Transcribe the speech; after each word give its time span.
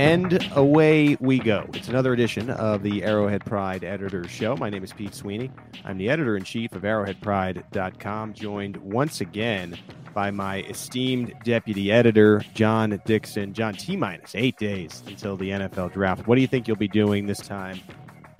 And 0.00 0.48
away 0.56 1.18
we 1.20 1.38
go. 1.38 1.68
It's 1.74 1.90
another 1.90 2.14
edition 2.14 2.48
of 2.48 2.82
the 2.82 3.04
Arrowhead 3.04 3.44
Pride 3.44 3.84
Editor's 3.84 4.30
Show. 4.30 4.56
My 4.56 4.70
name 4.70 4.82
is 4.82 4.94
Pete 4.94 5.14
Sweeney. 5.14 5.50
I'm 5.84 5.98
the 5.98 6.08
editor 6.08 6.38
in 6.38 6.42
chief 6.42 6.72
of 6.72 6.84
arrowheadpride.com, 6.84 8.32
joined 8.32 8.78
once 8.78 9.20
again 9.20 9.76
by 10.14 10.30
my 10.30 10.62
esteemed 10.62 11.34
deputy 11.44 11.92
editor, 11.92 12.42
John 12.54 12.98
Dixon. 13.04 13.52
John, 13.52 13.74
T 13.74 13.94
minus 13.94 14.34
eight 14.34 14.56
days 14.56 15.02
until 15.06 15.36
the 15.36 15.50
NFL 15.50 15.92
draft. 15.92 16.26
What 16.26 16.36
do 16.36 16.40
you 16.40 16.48
think 16.48 16.66
you'll 16.66 16.78
be 16.78 16.88
doing 16.88 17.26
this 17.26 17.40
time 17.40 17.78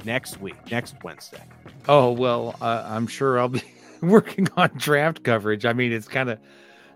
next 0.07 0.41
week, 0.41 0.57
next 0.71 0.95
Wednesday? 1.05 1.45
Oh, 1.87 2.11
well, 2.11 2.57
uh, 2.63 2.85
I'm 2.87 3.07
sure 3.07 3.39
I'll 3.39 3.51
be 3.51 3.63
working 4.01 4.49
on 4.57 4.71
draft 4.79 5.25
coverage. 5.25 5.67
I 5.67 5.75
mean, 5.75 5.93
it's 5.93 6.09
kind 6.09 6.31
of 6.31 6.39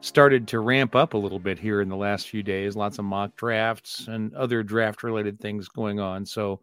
started 0.04 0.46
to 0.48 0.60
ramp 0.60 0.94
up 0.94 1.14
a 1.14 1.18
little 1.18 1.38
bit 1.38 1.58
here 1.58 1.80
in 1.80 1.88
the 1.88 1.96
last 1.96 2.28
few 2.28 2.42
days. 2.42 2.76
Lots 2.76 2.98
of 2.98 3.06
mock 3.06 3.34
drafts 3.36 4.06
and 4.06 4.34
other 4.34 4.62
draft 4.62 5.02
related 5.02 5.40
things 5.40 5.66
going 5.68 5.98
on. 5.98 6.26
So 6.26 6.60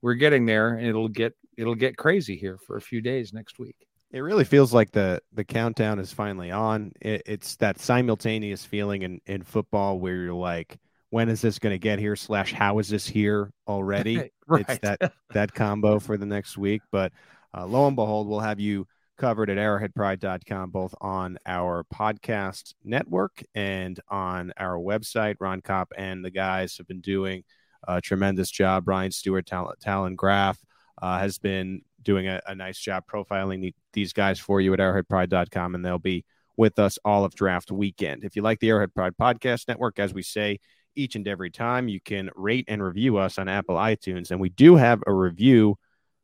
we're 0.00 0.14
getting 0.14 0.46
there, 0.46 0.74
and 0.74 0.86
it'll 0.86 1.08
get 1.08 1.34
it'll 1.56 1.74
get 1.74 1.96
crazy 1.96 2.36
here 2.36 2.56
for 2.56 2.76
a 2.76 2.80
few 2.80 3.00
days 3.00 3.32
next 3.32 3.58
week. 3.58 3.76
It 4.12 4.20
really 4.20 4.44
feels 4.44 4.72
like 4.72 4.92
the 4.92 5.20
the 5.32 5.44
countdown 5.44 5.98
is 5.98 6.12
finally 6.12 6.52
on. 6.52 6.92
It, 7.00 7.22
it's 7.26 7.56
that 7.56 7.80
simultaneous 7.80 8.64
feeling 8.64 9.02
in 9.02 9.20
in 9.26 9.42
football 9.42 9.98
where 9.98 10.14
you're 10.14 10.32
like, 10.32 10.78
when 11.10 11.28
is 11.28 11.40
this 11.40 11.58
going 11.58 11.74
to 11.74 11.78
get 11.78 11.98
here? 11.98 12.14
Slash, 12.14 12.52
how 12.52 12.78
is 12.78 12.88
this 12.88 13.08
here 13.08 13.50
already? 13.66 14.30
right. 14.46 14.64
It's 14.68 14.78
that 14.80 15.12
that 15.30 15.52
combo 15.52 15.98
for 15.98 16.16
the 16.16 16.26
next 16.26 16.56
week. 16.56 16.82
But 16.92 17.12
uh, 17.52 17.66
lo 17.66 17.88
and 17.88 17.96
behold, 17.96 18.28
we'll 18.28 18.40
have 18.40 18.60
you 18.60 18.86
covered 19.16 19.50
at 19.50 19.58
arrowheadpride.com, 19.58 20.70
both 20.70 20.94
on 21.00 21.38
our 21.46 21.84
podcast 21.92 22.74
network 22.84 23.42
and 23.54 24.00
on 24.08 24.52
our 24.56 24.76
website. 24.76 25.36
Ron 25.40 25.60
Kopp 25.60 25.92
and 25.96 26.24
the 26.24 26.30
guys 26.30 26.76
have 26.78 26.86
been 26.86 27.00
doing 27.00 27.44
a 27.86 28.00
tremendous 28.00 28.50
job. 28.50 28.84
Brian 28.84 29.10
Stewart, 29.12 29.46
Tal- 29.46 29.74
Talon 29.80 30.16
Graf 30.16 30.58
uh, 31.00 31.18
has 31.18 31.38
been 31.38 31.82
doing 32.02 32.28
a, 32.28 32.40
a 32.46 32.54
nice 32.54 32.78
job 32.78 33.04
profiling 33.12 33.60
the, 33.60 33.74
these 33.92 34.12
guys 34.12 34.38
for 34.38 34.60
you 34.60 34.72
at 34.72 34.80
arrowheadpride.com, 34.80 35.74
and 35.74 35.84
they'll 35.84 35.98
be 35.98 36.24
with 36.56 36.78
us 36.78 36.98
all 37.04 37.24
of 37.24 37.34
draft 37.34 37.70
weekend. 37.70 38.24
If 38.24 38.36
you 38.36 38.42
like 38.42 38.60
the 38.60 38.70
Arrowhead 38.70 38.94
Pride 38.94 39.14
Podcast 39.20 39.68
Network, 39.68 39.98
as 39.98 40.14
we 40.14 40.22
say 40.22 40.60
each 40.94 41.16
and 41.16 41.26
every 41.26 41.50
time, 41.50 41.88
you 41.88 42.00
can 42.00 42.30
rate 42.36 42.66
and 42.68 42.82
review 42.82 43.16
us 43.16 43.38
on 43.38 43.48
Apple 43.48 43.76
iTunes. 43.76 44.30
And 44.30 44.40
we 44.40 44.48
do 44.48 44.76
have 44.76 45.02
a 45.06 45.12
review 45.12 45.76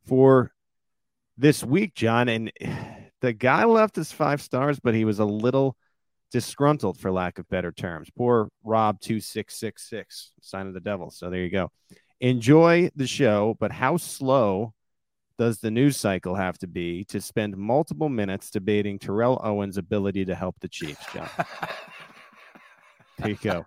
for 0.06 0.52
this 1.40 1.64
week, 1.64 1.94
John, 1.94 2.28
and 2.28 2.52
the 3.20 3.32
guy 3.32 3.64
left 3.64 3.98
us 3.98 4.12
five 4.12 4.42
stars, 4.42 4.78
but 4.78 4.94
he 4.94 5.04
was 5.04 5.18
a 5.18 5.24
little 5.24 5.76
disgruntled 6.30 6.98
for 6.98 7.10
lack 7.10 7.38
of 7.38 7.48
better 7.48 7.72
terms. 7.72 8.08
Poor 8.16 8.50
Rob 8.62 9.00
two 9.00 9.20
six 9.20 9.58
six 9.58 9.88
six, 9.88 10.32
sign 10.40 10.66
of 10.66 10.74
the 10.74 10.80
devil. 10.80 11.10
So 11.10 11.30
there 11.30 11.42
you 11.42 11.50
go. 11.50 11.70
Enjoy 12.20 12.90
the 12.94 13.06
show, 13.06 13.56
but 13.58 13.72
how 13.72 13.96
slow 13.96 14.74
does 15.38 15.58
the 15.58 15.70
news 15.70 15.96
cycle 15.96 16.34
have 16.34 16.58
to 16.58 16.66
be 16.66 17.04
to 17.04 17.20
spend 17.20 17.56
multiple 17.56 18.10
minutes 18.10 18.50
debating 18.50 18.98
Terrell 18.98 19.40
Owens' 19.42 19.78
ability 19.78 20.26
to 20.26 20.34
help 20.34 20.56
the 20.60 20.68
Chiefs, 20.68 21.04
John? 21.14 21.30
there 23.18 23.30
you 23.30 23.38
go. 23.42 23.64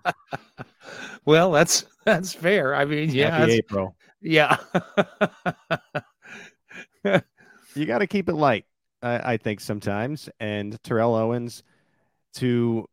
well, 1.25 1.51
that's 1.51 1.85
that's 2.05 2.31
fair. 2.33 2.75
I 2.75 2.85
mean, 2.85 3.09
yeah, 3.09 3.45
April. 3.45 3.95
Yeah. 4.21 4.57
you 7.75 7.85
got 7.85 7.99
to 7.99 8.07
keep 8.07 8.29
it 8.29 8.35
light, 8.35 8.65
I, 9.01 9.33
I 9.33 9.37
think 9.37 9.59
sometimes. 9.59 10.29
And 10.39 10.81
Terrell 10.83 11.15
Owens, 11.15 11.63
to, 12.35 12.87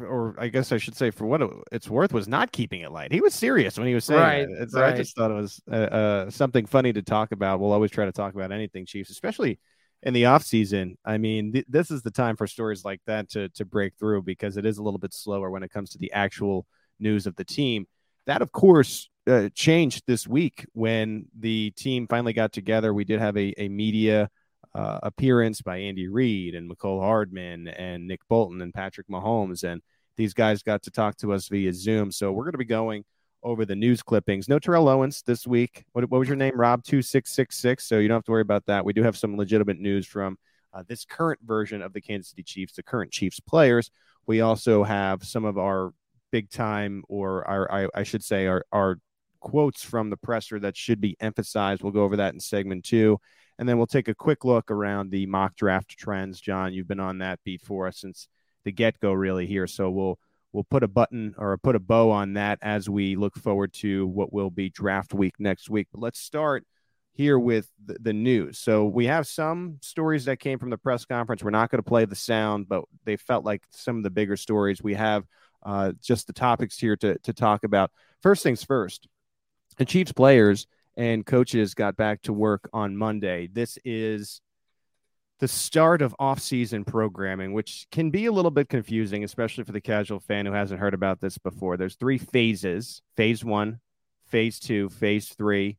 or 0.00 0.34
I 0.38 0.48
guess 0.48 0.72
I 0.72 0.78
should 0.78 0.96
say, 0.96 1.10
for 1.10 1.26
what 1.26 1.42
it's 1.70 1.88
worth, 1.88 2.12
was 2.12 2.28
not 2.28 2.52
keeping 2.52 2.80
it 2.80 2.90
light. 2.90 3.12
He 3.12 3.20
was 3.20 3.34
serious 3.34 3.78
when 3.78 3.86
he 3.86 3.94
was 3.94 4.04
saying 4.04 4.20
right, 4.20 4.48
it. 4.48 4.68
right. 4.72 4.94
I 4.94 4.96
just 4.96 5.16
thought 5.16 5.30
it 5.30 5.34
was 5.34 5.60
uh, 5.70 5.74
uh, 5.74 6.30
something 6.30 6.66
funny 6.66 6.92
to 6.92 7.02
talk 7.02 7.32
about. 7.32 7.60
We'll 7.60 7.72
always 7.72 7.90
try 7.90 8.06
to 8.06 8.12
talk 8.12 8.34
about 8.34 8.52
anything 8.52 8.86
Chiefs, 8.86 9.10
especially 9.10 9.58
in 10.02 10.14
the 10.14 10.26
off 10.26 10.44
season. 10.44 10.96
I 11.04 11.18
mean, 11.18 11.52
th- 11.52 11.66
this 11.68 11.90
is 11.90 12.02
the 12.02 12.10
time 12.10 12.36
for 12.36 12.46
stories 12.46 12.84
like 12.84 13.00
that 13.06 13.28
to 13.30 13.48
to 13.50 13.64
break 13.64 13.94
through 13.98 14.22
because 14.22 14.56
it 14.56 14.64
is 14.64 14.78
a 14.78 14.82
little 14.82 14.98
bit 14.98 15.12
slower 15.12 15.50
when 15.50 15.62
it 15.62 15.70
comes 15.70 15.90
to 15.90 15.98
the 15.98 16.12
actual 16.12 16.66
news 16.98 17.26
of 17.26 17.36
the 17.36 17.44
team. 17.44 17.86
That, 18.26 18.42
of 18.42 18.50
course, 18.52 19.10
uh, 19.26 19.48
changed 19.54 20.04
this 20.06 20.26
week 20.26 20.66
when 20.72 21.26
the 21.38 21.70
team 21.72 22.06
finally 22.06 22.32
got 22.32 22.52
together. 22.52 22.94
We 22.94 23.04
did 23.04 23.20
have 23.20 23.36
a, 23.36 23.54
a 23.60 23.68
media 23.68 24.30
uh, 24.74 24.98
appearance 25.02 25.62
by 25.62 25.78
Andy 25.78 26.08
Reid 26.08 26.54
and 26.54 26.70
Mecole 26.70 27.00
Hardman 27.00 27.68
and 27.68 28.06
Nick 28.06 28.20
Bolton 28.28 28.60
and 28.60 28.74
Patrick 28.74 29.08
Mahomes. 29.08 29.64
And 29.64 29.82
these 30.16 30.34
guys 30.34 30.62
got 30.62 30.82
to 30.82 30.90
talk 30.90 31.16
to 31.18 31.32
us 31.32 31.48
via 31.48 31.72
Zoom. 31.72 32.10
So 32.10 32.32
we're 32.32 32.44
going 32.44 32.52
to 32.52 32.58
be 32.58 32.64
going 32.64 33.04
over 33.42 33.64
the 33.64 33.76
news 33.76 34.02
clippings. 34.02 34.48
No 34.48 34.58
Terrell 34.58 34.88
Owens 34.88 35.22
this 35.22 35.46
week. 35.46 35.84
What, 35.92 36.10
what 36.10 36.18
was 36.18 36.28
your 36.28 36.36
name? 36.36 36.52
Rob 36.54 36.82
two 36.82 37.02
six 37.02 37.32
six 37.32 37.56
six. 37.58 37.86
So 37.86 37.98
you 37.98 38.08
don't 38.08 38.16
have 38.16 38.24
to 38.24 38.32
worry 38.32 38.42
about 38.42 38.66
that. 38.66 38.84
We 38.84 38.92
do 38.92 39.02
have 39.02 39.16
some 39.16 39.36
legitimate 39.36 39.78
news 39.78 40.06
from 40.06 40.36
uh, 40.74 40.82
this 40.88 41.04
current 41.04 41.40
version 41.44 41.80
of 41.80 41.92
the 41.92 42.00
Kansas 42.00 42.30
City 42.30 42.42
Chiefs, 42.42 42.74
the 42.74 42.82
current 42.82 43.12
Chiefs 43.12 43.40
players. 43.40 43.90
We 44.26 44.40
also 44.40 44.82
have 44.84 45.24
some 45.24 45.44
of 45.44 45.58
our 45.58 45.92
big 46.32 46.50
time, 46.50 47.04
or 47.08 47.46
our, 47.46 47.72
I, 47.72 47.88
I 47.94 48.02
should 48.02 48.24
say, 48.24 48.46
our, 48.46 48.64
our 48.72 48.98
quotes 49.40 49.82
from 49.82 50.10
the 50.10 50.16
presser 50.16 50.58
that 50.60 50.76
should 50.76 51.00
be 51.00 51.16
emphasized. 51.20 51.82
We'll 51.82 51.92
go 51.92 52.02
over 52.02 52.16
that 52.16 52.34
in 52.34 52.40
segment 52.40 52.84
two. 52.84 53.18
And 53.58 53.68
then 53.68 53.78
we'll 53.78 53.86
take 53.86 54.08
a 54.08 54.14
quick 54.14 54.44
look 54.44 54.70
around 54.70 55.10
the 55.10 55.26
mock 55.26 55.56
draft 55.56 55.96
trends. 55.96 56.40
John, 56.40 56.74
you've 56.74 56.88
been 56.88 57.00
on 57.00 57.18
that 57.18 57.40
beat 57.44 57.62
for 57.62 57.86
us 57.86 58.00
since 58.00 58.28
the 58.64 58.72
get 58.72 59.00
go, 59.00 59.12
really 59.12 59.46
here. 59.46 59.66
So 59.66 59.90
we'll 59.90 60.18
we'll 60.52 60.64
put 60.64 60.82
a 60.82 60.88
button 60.88 61.34
or 61.38 61.56
put 61.58 61.76
a 61.76 61.80
bow 61.80 62.10
on 62.10 62.34
that 62.34 62.58
as 62.62 62.88
we 62.88 63.16
look 63.16 63.36
forward 63.36 63.72
to 63.74 64.06
what 64.06 64.32
will 64.32 64.50
be 64.50 64.68
draft 64.68 65.14
week 65.14 65.34
next 65.38 65.70
week. 65.70 65.88
But 65.92 66.00
let's 66.00 66.18
start 66.18 66.64
here 67.12 67.38
with 67.38 67.68
the, 67.82 68.12
news. 68.12 68.58
So 68.58 68.84
we 68.84 69.06
have 69.06 69.26
some 69.26 69.78
stories 69.80 70.26
that 70.26 70.38
came 70.38 70.58
from 70.58 70.68
the 70.68 70.76
press 70.76 71.06
conference. 71.06 71.42
We're 71.42 71.50
not 71.50 71.70
going 71.70 71.82
to 71.82 71.88
play 71.88 72.04
the 72.04 72.14
sound, 72.14 72.68
but 72.68 72.84
they 73.04 73.16
felt 73.16 73.44
like 73.44 73.62
some 73.70 73.96
of 73.96 74.02
the 74.02 74.10
bigger 74.10 74.36
stories. 74.36 74.82
We 74.82 74.94
have 74.94 75.24
uh, 75.64 75.92
just 76.02 76.26
the 76.26 76.34
topics 76.34 76.78
here 76.78 76.96
to 76.96 77.18
to 77.20 77.32
talk 77.32 77.64
about. 77.64 77.90
First 78.22 78.42
things 78.42 78.62
first, 78.62 79.08
the 79.76 79.84
Chiefs 79.84 80.12
players 80.12 80.66
and 80.96 81.24
coaches 81.24 81.74
got 81.74 81.96
back 81.96 82.22
to 82.22 82.32
work 82.32 82.68
on 82.72 82.96
Monday. 82.96 83.48
This 83.52 83.78
is 83.84 84.40
the 85.38 85.48
start 85.48 86.00
of 86.00 86.16
off-season 86.18 86.84
programming, 86.84 87.52
which 87.52 87.86
can 87.90 88.10
be 88.10 88.24
a 88.26 88.32
little 88.32 88.50
bit 88.50 88.70
confusing, 88.70 89.22
especially 89.22 89.64
for 89.64 89.72
the 89.72 89.80
casual 89.80 90.20
fan 90.20 90.46
who 90.46 90.52
hasn't 90.52 90.80
heard 90.80 90.94
about 90.94 91.20
this 91.20 91.36
before. 91.36 91.76
There's 91.76 91.96
three 91.96 92.18
phases: 92.18 93.02
phase 93.16 93.44
one, 93.44 93.80
phase 94.26 94.58
two, 94.58 94.88
phase 94.88 95.28
three. 95.28 95.76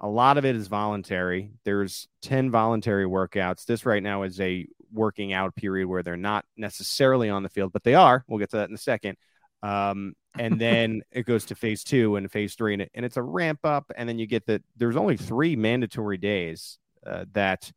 A 0.00 0.08
lot 0.08 0.36
of 0.36 0.44
it 0.44 0.56
is 0.56 0.66
voluntary. 0.66 1.52
There's 1.64 2.08
10 2.22 2.50
voluntary 2.50 3.06
workouts. 3.06 3.64
This 3.64 3.86
right 3.86 4.02
now 4.02 4.24
is 4.24 4.40
a 4.40 4.66
working 4.92 5.32
out 5.32 5.54
period 5.54 5.86
where 5.86 6.02
they're 6.02 6.16
not 6.16 6.44
necessarily 6.56 7.30
on 7.30 7.44
the 7.44 7.48
field, 7.48 7.72
but 7.72 7.84
they 7.84 7.94
are. 7.94 8.24
We'll 8.26 8.40
get 8.40 8.50
to 8.50 8.56
that 8.56 8.68
in 8.68 8.74
a 8.74 8.78
second. 8.78 9.16
Um, 9.62 10.14
and 10.38 10.60
then 10.60 11.02
it 11.10 11.26
goes 11.26 11.44
to 11.46 11.54
phase 11.54 11.84
two 11.84 12.16
and 12.16 12.30
phase 12.30 12.54
three, 12.54 12.72
and, 12.72 12.82
it, 12.82 12.90
and 12.94 13.04
it's 13.04 13.16
a 13.16 13.22
ramp 13.22 13.60
up. 13.64 13.92
And 13.96 14.08
then 14.08 14.18
you 14.18 14.26
get 14.26 14.46
that 14.46 14.62
there's 14.76 14.96
only 14.96 15.16
three 15.16 15.56
mandatory 15.56 16.18
days 16.18 16.78
uh, 17.06 17.24
that 17.32 17.70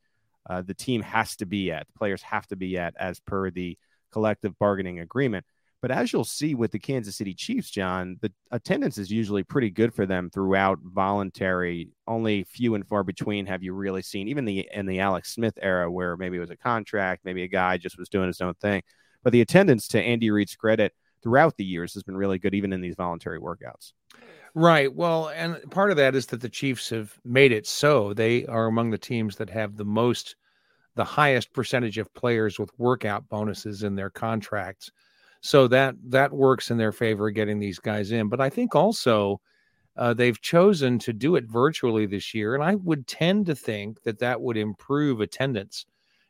uh, 0.49 0.61
the 0.61 0.73
team 0.73 1.01
has 1.01 1.35
to 1.37 1.45
be 1.45 1.71
at, 1.71 1.87
the 1.87 1.93
players 1.93 2.21
have 2.21 2.47
to 2.47 2.55
be 2.55 2.77
at 2.77 2.93
as 2.97 3.19
per 3.19 3.49
the 3.49 3.77
collective 4.11 4.57
bargaining 4.59 4.99
agreement. 4.99 5.45
But 5.81 5.91
as 5.91 6.11
you'll 6.11 6.23
see 6.23 6.55
with 6.55 6.71
the 6.71 6.79
Kansas 6.79 7.17
City 7.17 7.35
Chiefs, 7.35 7.69
John, 7.69 8.17
the 8.21 8.31
attendance 8.49 8.97
is 8.97 9.11
usually 9.11 9.43
pretty 9.43 9.69
good 9.69 9.93
for 9.93 10.07
them 10.07 10.31
throughout 10.31 10.79
voluntary. 10.81 11.89
Only 12.07 12.43
few 12.45 12.73
and 12.73 12.87
far 12.87 13.03
between 13.03 13.45
have 13.45 13.61
you 13.61 13.73
really 13.73 14.01
seen, 14.01 14.27
even 14.27 14.45
the 14.45 14.67
in 14.73 14.87
the 14.87 14.99
Alex 14.99 15.33
Smith 15.33 15.59
era, 15.61 15.91
where 15.91 16.17
maybe 16.17 16.37
it 16.37 16.39
was 16.39 16.49
a 16.49 16.57
contract, 16.57 17.23
maybe 17.23 17.43
a 17.43 17.47
guy 17.47 17.77
just 17.77 17.99
was 17.99 18.09
doing 18.09 18.27
his 18.27 18.41
own 18.41 18.55
thing. 18.55 18.81
But 19.21 19.31
the 19.31 19.41
attendance, 19.41 19.87
to 19.89 20.01
Andy 20.01 20.31
Reid's 20.31 20.55
credit, 20.55 20.93
throughout 21.25 21.57
the 21.57 21.65
years 21.65 21.95
has 21.95 22.03
been 22.03 22.15
really 22.15 22.37
good, 22.37 22.53
even 22.53 22.71
in 22.71 22.81
these 22.81 22.93
voluntary 22.95 23.39
workouts. 23.39 23.93
Right. 24.53 24.93
Well, 24.93 25.29
and 25.29 25.59
part 25.71 25.89
of 25.89 25.97
that 25.97 26.13
is 26.13 26.27
that 26.27 26.39
the 26.39 26.49
Chiefs 26.49 26.91
have 26.91 27.17
made 27.25 27.51
it 27.51 27.65
so 27.65 28.13
they 28.13 28.45
are 28.45 28.67
among 28.67 28.91
the 28.91 28.97
teams 28.99 29.35
that 29.37 29.49
have 29.49 29.75
the 29.75 29.85
most, 29.85 30.35
the 30.93 31.03
highest 31.03 31.51
percentage 31.51 31.97
of 31.97 32.13
players 32.13 32.59
with 32.59 32.69
workout 32.77 33.27
bonuses 33.27 33.81
in 33.81 33.95
their 33.95 34.11
contracts 34.11 34.91
so 35.41 35.67
that 35.67 35.95
that 36.03 36.31
works 36.31 36.71
in 36.71 36.77
their 36.77 36.91
favor 36.91 37.29
getting 37.29 37.59
these 37.59 37.77
guys 37.77 38.11
in 38.11 38.29
but 38.29 38.41
i 38.41 38.49
think 38.49 38.73
also 38.73 39.39
uh, 39.97 40.11
they've 40.13 40.41
chosen 40.41 40.97
to 40.97 41.13
do 41.13 41.35
it 41.35 41.45
virtually 41.45 42.07
this 42.07 42.33
year 42.33 42.55
and 42.55 42.63
i 42.63 42.73
would 42.73 43.05
tend 43.05 43.45
to 43.45 43.53
think 43.53 44.01
that 44.01 44.17
that 44.17 44.41
would 44.41 44.57
improve 44.57 45.21
attendance 45.21 45.85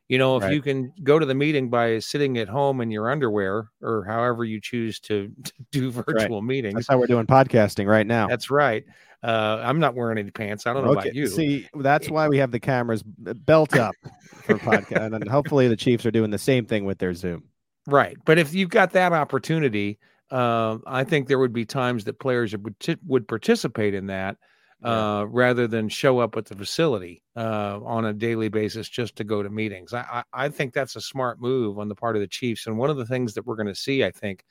you 0.08 0.18
know 0.18 0.38
if 0.38 0.44
right. 0.44 0.54
you 0.54 0.62
can 0.62 0.94
go 1.04 1.20
to 1.20 1.26
the 1.26 1.36
meeting 1.36 1.70
by 1.70 2.00
sitting 2.00 2.38
at 2.38 2.48
home 2.48 2.82
in 2.82 2.92
your 2.92 3.10
underwear 3.10 3.70
or 3.82 4.04
however 4.06 4.44
you 4.44 4.60
choose 4.62 5.00
to, 5.00 5.32
to 5.44 5.54
do 5.72 5.92
virtual 5.92 6.42
right. 6.42 6.48
meetings 6.48 6.76
that's 6.76 6.88
how 6.88 6.98
we're 6.98 7.08
doing 7.08 7.26
podcasting 7.26 7.88
right 7.88 8.08
now 8.08 8.28
that's 8.28 8.50
right 8.50 8.84
uh, 9.24 9.60
i'm 9.64 9.80
not 9.80 9.96
wearing 9.96 10.18
any 10.18 10.32
pants 10.32 10.68
i 10.68 10.74
don't 10.74 10.86
know 10.86 10.92
okay. 10.92 11.10
about 11.10 11.16
you 11.16 11.28
see 11.28 11.68
that's 11.80 12.10
why 12.10 12.28
we 12.28 12.38
have 12.38 12.52
the 12.52 12.60
cameras 12.60 13.04
belt 13.04 13.76
up 13.76 13.96
for 14.44 14.58
podcast 14.60 15.16
and 15.16 15.28
hopefully 15.28 15.68
the 15.68 15.78
chiefs 15.78 16.06
are 16.06 16.12
doing 16.12 16.32
the 16.32 16.38
same 16.38 16.66
thing 16.66 16.86
with 16.86 17.00
their 17.00 17.14
zoom 17.14 17.44
Right. 17.88 18.18
But 18.26 18.40
if 18.40 18.54
you've 18.54 18.70
got 18.70 18.92
that 18.92 19.14
opportunity, 19.14 20.00
uh, 20.32 20.78
I 20.88 21.04
think 21.04 21.28
there 21.28 21.40
would 21.40 21.54
be 21.54 21.66
times 21.66 22.04
that 22.06 22.20
players 22.20 22.56
would, 22.58 22.76
would 23.06 23.28
participate 23.28 23.94
in 23.94 24.08
that 24.08 24.38
uh, 24.84 24.90
yeah. 24.90 25.28
rather 25.30 25.68
than 25.68 25.90
show 25.90 26.20
up 26.20 26.36
at 26.38 26.46
the 26.46 26.56
facility 26.56 27.24
uh, 27.36 27.80
on 27.84 28.06
a 28.06 28.14
daily 28.14 28.50
basis 28.50 28.90
just 28.90 29.16
to 29.16 29.24
go 29.24 29.42
to 29.42 29.50
meetings. 29.50 29.94
I, 29.94 30.24
I, 30.34 30.46
I, 30.46 30.50
think 30.50 30.74
that's 30.74 30.96
a 30.96 31.02
smart 31.02 31.40
move 31.40 31.80
on 31.80 31.88
the 31.88 31.96
part 31.96 32.16
of 32.16 32.22
the 32.22 32.28
Chiefs. 32.28 32.68
And 32.68 32.78
one 32.78 32.90
of 32.90 32.98
the 32.98 33.06
things 33.06 33.34
that 33.34 33.46
we're 33.46 33.56
going 33.56 33.68
to 33.68 33.76
see, 33.76 34.04
I 34.04 34.12
think, 34.12 34.44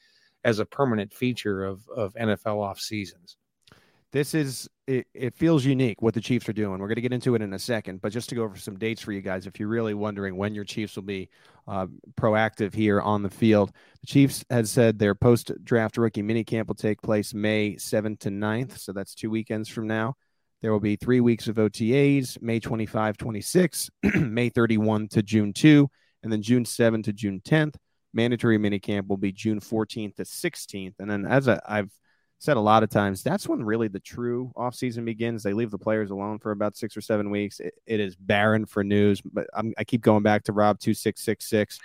as 0.43 0.59
a 0.59 0.67
permanent 0.67 1.13
feature 1.13 1.65
of, 1.65 1.87
of 1.95 2.15
NFL 2.15 2.63
off 2.63 2.81
seasons 2.81 3.37
this 4.15 4.33
is 4.33 4.69
it, 4.87 5.09
it, 5.13 5.35
feels 5.35 5.65
unique 5.65 6.01
what 6.01 6.15
the 6.15 6.21
Chiefs 6.21 6.49
are 6.49 6.53
doing. 6.53 6.79
We're 6.79 6.87
going 6.87 6.95
to 6.95 7.01
get 7.03 7.13
into 7.13 7.35
it 7.35 7.43
in 7.43 7.53
a 7.53 7.59
second, 7.59 8.01
but 8.01 8.13
just 8.13 8.29
to 8.29 8.37
go 8.37 8.45
over 8.45 8.57
some 8.57 8.79
dates 8.79 9.03
for 9.03 9.11
you 9.11 9.21
guys, 9.21 9.49
if 9.49 9.59
you're 9.59 9.69
really 9.69 9.93
wondering 9.93 10.37
when 10.37 10.55
your 10.55 10.63
Chiefs 10.63 10.95
will 10.95 11.03
be 11.03 11.29
uh, 11.67 11.89
proactive 12.17 12.73
here 12.73 13.01
on 13.01 13.25
the 13.25 13.29
field, 13.29 13.73
the 14.03 14.07
Chiefs 14.07 14.45
has 14.51 14.71
said 14.71 15.01
their 15.01 15.17
post 15.17 15.51
draft 15.65 15.97
rookie 15.97 16.23
minicamp 16.23 16.69
will 16.69 16.77
take 16.77 17.03
place 17.03 17.35
May 17.35 17.75
7th 17.75 18.21
to 18.21 18.31
9th. 18.31 18.79
So 18.79 18.93
that's 18.93 19.17
two 19.17 19.31
weekends 19.31 19.69
from 19.69 19.89
now. 19.89 20.15
There 20.63 20.71
will 20.71 20.79
be 20.79 20.95
three 20.95 21.21
weeks 21.21 21.49
of 21.49 21.57
OTAs 21.57 22.41
May 22.41 22.61
25, 22.61 23.17
26, 23.17 23.91
May 24.15 24.49
31 24.49 25.09
to 25.09 25.23
June 25.25 25.53
2, 25.53 25.91
and 26.23 26.33
then 26.33 26.41
June 26.41 26.65
7 26.65 27.03
to 27.03 27.13
June 27.13 27.41
10th. 27.45 27.75
Mandatory 28.13 28.59
minicamp 28.59 29.09
will 29.09 29.17
be 29.17 29.33
June 29.33 29.59
14th 29.59 30.15
to 30.15 30.23
16th. 30.23 30.95
And 31.01 31.11
then, 31.11 31.27
as 31.27 31.49
I've 31.49 31.91
said 32.45 32.57
a 32.59 32.61
lot 32.61 32.83
of 32.83 32.91
times 32.91 33.23
that's 33.23 33.49
when 33.49 33.65
really 33.65 33.89
the 33.89 34.01
true 34.01 34.53
offseason 34.55 35.05
begins. 35.05 35.43
They 35.43 35.55
leave 35.55 35.71
the 35.71 35.79
players 35.79 36.11
alone 36.11 36.39
for 36.39 36.51
about 36.51 36.77
six 36.77 36.97
or 36.97 37.01
seven 37.01 37.31
weeks. 37.31 37.59
it, 37.59 37.75
it 37.87 38.01
is 38.01 38.17
barren 38.17 38.67
for 38.67 38.85
news, 38.85 39.23
but 39.23 39.47
I'm, 39.55 39.73
i 39.79 39.85
keep 39.85 40.03
going 40.03 40.23
back 40.23 40.45
to 40.45 40.53
Rob 40.53 40.79
two 40.79 40.93
six 40.93 41.23
six 41.23 41.49
six. 41.49 41.79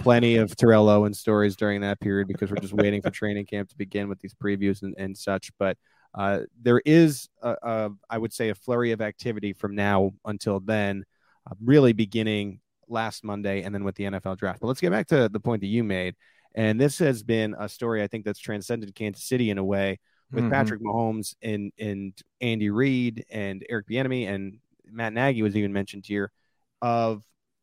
Plenty 0.00 0.36
of 0.36 0.56
Terrell 0.56 0.88
Owens 0.88 1.20
stories 1.20 1.54
during 1.54 1.82
that 1.82 2.00
period 2.00 2.28
because 2.28 2.50
we're 2.50 2.56
just 2.56 2.72
waiting 2.72 3.02
for 3.02 3.10
training 3.10 3.44
camp 3.46 3.68
to 3.68 3.76
begin 3.76 4.08
with 4.08 4.18
these 4.20 4.34
previews 4.34 4.82
and, 4.82 4.94
and 4.96 5.16
such. 5.16 5.50
But 5.58 5.76
uh, 6.14 6.40
there 6.62 6.80
is, 6.86 7.28
a, 7.42 7.56
a, 7.62 7.90
I 8.08 8.16
would 8.16 8.32
say, 8.32 8.48
a 8.48 8.54
flurry 8.54 8.92
of 8.92 9.02
activity 9.02 9.52
from 9.52 9.74
now 9.74 10.12
until 10.24 10.60
then, 10.60 11.04
uh, 11.48 11.54
really 11.62 11.92
beginning 11.92 12.60
last 12.88 13.22
Monday 13.22 13.62
and 13.62 13.74
then 13.74 13.84
with 13.84 13.96
the 13.96 14.04
NFL 14.04 14.38
draft. 14.38 14.60
But 14.60 14.68
let's 14.68 14.80
get 14.80 14.92
back 14.92 15.08
to 15.08 15.28
the 15.28 15.40
point 15.40 15.60
that 15.60 15.66
you 15.66 15.84
made. 15.84 16.14
And 16.56 16.80
this 16.80 16.98
has 16.98 17.22
been 17.22 17.54
a 17.58 17.68
story 17.68 18.02
I 18.02 18.06
think 18.06 18.24
that's 18.24 18.38
transcended 18.38 18.94
Kansas 18.94 19.24
City 19.24 19.50
in 19.50 19.58
a 19.58 19.64
way 19.64 19.98
with 20.32 20.44
mm-hmm. 20.44 20.52
Patrick 20.52 20.80
Mahomes 20.82 21.34
and 21.42 21.70
and 21.78 22.12
Andy 22.40 22.70
Reid 22.70 23.26
and 23.30 23.64
Eric 23.68 23.86
Bieniemy 23.88 24.26
and 24.28 24.58
Matt 24.90 25.12
Nagy 25.12 25.42
was 25.42 25.54
even 25.54 25.72
mentioned 25.72 26.06
here. 26.06 26.32
Of 26.82 27.22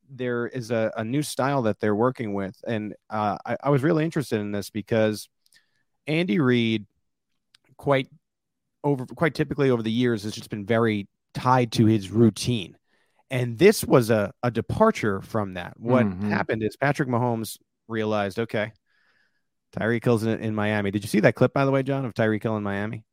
there 0.10 0.48
is 0.48 0.70
a, 0.72 0.92
a 0.96 1.04
new 1.04 1.24
style 1.24 1.64
that 1.64 1.80
they're 1.80 1.96
working 1.96 2.34
with, 2.34 2.56
and 2.68 2.94
uh, 3.10 3.38
I, 3.46 3.58
I 3.64 3.70
was 3.70 3.84
really 3.84 4.06
interested 4.06 4.40
in 4.40 4.52
this 4.52 4.70
because 4.70 5.28
Andy 6.08 6.40
Reid, 6.40 6.86
quite 7.78 8.10
over 8.84 9.06
quite 9.08 9.34
typically 9.34 9.72
over 9.72 9.82
the 9.82 9.92
years, 9.92 10.24
has 10.24 10.34
just 10.34 10.50
been 10.50 10.66
very 10.66 11.08
tied 11.34 11.72
to 11.74 11.86
his 11.86 12.12
routine. 12.12 12.78
And 13.32 13.58
this 13.58 13.84
was 13.84 14.12
a, 14.12 14.32
a 14.44 14.52
departure 14.52 15.20
from 15.22 15.56
that. 15.56 15.74
What 15.80 16.06
mm-hmm. 16.06 16.30
happened 16.30 16.62
is 16.62 16.78
Patrick 16.78 17.10
Mahomes 17.10 17.58
realized, 17.88 18.38
okay, 18.38 18.72
Tyreek 19.78 20.04
Hill's 20.04 20.24
in, 20.24 20.40
in, 20.40 20.56
Miami. 20.56 20.92
Did 20.92 21.04
you 21.04 21.08
see 21.08 21.20
that 21.22 21.36
clip, 21.36 21.54
by 21.54 21.66
the 21.66 21.72
way, 21.72 21.84
John, 21.84 22.06
of 22.06 22.14
Tyreek 22.14 22.44
Hill 22.44 22.58
in 22.58 22.64
Miami? 22.64 23.04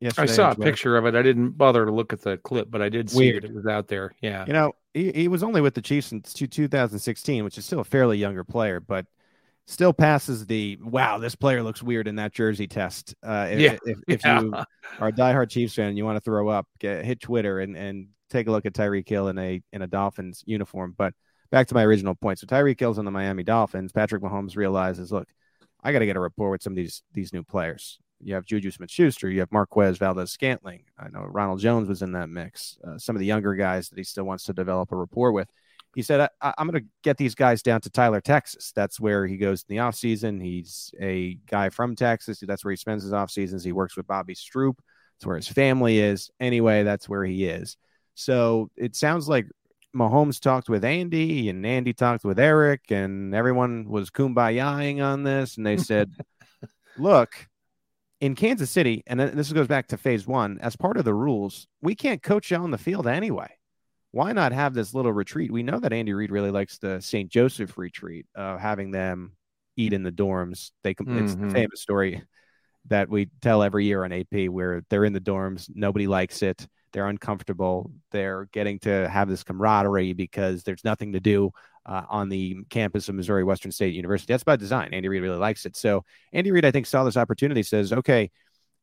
Yes, 0.00 0.18
I 0.18 0.26
saw 0.26 0.50
a 0.50 0.54
picture 0.54 0.96
of 0.96 1.06
it. 1.06 1.14
I 1.14 1.22
didn't 1.22 1.52
bother 1.52 1.84
to 1.84 1.90
look 1.90 2.12
at 2.12 2.20
the 2.20 2.36
clip, 2.36 2.70
but 2.70 2.82
I 2.82 2.88
did 2.88 3.10
see 3.10 3.18
Weird. 3.18 3.44
it. 3.44 3.50
It 3.50 3.54
was 3.54 3.66
out 3.66 3.88
there. 3.88 4.14
Yeah. 4.20 4.44
You 4.46 4.52
know, 4.52 4.72
he, 4.92 5.10
he 5.12 5.28
was 5.28 5.42
only 5.42 5.60
with 5.60 5.74
the 5.74 5.80
Chiefs 5.80 6.08
since 6.08 6.32
2016, 6.34 7.42
which 7.42 7.58
is 7.58 7.64
still 7.64 7.80
a 7.80 7.84
fairly 7.84 8.18
younger 8.18 8.44
player, 8.44 8.80
but 8.80 9.06
still 9.66 9.92
passes 9.92 10.46
the 10.46 10.78
wow, 10.82 11.18
this 11.18 11.34
player 11.34 11.62
looks 11.62 11.82
weird 11.82 12.06
in 12.06 12.16
that 12.16 12.32
jersey 12.32 12.66
test. 12.66 13.14
Uh, 13.22 13.48
if, 13.50 13.60
yeah. 13.60 13.78
if, 13.84 13.98
if 14.06 14.20
yeah. 14.24 14.40
you 14.40 14.54
are 15.00 15.08
a 15.08 15.12
diehard 15.12 15.48
Chiefs 15.48 15.74
fan 15.74 15.88
and 15.88 15.96
you 15.96 16.04
want 16.04 16.16
to 16.16 16.20
throw 16.20 16.48
up, 16.48 16.66
get, 16.78 17.04
hit 17.04 17.20
Twitter 17.20 17.60
and, 17.60 17.76
and 17.76 18.08
take 18.30 18.46
a 18.46 18.50
look 18.50 18.66
at 18.66 18.74
Tyreek 18.74 19.08
Hill 19.08 19.28
in 19.28 19.38
a 19.38 19.62
in 19.72 19.82
a 19.82 19.86
Dolphins 19.86 20.42
uniform. 20.46 20.94
But 20.96 21.14
back 21.50 21.68
to 21.68 21.74
my 21.74 21.84
original 21.84 22.14
point. 22.14 22.38
So 22.38 22.46
Tyreek 22.46 22.78
Hill's 22.78 22.98
on 22.98 23.04
the 23.04 23.10
Miami 23.10 23.42
Dolphins. 23.42 23.92
Patrick 23.92 24.22
Mahomes 24.22 24.56
realizes, 24.56 25.12
look, 25.12 25.28
I 25.84 25.92
got 25.92 25.98
to 26.00 26.06
get 26.06 26.16
a 26.16 26.20
rapport 26.20 26.50
with 26.50 26.62
some 26.62 26.72
of 26.72 26.76
these 26.76 27.02
these 27.12 27.32
new 27.32 27.44
players. 27.44 27.98
You 28.20 28.34
have 28.34 28.46
Juju 28.46 28.70
Smith 28.70 28.90
Schuster, 28.90 29.28
you 29.28 29.40
have 29.40 29.52
Marquez 29.52 29.98
Valdes-Scantling. 29.98 30.84
I 30.98 31.08
know 31.08 31.26
Ronald 31.28 31.60
Jones 31.60 31.88
was 31.88 32.00
in 32.00 32.12
that 32.12 32.30
mix. 32.30 32.78
Uh, 32.82 32.96
some 32.96 33.14
of 33.14 33.20
the 33.20 33.26
younger 33.26 33.54
guys 33.54 33.90
that 33.90 33.98
he 33.98 34.04
still 34.04 34.24
wants 34.24 34.44
to 34.44 34.54
develop 34.54 34.92
a 34.92 34.96
rapport 34.96 35.32
with. 35.32 35.48
He 35.94 36.02
said, 36.02 36.28
I, 36.40 36.54
am 36.58 36.68
going 36.68 36.82
to 36.82 36.88
get 37.02 37.18
these 37.18 37.34
guys 37.34 37.62
down 37.62 37.80
to 37.82 37.90
Tyler, 37.90 38.20
Texas. 38.20 38.72
That's 38.74 38.98
where 38.98 39.26
he 39.26 39.36
goes 39.36 39.64
in 39.68 39.76
the 39.76 39.82
offseason. 39.82 40.42
He's 40.42 40.92
a 41.00 41.38
guy 41.46 41.68
from 41.68 41.94
Texas. 41.94 42.40
That's 42.40 42.64
where 42.64 42.72
he 42.72 42.76
spends 42.76 43.02
his 43.02 43.12
off 43.12 43.30
seasons. 43.30 43.62
He 43.62 43.72
works 43.72 43.96
with 43.96 44.06
Bobby 44.06 44.34
Stroupe. 44.34 44.78
That's 45.14 45.26
where 45.26 45.36
his 45.36 45.48
family 45.48 45.98
is. 45.98 46.30
Anyway, 46.40 46.82
that's 46.82 47.08
where 47.08 47.24
he 47.24 47.44
is. 47.44 47.76
So 48.14 48.70
it 48.76 48.96
sounds 48.96 49.28
like 49.28 49.46
Mahomes 49.94 50.40
talked 50.40 50.68
with 50.68 50.84
Andy 50.84 51.48
and 51.48 51.64
Andy 51.64 51.92
talked 51.92 52.24
with 52.24 52.38
Eric, 52.38 52.90
and 52.90 53.34
everyone 53.34 53.88
was 53.88 54.10
kumbayaing 54.10 55.04
on 55.04 55.22
this. 55.22 55.56
And 55.56 55.66
they 55.66 55.76
said, 55.76 56.10
look, 56.98 57.48
in 58.20 58.34
Kansas 58.34 58.70
City, 58.70 59.02
and 59.06 59.20
this 59.20 59.52
goes 59.52 59.68
back 59.68 59.88
to 59.88 59.96
phase 59.96 60.26
one, 60.26 60.58
as 60.60 60.76
part 60.76 60.96
of 60.96 61.04
the 61.04 61.14
rules, 61.14 61.66
we 61.82 61.94
can't 61.94 62.22
coach 62.22 62.50
you 62.50 62.56
on 62.56 62.70
the 62.70 62.78
field 62.78 63.06
anyway. 63.06 63.48
Why 64.10 64.32
not 64.32 64.52
have 64.52 64.74
this 64.74 64.94
little 64.94 65.12
retreat? 65.12 65.50
We 65.50 65.62
know 65.62 65.80
that 65.80 65.92
Andy 65.92 66.12
Reid 66.12 66.30
really 66.30 66.50
likes 66.50 66.78
the 66.78 67.00
St. 67.00 67.30
Joseph 67.30 67.76
retreat, 67.76 68.26
uh, 68.36 68.58
having 68.58 68.90
them 68.92 69.32
eat 69.76 69.92
in 69.92 70.04
the 70.04 70.12
dorms. 70.12 70.70
They 70.82 70.94
mm-hmm. 70.94 71.24
it's 71.24 71.34
the 71.34 71.40
mm-hmm. 71.40 71.50
famous 71.50 71.82
story 71.82 72.22
that 72.86 73.08
we 73.08 73.28
tell 73.40 73.62
every 73.62 73.86
year 73.86 74.04
on 74.04 74.12
AP 74.12 74.48
where 74.50 74.82
they're 74.88 75.04
in 75.04 75.14
the 75.14 75.20
dorms, 75.20 75.68
nobody 75.74 76.06
likes 76.06 76.42
it 76.42 76.66
they're 76.94 77.08
uncomfortable. 77.08 77.90
They're 78.12 78.48
getting 78.52 78.78
to 78.80 79.08
have 79.08 79.28
this 79.28 79.42
camaraderie 79.42 80.12
because 80.12 80.62
there's 80.62 80.84
nothing 80.84 81.12
to 81.12 81.20
do 81.20 81.50
uh, 81.84 82.02
on 82.08 82.28
the 82.28 82.58
campus 82.70 83.08
of 83.08 83.16
Missouri 83.16 83.42
Western 83.42 83.72
State 83.72 83.94
University. 83.94 84.32
That's 84.32 84.44
by 84.44 84.54
design. 84.56 84.94
Andy 84.94 85.08
Reid 85.08 85.20
really 85.20 85.36
likes 85.36 85.66
it. 85.66 85.76
So 85.76 86.04
Andy 86.32 86.52
Reid, 86.52 86.64
I 86.64 86.70
think, 86.70 86.86
saw 86.86 87.02
this 87.02 87.16
opportunity. 87.16 87.64
Says, 87.64 87.92
okay, 87.92 88.30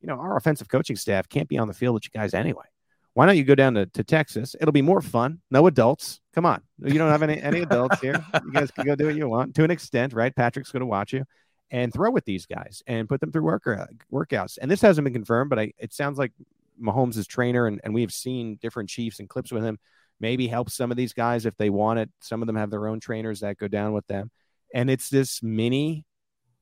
you 0.02 0.08
know, 0.08 0.16
our 0.16 0.36
offensive 0.36 0.68
coaching 0.68 0.98
staff 0.98 1.30
can't 1.30 1.48
be 1.48 1.58
on 1.58 1.70
the 1.70 1.74
field 1.74 1.94
with 1.94 2.04
you 2.04 2.12
guys 2.14 2.34
anyway. 2.34 2.66
Why 3.14 3.26
don't 3.26 3.38
you 3.38 3.46
go 3.46 3.56
down 3.56 3.76
to, 3.76 3.86
to 3.86 4.04
Texas? 4.04 4.58
It'll 4.60 4.74
be 4.74 4.82
more 4.82 5.02
fun. 5.02 5.40
No 5.50 5.68
adults. 5.68 6.20
Come 6.34 6.46
on. 6.46 6.62
You 6.84 6.98
don't 6.98 7.10
have 7.10 7.24
any, 7.24 7.42
any 7.42 7.62
adults 7.62 8.00
here. 8.02 8.24
You 8.34 8.52
guys 8.52 8.72
can 8.72 8.86
go 8.86 8.96
do 8.96 9.06
what 9.06 9.16
you 9.16 9.28
want 9.30 9.56
to 9.56 9.64
an 9.64 9.72
extent, 9.72 10.14
right? 10.14 10.36
Patrick's 10.36 10.72
going 10.72 10.82
to 10.82 10.86
watch 10.86 11.14
you 11.14 11.24
and 11.72 11.94
throw 11.94 12.12
with 12.12 12.26
these 12.26 12.46
guys 12.46 12.84
and 12.88 13.08
put 13.08 13.22
them 13.22 13.32
through 13.32 13.44
work, 13.44 13.64
workouts. 14.12 14.58
And 14.62 14.70
this 14.70 14.82
hasn't 14.82 15.06
been 15.06 15.14
confirmed, 15.14 15.50
but 15.50 15.60
I, 15.60 15.74
it 15.78 15.94
sounds 15.94 16.18
like 16.18 16.34
Mahomes' 16.82 17.28
trainer, 17.28 17.68
and, 17.68 17.82
and 17.84 17.94
we've 17.94 18.12
seen 18.12 18.58
different 18.62 18.90
Chiefs 18.90 19.20
and 19.20 19.30
clips 19.30 19.52
with 19.52 19.64
him. 19.64 19.80
Maybe 20.20 20.48
help 20.48 20.70
some 20.70 20.92
of 20.92 20.98
these 20.98 21.14
guys 21.14 21.46
if 21.46 21.58
they 21.58 21.70
want 21.70 22.00
it. 22.00 22.10
Some 22.22 22.42
of 22.42 22.48
them 22.48 22.56
have 22.56 22.70
their 22.70 22.88
own 22.88 23.00
trainers 23.00 23.40
that 23.40 23.58
go 23.58 23.68
down 23.68 23.94
with 23.94 24.06
them. 24.08 24.30
And 24.74 24.90
it's 24.90 25.10
this 25.10 25.42
mini 25.42 26.06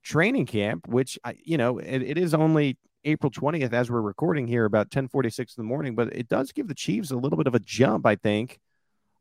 training 0.01 0.45
camp, 0.45 0.87
which, 0.87 1.19
you 1.43 1.57
know, 1.57 1.77
it, 1.79 2.01
it 2.01 2.17
is 2.17 2.33
only 2.33 2.77
April 3.03 3.31
20th 3.31 3.73
as 3.73 3.91
we're 3.91 4.01
recording 4.01 4.47
here 4.47 4.65
about 4.65 4.87
1046 4.87 5.57
in 5.57 5.63
the 5.63 5.67
morning, 5.67 5.95
but 5.95 6.13
it 6.13 6.27
does 6.27 6.51
give 6.51 6.67
the 6.67 6.73
Chiefs 6.73 7.11
a 7.11 7.17
little 7.17 7.37
bit 7.37 7.47
of 7.47 7.55
a 7.55 7.59
jump, 7.59 8.05
I 8.05 8.15
think, 8.15 8.59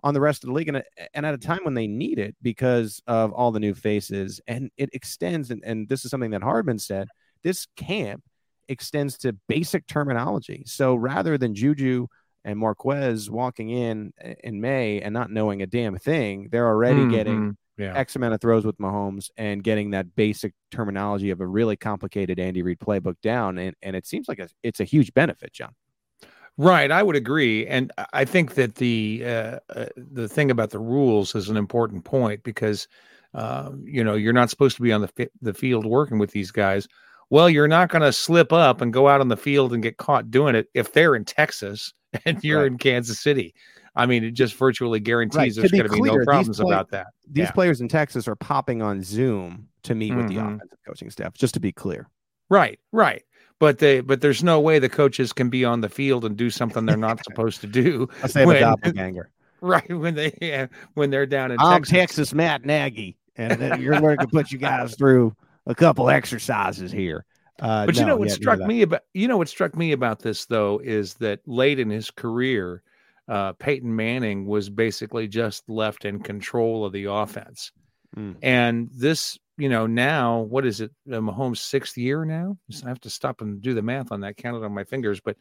on 0.03 0.15
the 0.15 0.21
rest 0.21 0.45
of 0.45 0.49
the 0.49 0.55
league 0.55 0.69
and, 0.69 0.83
and 1.15 1.27
at 1.27 1.35
a 1.35 1.39
time 1.39 1.61
when 1.65 1.75
they 1.75 1.87
need 1.87 2.19
it 2.19 2.37
because 2.43 3.03
of 3.07 3.33
all 3.33 3.51
the 3.51 3.61
new 3.61 3.75
faces 3.75 4.41
and 4.47 4.71
it 4.77 4.91
extends 4.93 5.51
and, 5.51 5.63
and 5.65 5.89
this 5.89 6.05
is 6.05 6.11
something 6.11 6.31
that 6.31 6.43
hardman 6.43 6.79
said 6.79 7.09
this 7.43 7.67
camp 7.77 8.23
extends 8.69 9.17
to 9.19 9.33
basic 9.49 9.87
terminology 9.87 10.63
so 10.67 10.95
rather 10.95 11.37
than 11.37 11.55
juju 11.55 12.07
and 12.45 12.59
marquez 12.59 13.31
walking 13.31 13.71
in 13.71 14.13
in 14.45 14.61
may 14.61 15.01
and 15.01 15.13
not 15.13 15.31
knowing 15.31 15.63
a 15.63 15.67
damn 15.67 15.97
thing 15.97 16.49
they're 16.51 16.69
already 16.69 17.01
mm-hmm. 17.01 17.11
getting 17.11 17.57
yeah. 17.79 17.97
X 17.97 18.17
amount 18.17 18.35
of 18.35 18.41
throws 18.41 18.67
with 18.67 18.77
Mahomes 18.79 19.31
and 19.37 19.63
getting 19.63 19.93
that 19.93 20.17
basic 20.17 20.53
terminology 20.73 21.31
of 21.31 21.41
a 21.41 21.47
really 21.47 21.77
complicated 21.77 22.41
Andy 22.41 22.61
Reid 22.61 22.81
playbook 22.81 23.15
down. 23.23 23.57
And, 23.57 23.77
and 23.83 23.95
it 23.95 24.05
seems 24.05 24.27
like 24.27 24.41
a, 24.41 24.49
it's 24.65 24.81
a 24.81 24.85
huge 24.85 25.15
benefit, 25.15 25.53
John. 25.53 25.75
Right, 26.61 26.91
I 26.91 27.05
would 27.05 27.15
agree, 27.15 27.69
and 27.69 27.93
I 28.13 28.25
think 28.25 28.57
that 28.57 28.75
the 28.75 29.23
uh, 29.25 29.59
uh, 29.71 29.87
the 29.97 30.29
thing 30.29 30.51
about 30.51 30.71
the 30.71 30.81
rules 30.81 31.37
is 31.37 31.49
an 31.49 31.57
important 31.57 32.05
point 32.05 32.43
because 32.43 32.89
uh, 33.33 33.71
you 33.85 34.03
know 34.03 34.15
you're 34.15 34.33
not 34.33 34.51
supposed 34.51 34.75
to 34.75 34.83
be 34.83 34.93
on 34.93 35.03
the 35.03 35.31
the 35.41 35.55
field 35.55 35.87
working 35.87 36.19
with 36.19 36.33
these 36.33 36.51
guys. 36.51 36.89
Well, 37.31 37.51
you're 37.51 37.69
not 37.69 37.91
going 37.91 38.03
to 38.03 38.13
slip 38.13 38.53
up 38.53 38.81
and 38.81 38.93
go 38.93 39.09
out 39.09 39.21
on 39.21 39.29
the 39.29 39.37
field 39.37 39.73
and 39.73 39.83
get 39.83 39.99
caught 39.99 40.31
doing 40.31 40.55
it 40.55 40.69
if 40.75 40.93
they're 40.93 41.15
in 41.15 41.25
Texas 41.25 41.93
and 42.25 42.43
you're 42.43 42.63
right. 42.63 42.73
in 42.73 42.79
Kansas 42.79 43.21
City. 43.21 43.55
I 43.97 44.07
mean, 44.07 44.23
it 44.23 44.31
just 44.31 44.55
virtually 44.55 45.01
guarantees 45.01 45.39
right. 45.39 45.55
there's 45.57 45.73
going 45.73 45.91
to 45.91 45.91
be 45.91 46.01
no 46.01 46.25
problems 46.25 46.61
play- 46.61 46.73
about 46.73 46.91
that. 46.91 47.09
These 47.31 47.45
yeah. 47.45 47.51
players 47.51 47.81
in 47.81 47.89
Texas 47.89 48.29
are 48.29 48.37
popping 48.37 48.81
on 48.81 49.03
Zoom 49.03 49.69
to 49.83 49.95
meet 49.95 50.11
mm-hmm. 50.11 50.19
with 50.19 50.29
the 50.29 50.37
mm-hmm. 50.37 50.55
offensive 50.55 50.79
coaching 50.87 51.11
staff, 51.11 51.35
just 51.35 51.55
to 51.55 51.61
be 51.61 51.73
clear. 51.73 52.09
Right, 52.49 52.79
right 52.93 53.23
but 53.59 53.79
they 53.79 54.01
but 54.01 54.21
there's 54.21 54.43
no 54.43 54.61
way 54.61 54.79
the 54.79 54.89
coaches 54.89 55.33
can 55.33 55.51
be 55.51 55.65
on 55.65 55.81
the 55.81 55.89
field 55.89 56.25
and 56.25 56.37
do 56.37 56.51
something 56.51 56.87
they're 56.87 56.97
not 56.97 57.23
supposed 57.25 57.61
to 57.61 57.67
do. 57.67 58.09
I 58.23 58.27
say 58.29 58.47
when, 58.47 58.57
a 58.57 58.61
doppelganger. 58.61 59.31
Right 59.61 59.93
when 59.93 60.15
they 60.15 60.33
yeah, 60.41 60.69
when 60.95 61.11
they're 61.11 61.27
down 61.27 61.51
in 61.51 61.59
I'm 61.59 61.83
Texas. 61.83 61.91
Texas 61.91 62.33
Matt 62.33 62.65
Nagy, 62.65 63.17
and 63.35 63.83
you're 63.83 63.99
going 63.99 64.19
to 64.19 64.29
put 64.29 64.53
you 64.53 64.59
guys 64.59 64.95
through 64.95 65.35
a 65.69 65.75
couple 65.75 66.11
exercises 66.11 66.91
here. 66.91 67.25
Uh, 67.61 67.87
but 67.87 67.95
no, 67.95 68.01
you 68.01 68.07
know 68.07 68.17
what 68.17 68.29
yeah, 68.29 68.35
struck 68.35 68.61
me 68.61 68.83
about 68.83 69.03
you 69.15 69.27
know 69.27 69.37
what 69.37 69.49
struck 69.49 69.77
me 69.77 69.93
about 69.93 70.21
this 70.21 70.47
though 70.47 70.81
is 70.83 71.15
that 71.15 71.41
late 71.47 71.79
in 71.79 71.91
his 71.91 72.11
career, 72.11 72.83
uh, 73.29 73.53
Peyton 73.55 73.95
Manning 73.95 74.47
was 74.47 74.69
basically 74.71 75.27
just 75.27 75.69
left 75.69 76.05
in 76.05 76.21
control 76.21 76.85
of 76.85 76.93
the 76.93 77.05
offense, 77.05 77.73
mm. 78.17 78.37
and 78.43 78.89
this 78.93 79.39
you 79.59 79.69
know, 79.69 79.87
now 79.89 80.41
what 80.43 80.65
is 80.65 80.81
it? 80.81 80.93
Uh, 81.11 81.17
Mahomes' 81.17 81.59
sixth 81.59 81.99
year 81.99 82.25
now. 82.25 82.57
I 82.85 82.89
have 82.89 83.01
to 83.01 83.11
stop 83.11 83.41
and 83.41 83.61
do 83.61 83.75
the 83.75 83.83
math 83.83 84.13
on 84.13 84.21
that. 84.21 84.37
Count 84.37 84.57
it 84.57 84.65
on 84.65 84.73
my 84.73 84.85
fingers, 84.85 85.21
but 85.21 85.37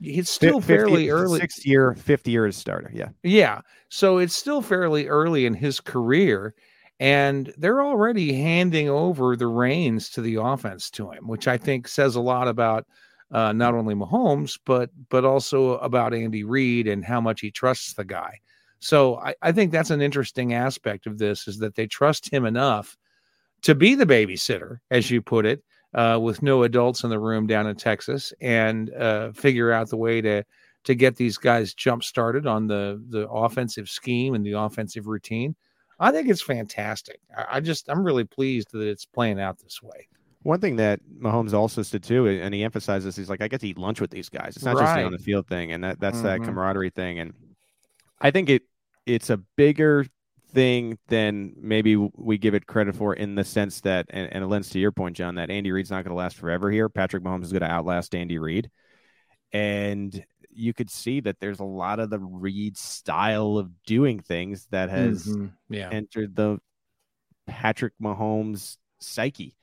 it's 0.00 0.30
still 0.30 0.60
50, 0.60 0.66
fairly 0.66 1.10
early. 1.10 1.38
Sixth 1.38 1.66
year, 1.66 1.94
fifth 1.94 2.26
year 2.26 2.46
as 2.46 2.56
starter. 2.56 2.90
Yeah, 2.94 3.10
yeah. 3.22 3.60
So 3.90 4.18
it's 4.18 4.34
still 4.34 4.62
fairly 4.62 5.06
early 5.06 5.44
in 5.44 5.52
his 5.52 5.80
career, 5.80 6.54
and 7.00 7.52
they're 7.56 7.82
already 7.82 8.32
handing 8.32 8.88
over 8.88 9.36
the 9.36 9.46
reins 9.46 10.10
to 10.10 10.20
the 10.20 10.36
offense 10.36 10.90
to 10.90 11.10
him, 11.10 11.28
which 11.28 11.46
I 11.46 11.56
think 11.56 11.86
says 11.86 12.16
a 12.16 12.20
lot 12.20 12.48
about 12.48 12.86
uh, 13.30 13.52
not 13.52 13.74
only 13.74 13.94
Mahomes 13.94 14.58
but 14.64 14.90
but 15.10 15.24
also 15.24 15.78
about 15.78 16.14
Andy 16.14 16.44
Reid 16.44 16.86
and 16.86 17.04
how 17.04 17.20
much 17.20 17.40
he 17.40 17.50
trusts 17.50 17.92
the 17.92 18.04
guy. 18.04 18.40
So 18.80 19.16
I, 19.16 19.34
I 19.42 19.52
think 19.52 19.72
that's 19.72 19.90
an 19.90 20.00
interesting 20.00 20.54
aspect 20.54 21.06
of 21.06 21.18
this 21.18 21.48
is 21.48 21.58
that 21.58 21.74
they 21.74 21.86
trust 21.86 22.32
him 22.32 22.44
enough 22.44 22.96
to 23.62 23.74
be 23.74 23.94
the 23.94 24.06
babysitter, 24.06 24.78
as 24.90 25.10
you 25.10 25.20
put 25.20 25.44
it, 25.44 25.62
uh, 25.94 26.18
with 26.22 26.42
no 26.42 26.62
adults 26.62 27.02
in 27.02 27.10
the 27.10 27.18
room 27.18 27.46
down 27.46 27.66
in 27.66 27.76
Texas, 27.76 28.32
and 28.40 28.92
uh, 28.94 29.32
figure 29.32 29.72
out 29.72 29.88
the 29.90 29.96
way 29.96 30.20
to 30.20 30.44
to 30.84 30.94
get 30.94 31.16
these 31.16 31.36
guys 31.36 31.74
jump 31.74 32.02
started 32.02 32.46
on 32.46 32.66
the 32.66 33.02
the 33.10 33.28
offensive 33.28 33.88
scheme 33.88 34.34
and 34.34 34.44
the 34.44 34.52
offensive 34.52 35.06
routine. 35.06 35.54
I 35.98 36.10
think 36.12 36.28
it's 36.28 36.42
fantastic. 36.42 37.20
I, 37.36 37.44
I 37.52 37.60
just 37.60 37.88
I'm 37.88 38.04
really 38.04 38.24
pleased 38.24 38.68
that 38.72 38.86
it's 38.86 39.06
playing 39.06 39.40
out 39.40 39.58
this 39.58 39.82
way. 39.82 40.08
One 40.42 40.60
thing 40.60 40.76
that 40.76 41.00
Mahomes 41.20 41.52
also 41.52 41.82
said 41.82 42.02
too, 42.02 42.28
and 42.28 42.54
he 42.54 42.62
emphasizes, 42.62 43.16
he's 43.16 43.28
like, 43.28 43.42
I 43.42 43.48
get 43.48 43.60
to 43.60 43.68
eat 43.68 43.76
lunch 43.76 44.00
with 44.00 44.10
these 44.10 44.28
guys. 44.28 44.54
It's 44.56 44.64
not 44.64 44.76
right. 44.76 44.96
just 44.96 45.06
on 45.06 45.12
the 45.12 45.18
field 45.18 45.48
thing, 45.48 45.72
and 45.72 45.82
that 45.84 46.00
that's 46.00 46.18
mm-hmm. 46.18 46.26
that 46.26 46.42
camaraderie 46.42 46.90
thing. 46.90 47.18
And 47.18 47.34
I 48.20 48.30
think 48.30 48.48
it 48.48 48.62
it's 49.04 49.30
a 49.30 49.38
bigger 49.56 50.06
thing 50.50 50.98
than 51.08 51.54
maybe 51.60 51.96
we 51.96 52.38
give 52.38 52.54
it 52.54 52.66
credit 52.66 52.94
for 52.94 53.14
in 53.14 53.34
the 53.34 53.44
sense 53.44 53.80
that, 53.82 54.06
and, 54.10 54.32
and 54.32 54.44
it 54.44 54.46
lends 54.46 54.70
to 54.70 54.78
your 54.78 54.92
point, 54.92 55.16
John, 55.16 55.34
that 55.34 55.50
Andy 55.50 55.72
Reid's 55.72 55.90
not 55.90 56.04
going 56.04 56.10
to 56.10 56.18
last 56.18 56.36
forever 56.36 56.70
here. 56.70 56.88
Patrick 56.88 57.22
Mahomes 57.22 57.44
is 57.44 57.52
going 57.52 57.62
to 57.62 57.70
outlast 57.70 58.14
Andy 58.14 58.38
Reid. 58.38 58.70
And 59.52 60.24
you 60.58 60.74
could 60.74 60.90
see 60.90 61.20
that 61.20 61.38
there's 61.40 61.60
a 61.60 61.64
lot 61.64 62.00
of 62.00 62.10
the 62.10 62.18
Reid 62.18 62.76
style 62.76 63.56
of 63.56 63.70
doing 63.84 64.18
things 64.18 64.66
that 64.70 64.90
has 64.90 65.26
mm-hmm. 65.26 65.46
yeah. 65.70 65.88
entered 65.90 66.34
the 66.34 66.58
Patrick 67.46 67.92
Mahomes 68.02 68.76
psyche. 69.00 69.56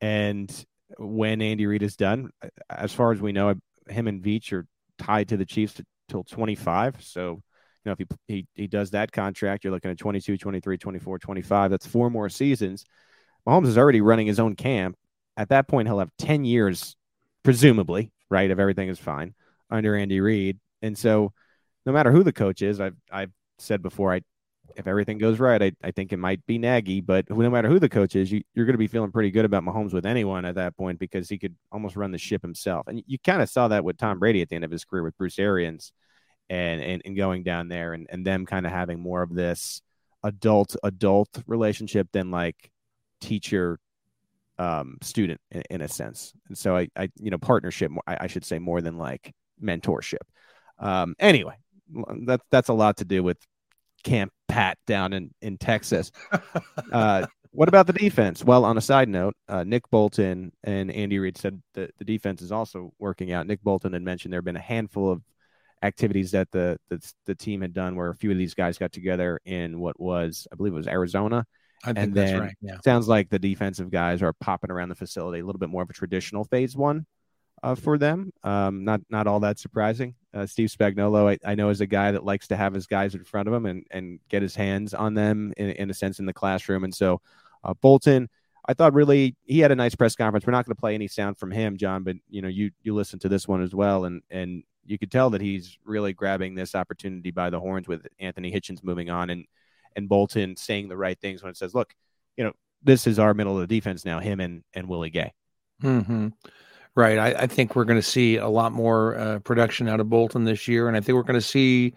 And 0.00 0.52
when 0.98 1.40
Andy 1.40 1.66
Reid 1.66 1.82
is 1.82 1.96
done, 1.96 2.30
as 2.68 2.92
far 2.92 3.12
as 3.12 3.20
we 3.20 3.32
know, 3.32 3.54
him 3.88 4.08
and 4.08 4.22
Veach 4.22 4.52
are 4.52 4.66
tied 4.98 5.28
to 5.28 5.36
the 5.36 5.46
Chiefs 5.46 5.80
till 6.08 6.24
25. 6.24 7.02
So 7.02 7.40
you 7.84 7.90
know, 7.90 7.92
if 7.92 7.98
he, 7.98 8.06
he, 8.34 8.46
he 8.54 8.66
does 8.68 8.90
that 8.90 9.10
contract, 9.10 9.64
you're 9.64 9.72
looking 9.72 9.90
at 9.90 9.98
22, 9.98 10.36
23, 10.36 10.78
24, 10.78 11.18
25. 11.18 11.70
That's 11.70 11.86
four 11.86 12.10
more 12.10 12.28
seasons. 12.28 12.84
Mahomes 13.46 13.66
is 13.66 13.78
already 13.78 14.00
running 14.00 14.26
his 14.26 14.38
own 14.38 14.54
camp. 14.54 14.96
At 15.36 15.48
that 15.48 15.66
point, 15.66 15.88
he'll 15.88 15.98
have 15.98 16.12
10 16.18 16.44
years, 16.44 16.94
presumably, 17.42 18.12
right? 18.30 18.50
If 18.50 18.58
everything 18.58 18.88
is 18.88 18.98
fine 18.98 19.34
under 19.72 19.96
Andy 19.96 20.20
Reid. 20.20 20.58
And 20.82 20.96
so, 20.96 21.32
no 21.86 21.92
matter 21.92 22.12
who 22.12 22.22
the 22.22 22.32
coach 22.32 22.62
is, 22.62 22.80
I've, 22.80 22.96
I've 23.10 23.32
said 23.58 23.82
before, 23.82 24.12
I, 24.14 24.20
if 24.76 24.86
everything 24.86 25.18
goes 25.18 25.40
right, 25.40 25.62
I, 25.62 25.72
I 25.82 25.90
think 25.90 26.12
it 26.12 26.18
might 26.18 26.44
be 26.46 26.58
Nagy, 26.58 27.00
but 27.00 27.28
no 27.28 27.50
matter 27.50 27.68
who 27.68 27.78
the 27.78 27.88
coach 27.88 28.16
is, 28.16 28.30
you, 28.30 28.42
you're 28.54 28.66
going 28.66 28.74
to 28.74 28.78
be 28.78 28.86
feeling 28.86 29.10
pretty 29.10 29.30
good 29.30 29.44
about 29.44 29.64
Mahomes 29.64 29.92
with 29.92 30.06
anyone 30.06 30.44
at 30.44 30.54
that 30.54 30.76
point 30.76 30.98
because 30.98 31.28
he 31.28 31.38
could 31.38 31.54
almost 31.70 31.96
run 31.96 32.12
the 32.12 32.18
ship 32.18 32.42
himself. 32.42 32.86
And 32.86 33.02
you 33.06 33.18
kind 33.18 33.42
of 33.42 33.50
saw 33.50 33.68
that 33.68 33.84
with 33.84 33.98
Tom 33.98 34.18
Brady 34.18 34.42
at 34.42 34.48
the 34.48 34.54
end 34.54 34.64
of 34.64 34.70
his 34.70 34.84
career 34.84 35.02
with 35.02 35.18
Bruce 35.18 35.38
Arians 35.38 35.92
and 36.52 36.82
and, 36.82 37.02
and 37.04 37.16
going 37.16 37.42
down 37.42 37.68
there 37.68 37.94
and, 37.94 38.06
and 38.10 38.26
them 38.26 38.46
kind 38.46 38.66
of 38.66 38.72
having 38.72 39.00
more 39.00 39.22
of 39.22 39.34
this 39.34 39.80
adult 40.22 40.76
adult 40.84 41.30
relationship 41.46 42.08
than 42.12 42.30
like 42.30 42.70
teacher 43.20 43.78
um 44.58 44.98
student 45.00 45.40
in, 45.50 45.62
in, 45.70 45.80
a 45.80 45.88
sense 45.88 46.32
and 46.48 46.58
so 46.58 46.76
I, 46.76 46.88
I 46.94 47.08
you 47.18 47.30
know 47.30 47.38
partnership 47.38 47.90
I, 48.06 48.18
I 48.22 48.26
should 48.26 48.44
say 48.44 48.58
more 48.58 48.82
than 48.82 48.98
like 48.98 49.32
mentorship 49.62 50.24
um 50.78 51.14
anyway 51.18 51.54
that's 52.24 52.44
that's 52.50 52.68
a 52.68 52.74
lot 52.74 52.96
to 52.96 53.04
do 53.04 53.22
with 53.22 53.38
camp 54.02 54.32
pat 54.48 54.78
down 54.86 55.12
in 55.12 55.30
in 55.40 55.56
texas 55.56 56.10
uh 56.92 57.26
what 57.52 57.68
about 57.68 57.86
the 57.86 57.92
defense? 57.92 58.42
Well, 58.42 58.64
on 58.64 58.78
a 58.78 58.80
side 58.80 59.10
note, 59.10 59.36
uh, 59.46 59.62
Nick 59.62 59.88
Bolton 59.90 60.52
and 60.64 60.90
Andy 60.90 61.18
Reid 61.18 61.36
said 61.36 61.62
that 61.74 61.90
the 61.98 62.04
defense 62.04 62.40
is 62.40 62.50
also 62.50 62.92
working 62.98 63.30
out. 63.32 63.46
Nick 63.46 63.62
Bolton 63.62 63.92
had 63.92 64.02
mentioned 64.02 64.32
there 64.32 64.38
have 64.38 64.44
been 64.44 64.56
a 64.56 64.60
handful 64.60 65.12
of 65.12 65.22
activities 65.82 66.30
that 66.30 66.50
the, 66.50 66.78
the 66.88 67.12
the 67.26 67.34
team 67.34 67.60
had 67.60 67.74
done 67.74 67.94
where 67.94 68.08
a 68.08 68.14
few 68.14 68.30
of 68.30 68.38
these 68.38 68.54
guys 68.54 68.78
got 68.78 68.92
together 68.92 69.38
in 69.44 69.78
what 69.80 70.00
was 70.00 70.46
I 70.50 70.56
believe 70.56 70.72
it 70.72 70.76
was 70.76 70.88
Arizona. 70.88 71.44
I 71.84 71.88
think 71.88 71.98
and 71.98 72.14
then 72.14 72.40
right. 72.40 72.56
Yeah. 72.62 72.76
sounds 72.84 73.08
like 73.08 73.28
the 73.28 73.38
defensive 73.38 73.90
guys 73.90 74.22
are 74.22 74.32
popping 74.32 74.70
around 74.70 74.88
the 74.88 74.94
facility 74.94 75.40
a 75.40 75.44
little 75.44 75.58
bit 75.58 75.68
more 75.68 75.82
of 75.82 75.90
a 75.90 75.94
traditional 75.94 76.44
phase 76.44 76.76
one 76.76 77.06
uh, 77.62 77.74
for 77.74 77.98
them. 77.98 78.32
Um, 78.42 78.84
not 78.84 79.00
not 79.10 79.26
all 79.26 79.40
that 79.40 79.58
surprising. 79.58 80.14
Uh, 80.34 80.46
Steve 80.46 80.70
Spagnuolo, 80.70 81.30
I, 81.30 81.50
I, 81.50 81.54
know, 81.54 81.68
is 81.68 81.80
a 81.80 81.86
guy 81.86 82.10
that 82.12 82.24
likes 82.24 82.48
to 82.48 82.56
have 82.56 82.72
his 82.72 82.86
guys 82.86 83.14
in 83.14 83.24
front 83.24 83.48
of 83.48 83.54
him 83.54 83.66
and 83.66 83.84
and 83.90 84.20
get 84.28 84.42
his 84.42 84.56
hands 84.56 84.94
on 84.94 85.14
them 85.14 85.52
in, 85.56 85.70
in 85.70 85.90
a 85.90 85.94
sense 85.94 86.18
in 86.18 86.26
the 86.26 86.32
classroom. 86.32 86.84
And 86.84 86.94
so 86.94 87.20
uh, 87.64 87.74
Bolton, 87.74 88.28
I 88.66 88.74
thought 88.74 88.94
really 88.94 89.36
he 89.44 89.60
had 89.60 89.72
a 89.72 89.76
nice 89.76 89.94
press 89.94 90.16
conference. 90.16 90.46
We're 90.46 90.52
not 90.52 90.64
going 90.66 90.74
to 90.74 90.80
play 90.80 90.94
any 90.94 91.08
sound 91.08 91.38
from 91.38 91.50
him, 91.50 91.76
John, 91.76 92.02
but 92.02 92.16
you 92.28 92.42
know 92.42 92.48
you 92.48 92.70
you 92.82 92.94
listen 92.94 93.18
to 93.20 93.28
this 93.28 93.46
one 93.46 93.62
as 93.62 93.74
well, 93.74 94.04
and 94.04 94.22
and 94.30 94.64
you 94.84 94.98
could 94.98 95.12
tell 95.12 95.30
that 95.30 95.40
he's 95.40 95.78
really 95.84 96.12
grabbing 96.12 96.54
this 96.54 96.74
opportunity 96.74 97.30
by 97.30 97.50
the 97.50 97.60
horns 97.60 97.86
with 97.86 98.06
Anthony 98.18 98.50
Hitchens 98.52 98.82
moving 98.82 99.10
on 99.10 99.30
and 99.30 99.44
and 99.94 100.08
Bolton 100.08 100.56
saying 100.56 100.88
the 100.88 100.96
right 100.96 101.18
things 101.20 101.42
when 101.42 101.50
it 101.50 101.56
says, 101.56 101.74
"Look, 101.74 101.94
you 102.36 102.44
know, 102.44 102.52
this 102.82 103.06
is 103.06 103.18
our 103.18 103.34
middle 103.34 103.54
of 103.54 103.68
the 103.68 103.74
defense 103.74 104.04
now. 104.04 104.18
Him 104.18 104.40
and 104.40 104.64
and 104.74 104.88
Willie 104.88 105.10
Gay." 105.10 105.32
Mm-hmm. 105.82 106.28
Right. 106.94 107.18
I, 107.18 107.42
I, 107.42 107.46
think 107.46 107.74
we're 107.74 107.86
going 107.86 107.98
to 107.98 108.06
see 108.06 108.36
a 108.36 108.48
lot 108.48 108.72
more 108.72 109.16
uh, 109.18 109.38
production 109.38 109.88
out 109.88 109.98
of 109.98 110.10
Bolton 110.10 110.44
this 110.44 110.68
year, 110.68 110.88
and 110.88 110.96
I 110.96 111.00
think 111.00 111.16
we're 111.16 111.22
going 111.22 111.40
to 111.40 111.46
see 111.46 111.94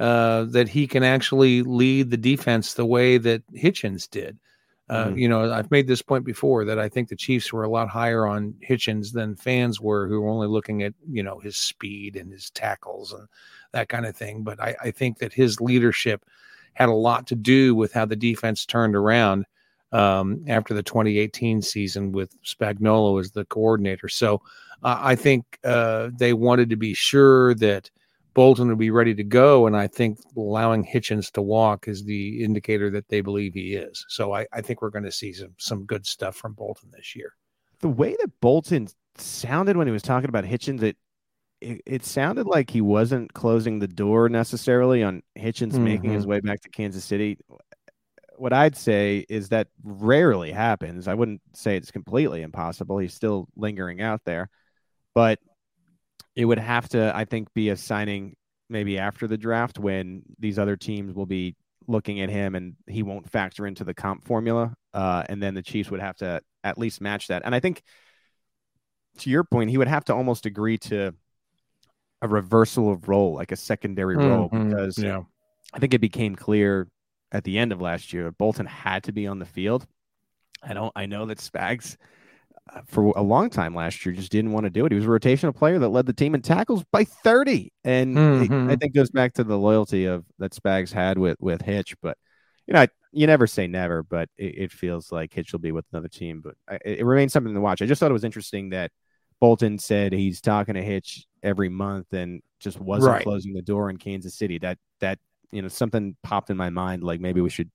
uh, 0.00 0.44
that 0.46 0.68
he 0.68 0.88
can 0.88 1.04
actually 1.04 1.62
lead 1.62 2.10
the 2.10 2.16
defense 2.16 2.74
the 2.74 2.84
way 2.84 3.18
that 3.18 3.42
Hitchens 3.52 4.10
did. 4.10 4.38
Uh, 4.88 5.06
mm-hmm. 5.06 5.18
You 5.18 5.28
know, 5.28 5.52
I've 5.52 5.70
made 5.70 5.86
this 5.86 6.02
point 6.02 6.24
before 6.24 6.64
that 6.64 6.78
I 6.78 6.88
think 6.88 7.08
the 7.08 7.16
Chiefs 7.16 7.52
were 7.52 7.62
a 7.62 7.70
lot 7.70 7.88
higher 7.88 8.26
on 8.26 8.54
Hitchens 8.68 9.12
than 9.12 9.36
fans 9.36 9.80
were, 9.80 10.08
who 10.08 10.20
were 10.20 10.28
only 10.28 10.48
looking 10.48 10.82
at 10.82 10.92
you 11.08 11.22
know 11.22 11.38
his 11.38 11.56
speed 11.56 12.16
and 12.16 12.32
his 12.32 12.50
tackles 12.50 13.12
and 13.12 13.28
that 13.72 13.88
kind 13.88 14.06
of 14.06 14.16
thing. 14.16 14.42
But 14.42 14.60
I, 14.60 14.74
I 14.82 14.90
think 14.90 15.18
that 15.18 15.32
his 15.32 15.60
leadership 15.60 16.24
had 16.74 16.88
a 16.88 16.94
lot 16.94 17.28
to 17.28 17.36
do 17.36 17.74
with 17.74 17.92
how 17.92 18.06
the 18.06 18.16
defense 18.16 18.66
turned 18.66 18.96
around 18.96 19.46
um, 19.92 20.44
after 20.48 20.74
the 20.74 20.82
2018 20.82 21.62
season 21.62 22.12
with 22.12 22.34
Spagnuolo 22.42 23.20
as 23.20 23.30
the 23.30 23.44
coordinator. 23.46 24.08
So 24.08 24.42
uh, 24.82 24.98
I 25.00 25.14
think 25.14 25.58
uh, 25.64 26.10
they 26.14 26.32
wanted 26.32 26.70
to 26.70 26.76
be 26.76 26.94
sure 26.94 27.54
that 27.56 27.90
Bolton 28.34 28.68
would 28.68 28.78
be 28.78 28.90
ready 28.90 29.14
to 29.14 29.24
go. 29.24 29.66
And 29.66 29.76
I 29.76 29.86
think 29.86 30.18
allowing 30.36 30.84
Hitchens 30.84 31.30
to 31.32 31.42
walk 31.42 31.86
is 31.86 32.04
the 32.04 32.42
indicator 32.42 32.90
that 32.90 33.08
they 33.08 33.20
believe 33.20 33.54
he 33.54 33.74
is. 33.74 34.04
So 34.08 34.34
I, 34.34 34.46
I 34.52 34.60
think 34.62 34.80
we're 34.80 34.90
going 34.90 35.04
to 35.04 35.12
see 35.12 35.32
some 35.32 35.54
some 35.58 35.84
good 35.84 36.06
stuff 36.06 36.36
from 36.36 36.54
Bolton 36.54 36.90
this 36.92 37.14
year. 37.14 37.34
The 37.80 37.88
way 37.88 38.16
that 38.20 38.40
Bolton 38.40 38.88
sounded 39.18 39.76
when 39.76 39.86
he 39.86 39.92
was 39.92 40.02
talking 40.02 40.28
about 40.28 40.44
Hitchens, 40.44 40.82
it 40.82 40.96
it, 41.60 41.80
it 41.86 42.04
sounded 42.04 42.46
like 42.46 42.70
he 42.70 42.80
wasn't 42.80 43.32
closing 43.34 43.78
the 43.78 43.88
door 43.88 44.28
necessarily 44.28 45.02
on 45.02 45.22
Hitchens 45.38 45.72
mm-hmm. 45.72 45.84
making 45.84 46.12
his 46.12 46.22
mm-hmm. 46.22 46.30
way 46.30 46.40
back 46.40 46.60
to 46.62 46.68
Kansas 46.68 47.04
City. 47.04 47.38
What 48.42 48.52
I'd 48.52 48.74
say 48.74 49.24
is 49.28 49.50
that 49.50 49.68
rarely 49.84 50.50
happens. 50.50 51.06
I 51.06 51.14
wouldn't 51.14 51.42
say 51.54 51.76
it's 51.76 51.92
completely 51.92 52.42
impossible. 52.42 52.98
He's 52.98 53.14
still 53.14 53.46
lingering 53.54 54.00
out 54.00 54.22
there, 54.24 54.50
but 55.14 55.38
it 56.34 56.44
would 56.44 56.58
have 56.58 56.88
to, 56.88 57.12
I 57.14 57.24
think, 57.24 57.54
be 57.54 57.68
a 57.68 57.76
signing 57.76 58.34
maybe 58.68 58.98
after 58.98 59.28
the 59.28 59.38
draft 59.38 59.78
when 59.78 60.22
these 60.40 60.58
other 60.58 60.76
teams 60.76 61.14
will 61.14 61.24
be 61.24 61.54
looking 61.86 62.20
at 62.20 62.30
him 62.30 62.56
and 62.56 62.74
he 62.88 63.04
won't 63.04 63.30
factor 63.30 63.64
into 63.64 63.84
the 63.84 63.94
comp 63.94 64.24
formula. 64.24 64.74
Uh, 64.92 65.22
and 65.28 65.40
then 65.40 65.54
the 65.54 65.62
Chiefs 65.62 65.92
would 65.92 66.00
have 66.00 66.16
to 66.16 66.40
at 66.64 66.78
least 66.78 67.00
match 67.00 67.28
that. 67.28 67.42
And 67.44 67.54
I 67.54 67.60
think 67.60 67.80
to 69.18 69.30
your 69.30 69.44
point, 69.44 69.70
he 69.70 69.78
would 69.78 69.86
have 69.86 70.06
to 70.06 70.14
almost 70.16 70.46
agree 70.46 70.78
to 70.78 71.14
a 72.20 72.26
reversal 72.26 72.90
of 72.90 73.08
role, 73.08 73.34
like 73.34 73.52
a 73.52 73.56
secondary 73.56 74.16
mm-hmm. 74.16 74.26
role, 74.26 74.48
because 74.48 74.98
yeah. 74.98 75.20
I 75.72 75.78
think 75.78 75.94
it 75.94 76.00
became 76.00 76.34
clear 76.34 76.88
at 77.32 77.44
the 77.44 77.58
end 77.58 77.72
of 77.72 77.80
last 77.80 78.12
year 78.12 78.30
Bolton 78.30 78.66
had 78.66 79.04
to 79.04 79.12
be 79.12 79.26
on 79.26 79.38
the 79.38 79.46
field. 79.46 79.86
I 80.62 80.74
don't. 80.74 80.92
I 80.94 81.06
know 81.06 81.26
that 81.26 81.38
Spags 81.38 81.96
uh, 82.72 82.82
for 82.86 83.12
a 83.16 83.22
long 83.22 83.50
time 83.50 83.74
last 83.74 84.04
year 84.06 84.14
just 84.14 84.30
didn't 84.30 84.52
want 84.52 84.64
to 84.64 84.70
do 84.70 84.86
it. 84.86 84.92
He 84.92 84.96
was 84.96 85.06
a 85.06 85.08
rotational 85.08 85.54
player 85.54 85.78
that 85.80 85.88
led 85.88 86.06
the 86.06 86.12
team 86.12 86.34
in 86.34 86.42
tackles 86.42 86.84
by 86.92 87.04
30. 87.04 87.72
And 87.82 88.16
mm-hmm. 88.16 88.70
it, 88.70 88.72
I 88.72 88.76
think 88.76 88.94
goes 88.94 89.10
back 89.10 89.34
to 89.34 89.44
the 89.44 89.58
loyalty 89.58 90.04
of 90.04 90.24
that 90.38 90.52
Spags 90.52 90.92
had 90.92 91.18
with 91.18 91.36
with 91.40 91.62
Hitch. 91.62 91.96
But 92.00 92.16
you 92.66 92.74
know, 92.74 92.86
you 93.10 93.26
never 93.26 93.46
say 93.46 93.66
never, 93.66 94.02
but 94.02 94.28
it, 94.36 94.58
it 94.58 94.72
feels 94.72 95.10
like 95.10 95.34
Hitch 95.34 95.52
will 95.52 95.60
be 95.60 95.72
with 95.72 95.86
another 95.92 96.08
team. 96.08 96.40
But 96.40 96.54
I, 96.68 96.78
it 96.84 97.04
remains 97.04 97.32
something 97.32 97.54
to 97.54 97.60
watch. 97.60 97.82
I 97.82 97.86
just 97.86 97.98
thought 97.98 98.10
it 98.10 98.14
was 98.14 98.24
interesting 98.24 98.70
that 98.70 98.92
Bolton 99.40 99.78
said 99.78 100.12
he's 100.12 100.40
talking 100.40 100.74
to 100.74 100.82
Hitch 100.82 101.26
every 101.42 101.68
month 101.68 102.12
and 102.12 102.40
just 102.60 102.80
wasn't 102.80 103.14
right. 103.14 103.22
closing 103.24 103.54
the 103.54 103.62
door 103.62 103.90
in 103.90 103.96
Kansas 103.96 104.36
City. 104.36 104.58
That 104.58 104.78
that 105.00 105.18
you 105.52 105.62
know 105.62 105.68
something 105.68 106.16
popped 106.22 106.50
in 106.50 106.56
my 106.56 106.70
mind 106.70 107.04
like 107.04 107.20
maybe 107.20 107.40
we 107.40 107.50
should 107.50 107.70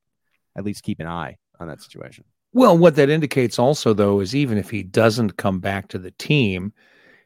at 0.56 0.66
least 0.66 0.84
keep 0.84 1.00
an 1.00 1.08
eye 1.08 1.38
on 1.60 1.68
that 1.68 1.82
situation. 1.82 2.26
Well, 2.54 2.78
what 2.78 2.96
that 2.96 3.10
indicates 3.10 3.60
also 3.60 3.94
though 3.94 4.20
is 4.20 4.36
even 4.36 4.58
if 4.58 4.70
he 4.70 4.84
doesn't 4.84 5.38
come 5.38 5.60
back 5.60 5.88
to 5.90 6.00
the 6.00 6.12
team, 6.12 6.74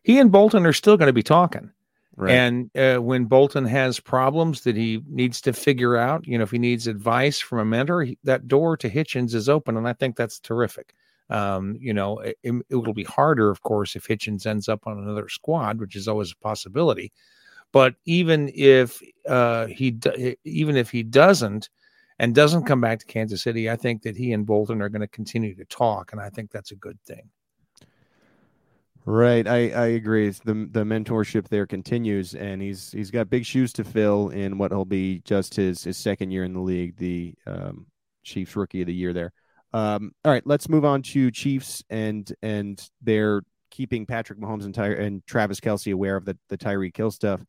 he 0.03 0.20
and 0.20 0.31
Bolton 0.31 0.65
are 0.65 0.74
still 0.74 0.98
going 0.98 1.08
to 1.08 1.13
be 1.13 1.24
talking. 1.24 1.72
Right. 2.17 2.34
And 2.34 2.70
uh, 2.75 3.01
when 3.01 3.25
Bolton 3.25 3.65
has 3.65 4.00
problems 4.00 4.62
that 4.62 4.75
he 4.75 5.01
needs 5.08 5.41
to 5.41 5.53
figure 5.53 5.96
out, 5.96 6.27
you 6.27 6.38
know, 6.38 6.43
if 6.43 6.51
he 6.51 6.60
needs 6.60 6.88
advice 6.88 7.39
from 7.39 7.60
a 7.60 7.65
mentor, 7.65 8.03
he, 8.03 8.17
that 8.25 8.48
door 8.48 8.75
to 8.77 8.89
Hitchens 8.89 9.34
is 9.34 9.48
open, 9.48 9.77
and 9.77 9.88
I 9.88 9.93
think 9.93 10.17
that's 10.17 10.39
terrific. 10.39 10.93
Um, 11.29 11.77
you 11.79 11.93
know, 11.93 12.20
it, 12.20 12.38
it, 12.43 12.75
will 12.75 12.93
be 12.93 13.05
harder, 13.05 13.50
of 13.50 13.62
course, 13.62 13.96
if 13.96 14.08
Hitchens 14.08 14.46
ends 14.46 14.67
up 14.67 14.86
on 14.86 14.98
another 15.00 15.29
squad, 15.29 15.79
which 15.79 15.96
is 15.96 16.10
always 16.10 16.34
a 16.34 16.43
possibility. 16.43 17.13
But 17.71 17.95
even 18.05 18.51
if 18.53 19.01
uh, 19.27 19.67
he 19.67 19.97
even 20.43 20.75
if 20.75 20.91
he 20.91 21.03
doesn't 21.03 21.69
and 22.19 22.35
doesn't 22.35 22.65
come 22.65 22.81
back 22.81 22.99
to 22.99 23.05
Kansas 23.05 23.43
City, 23.43 23.69
I 23.69 23.75
think 23.75 24.01
that 24.03 24.17
he 24.17 24.33
and 24.33 24.45
Bolton 24.45 24.81
are 24.81 24.89
going 24.89 25.01
to 25.01 25.07
continue 25.07 25.55
to 25.55 25.65
talk, 25.65 26.11
and 26.11 26.21
I 26.21 26.29
think 26.29 26.51
that's 26.51 26.71
a 26.71 26.75
good 26.75 26.99
thing. 27.05 27.29
Right, 29.03 29.47
I, 29.47 29.69
I 29.71 29.85
agree. 29.87 30.29
the 30.29 30.69
the 30.71 30.83
mentorship 30.83 31.47
there 31.47 31.65
continues, 31.65 32.35
and 32.35 32.61
he's 32.61 32.91
he's 32.91 33.09
got 33.09 33.31
big 33.31 33.45
shoes 33.45 33.73
to 33.73 33.83
fill 33.83 34.29
in 34.29 34.59
what 34.59 34.71
will 34.71 34.85
be 34.85 35.21
just 35.25 35.55
his 35.55 35.83
his 35.83 35.97
second 35.97 36.29
year 36.29 36.43
in 36.43 36.53
the 36.53 36.59
league, 36.59 36.97
the 36.97 37.33
um, 37.47 37.87
Chiefs 38.23 38.55
Rookie 38.55 38.81
of 38.81 38.87
the 38.87 38.93
Year 38.93 39.13
there. 39.13 39.33
Um, 39.73 40.11
all 40.23 40.31
right, 40.31 40.45
let's 40.45 40.69
move 40.69 40.85
on 40.85 41.01
to 41.03 41.31
Chiefs 41.31 41.83
and 41.89 42.31
and 42.43 42.87
they're 43.01 43.41
keeping 43.71 44.05
Patrick 44.05 44.37
Mahomes 44.37 44.65
and, 44.65 44.75
Ty- 44.75 44.89
and 44.89 45.25
Travis 45.25 45.59
Kelce 45.59 45.93
aware 45.93 46.15
of 46.15 46.25
the 46.25 46.37
the 46.49 46.57
Tyreek 46.57 46.95
Hill 46.95 47.09
stuff. 47.09 47.41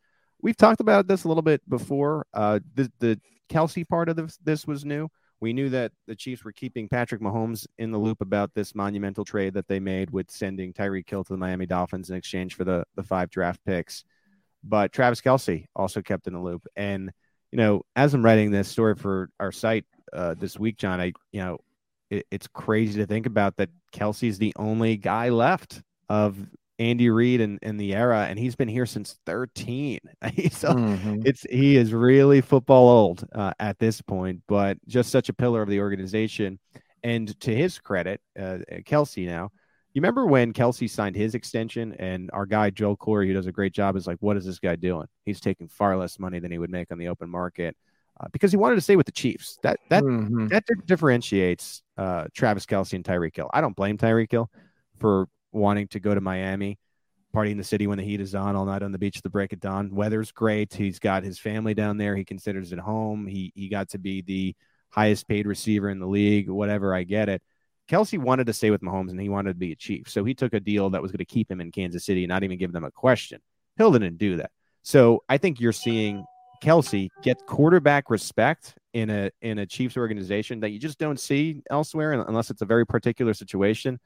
We've 0.43 0.57
talked 0.57 0.81
about 0.81 1.07
this 1.07 1.25
a 1.25 1.29
little 1.29 1.43
bit 1.43 1.69
before. 1.69 2.27
Uh, 2.35 2.61
the 2.75 2.91
the 2.99 3.21
Kelce 3.49 3.87
part 3.87 4.09
of 4.09 4.17
this, 4.17 4.39
this 4.43 4.67
was 4.67 4.85
new. 4.85 5.09
We 5.41 5.53
knew 5.53 5.71
that 5.71 5.93
the 6.07 6.15
Chiefs 6.15 6.45
were 6.45 6.53
keeping 6.53 6.89
Patrick 6.89 7.21
Mahomes 7.21 7.67
in 7.79 7.91
the 7.91 7.99
loop 7.99 8.21
about 8.21 8.55
this 8.55 8.75
monumental 8.75 9.25
trade 9.25 9.55
that 9.55 9.67
they 9.67 9.81
made 9.81 10.11
with 10.11 10.31
sending 10.31 10.73
Tyreek 10.73 11.11
Hill 11.11 11.25
to 11.25 11.33
the 11.33 11.37
Miami 11.37 11.67
Dolphins 11.67 12.11
in 12.11 12.17
exchange 12.17 12.55
for 12.55 12.65
the 12.65 12.85
the 12.97 13.03
five 13.03 13.31
draft 13.31 13.61
picks. 13.65 14.05
But 14.65 14.93
Travis 14.93 15.21
Kelce 15.21 15.67
also 15.75 16.03
kept 16.03 16.27
in 16.27 16.35
the 16.35 16.41
loop. 16.41 16.67
And 16.77 17.11
you 17.51 17.59
know, 17.59 17.83
as 17.97 18.15
I'm 18.15 18.25
writing 18.25 18.51
this 18.51 18.69
story 18.69 18.95
for 18.95 19.31
our 19.41 19.53
site 19.53 19.85
uh, 20.13 20.35
this 20.35 20.59
week, 20.59 20.77
John, 20.77 21.01
I 21.01 21.13
you 21.33 21.41
know 21.41 21.59
it, 22.11 22.27
it's 22.31 22.47
crazy 22.47 23.01
to 23.01 23.07
think 23.07 23.27
about 23.27 23.57
that 23.57 23.71
Kelce's 23.93 24.39
the 24.39 24.53
only 24.57 24.97
guy 24.97 25.31
left 25.31 25.83
of 26.09 26.37
Andy 26.79 27.11
Reid 27.11 27.41
and, 27.41 27.59
and 27.63 27.79
the 27.79 27.95
era, 27.95 28.27
and 28.29 28.39
he's 28.39 28.57
been 28.57 28.69
here 28.69 28.87
since 28.87 29.19
13. 29.27 30.01
so 30.51 30.73
mm-hmm. 30.73 31.23
it's 31.25 31.43
he 31.51 31.77
is 31.77 31.93
really 31.93 32.41
football 32.41 32.89
old 32.89 33.27
uh, 33.35 33.53
at 33.61 33.79
this 33.79 34.01
point, 34.01 34.43
but 34.49 34.79
just 34.87 35.11
such 35.11 35.29
a 35.29 35.35
pillar 35.35 35.63
of 35.63 35.69
the 35.69 35.81
organization. 35.81 36.59
And 37.05 37.39
to 37.41 37.55
his 37.55 37.79
credit, 37.79 38.21
uh, 38.39 38.59
Kelce 38.85 39.27
now, 39.27 39.51
you 39.93 40.01
remember 40.01 40.27
when 40.27 40.53
Kelce 40.53 40.89
signed 40.89 41.17
his 41.17 41.35
extension, 41.35 41.93
and 41.99 42.31
our 42.33 42.47
guy 42.47 42.71
Joel 42.71 42.97
Corry, 42.97 43.27
who 43.27 43.35
does 43.35 43.47
a 43.47 43.53
great 43.53 43.75
job, 43.75 43.97
is 43.97 44.07
like, 44.07 44.17
"What 44.21 44.37
is 44.37 44.47
this 44.47 44.59
guy 44.59 44.77
doing? 44.77 45.07
He's 45.25 45.41
taking 45.41 45.69
far 45.69 45.97
less 45.97 46.19
money 46.19 46.39
than 46.39 46.51
he 46.51 46.59
would 46.59 46.71
make 46.71 46.91
on 46.91 46.99
the 46.99 47.09
open 47.09 47.29
market." 47.29 47.77
Uh, 48.19 48.27
because 48.33 48.51
he 48.51 48.57
wanted 48.57 48.77
to 48.77 48.81
stay 48.81 48.97
with 48.97 49.07
the 49.07 49.13
Chiefs. 49.13 49.59
That 49.63 49.79
that 49.91 50.03
mm-hmm. 50.03 50.47
that 50.49 50.65
differentiates 50.87 51.83
uh, 51.99 52.25
Travis 52.33 52.65
Kelce 52.65 52.95
and 52.95 53.05
Tyreek 53.05 53.37
Hill. 53.37 53.51
I 53.53 53.61
don't 53.61 53.77
blame 53.77 53.99
Tyreek 53.99 54.31
Hill 54.31 54.51
for 54.99 55.29
wanting 55.53 55.89
to 55.89 56.01
go 56.01 56.15
to 56.15 56.21
Miami, 56.21 56.79
party 57.33 57.51
in 57.51 57.59
the 57.59 57.65
city 57.65 57.87
when 57.87 57.99
the 57.99 58.05
heat 58.05 58.21
is 58.21 58.35
on 58.35 58.57
all 58.57 58.65
night 58.65 58.83
on 58.83 58.93
the 58.93 58.99
beach 58.99 59.17
at 59.17 59.23
the 59.23 59.31
break 59.31 59.53
of 59.53 59.61
dawn. 59.61 59.95
Weather's 59.95 60.33
great. 60.33 60.73
He's 60.73 60.99
got 60.99 61.25
his 61.25 61.39
family 61.39 61.75
down 61.75 61.99
there. 61.99 62.17
He 62.17 62.25
considers 62.25 62.73
it 62.73 62.79
home. 62.79 63.27
He 63.27 63.53
he 63.55 63.69
got 63.69 63.91
to 63.91 63.99
be 63.99 64.23
the 64.23 64.55
highest 64.91 65.29
paid 65.29 65.47
receiver 65.47 65.89
in 65.89 65.99
the 65.99 66.07
league. 66.07 66.49
Whatever, 66.49 66.95
I 66.95 67.05
get 67.05 67.29
it. 67.29 67.43
Kelce 67.89 68.19
wanted 68.19 68.47
to 68.47 68.53
stay 68.53 68.71
with 68.71 68.81
Mahomes 68.81 69.11
and 69.11 69.21
he 69.21 69.29
wanted 69.29 69.53
to 69.53 69.59
be 69.59 69.73
a 69.73 69.77
Chief, 69.77 70.09
so 70.09 70.25
he 70.25 70.35
took 70.35 70.55
a 70.55 70.61
deal 70.61 70.91
that 70.91 71.03
was 71.03 71.11
going 71.11 71.19
to 71.19 71.25
keep 71.25 71.51
him 71.51 71.61
in 71.61 71.73
Kansas 71.73 72.05
City 72.05 72.25
and 72.25 72.29
not 72.29 72.45
even 72.45 72.59
give 72.59 72.73
them 72.73 72.85
a 72.85 72.91
question. 72.91 73.41
Hill 73.77 73.93
didn't 73.93 74.19
do 74.19 74.37
that. 74.37 74.51
So 74.83 75.23
I 75.29 75.39
think 75.39 75.61
you're 75.61 75.73
seeing 75.73 76.25
Kelce 76.63 77.09
get 77.23 77.45
quarterback 77.47 78.09
respect 78.09 78.75
in 78.93 79.11
a 79.11 79.31
in 79.41 79.59
a 79.59 79.67
Chiefs 79.67 79.97
organization 79.97 80.61
that 80.61 80.71
you 80.71 80.79
just 80.79 80.99
don't 80.99 81.19
see 81.19 81.63
elsewhere 81.71 82.13
unless 82.13 82.51
it's 82.51 82.63
a 82.63 82.67
very 82.67 82.87
particular 82.87 83.35
situation. 83.35 83.99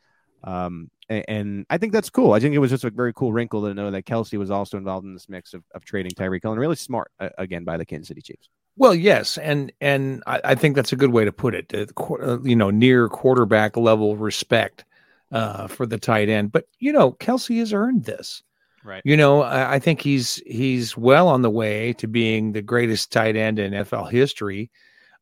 Um, 0.45 0.91
and, 1.09 1.25
and, 1.29 1.67
I 1.71 1.79
think 1.79 1.93
that's 1.93 2.11
cool. 2.11 2.33
I 2.33 2.41
think 2.41 2.55
it 2.55 2.59
was 2.59 2.71
just 2.71 2.85
a 2.85 2.91
very 2.91 3.13
cool 3.13 3.33
wrinkle 3.33 3.63
to 3.63 3.75
know 3.75 3.91
that 3.91 4.05
Kelce 4.05 4.39
was 4.39 4.51
also 4.51 4.77
involved 4.77 5.07
in 5.07 5.13
this 5.13 5.29
mix 5.29 5.55
of, 5.55 5.63
of 5.75 5.85
trading 5.85 6.13
Tyreek 6.13 6.43
Hill 6.43 6.53
and 6.53 6.61
really 6.61 6.77
smart 6.77 7.11
uh, 7.21 7.31
again 7.39 7.65
by 7.65 7.77
the 7.77 7.85
Kansas 7.85 8.09
City 8.09 8.21
Chiefs. 8.21 8.49
Well, 8.77 8.95
yes, 8.95 9.39
and 9.39 9.73
and 9.81 10.23
I, 10.27 10.41
I 10.45 10.55
think 10.55 10.77
that's 10.77 10.93
a 10.93 10.97
good 10.97 11.11
way 11.11 11.25
to 11.25 11.33
put 11.33 11.55
it. 11.55 11.73
Uh, 11.75 12.41
you 12.43 12.55
know, 12.55 12.71
near 12.71 13.09
quarterback 13.09 13.77
level 13.77 14.17
respect 14.17 14.85
uh, 15.33 15.67
for 15.67 15.87
the 15.87 15.99
tight 15.99 16.29
end. 16.29 16.53
But 16.53 16.67
you 16.79 16.93
know, 16.93 17.13
Kelce 17.13 17.59
has 17.59 17.73
earned 17.73 18.05
this. 18.05 18.43
Right. 18.85 19.03
You 19.05 19.17
know, 19.17 19.43
I, 19.43 19.75
I 19.75 19.79
think 19.79 20.01
he's 20.01 20.37
he's 20.47 20.97
well 20.97 21.29
on 21.29 21.43
the 21.43 21.51
way 21.51 21.95
to 21.95 22.07
being 22.07 22.53
the 22.53 22.63
greatest 22.63 23.11
tight 23.11 23.35
end 23.35 23.59
in 23.59 23.73
NFL 23.73 24.11
history. 24.11 24.71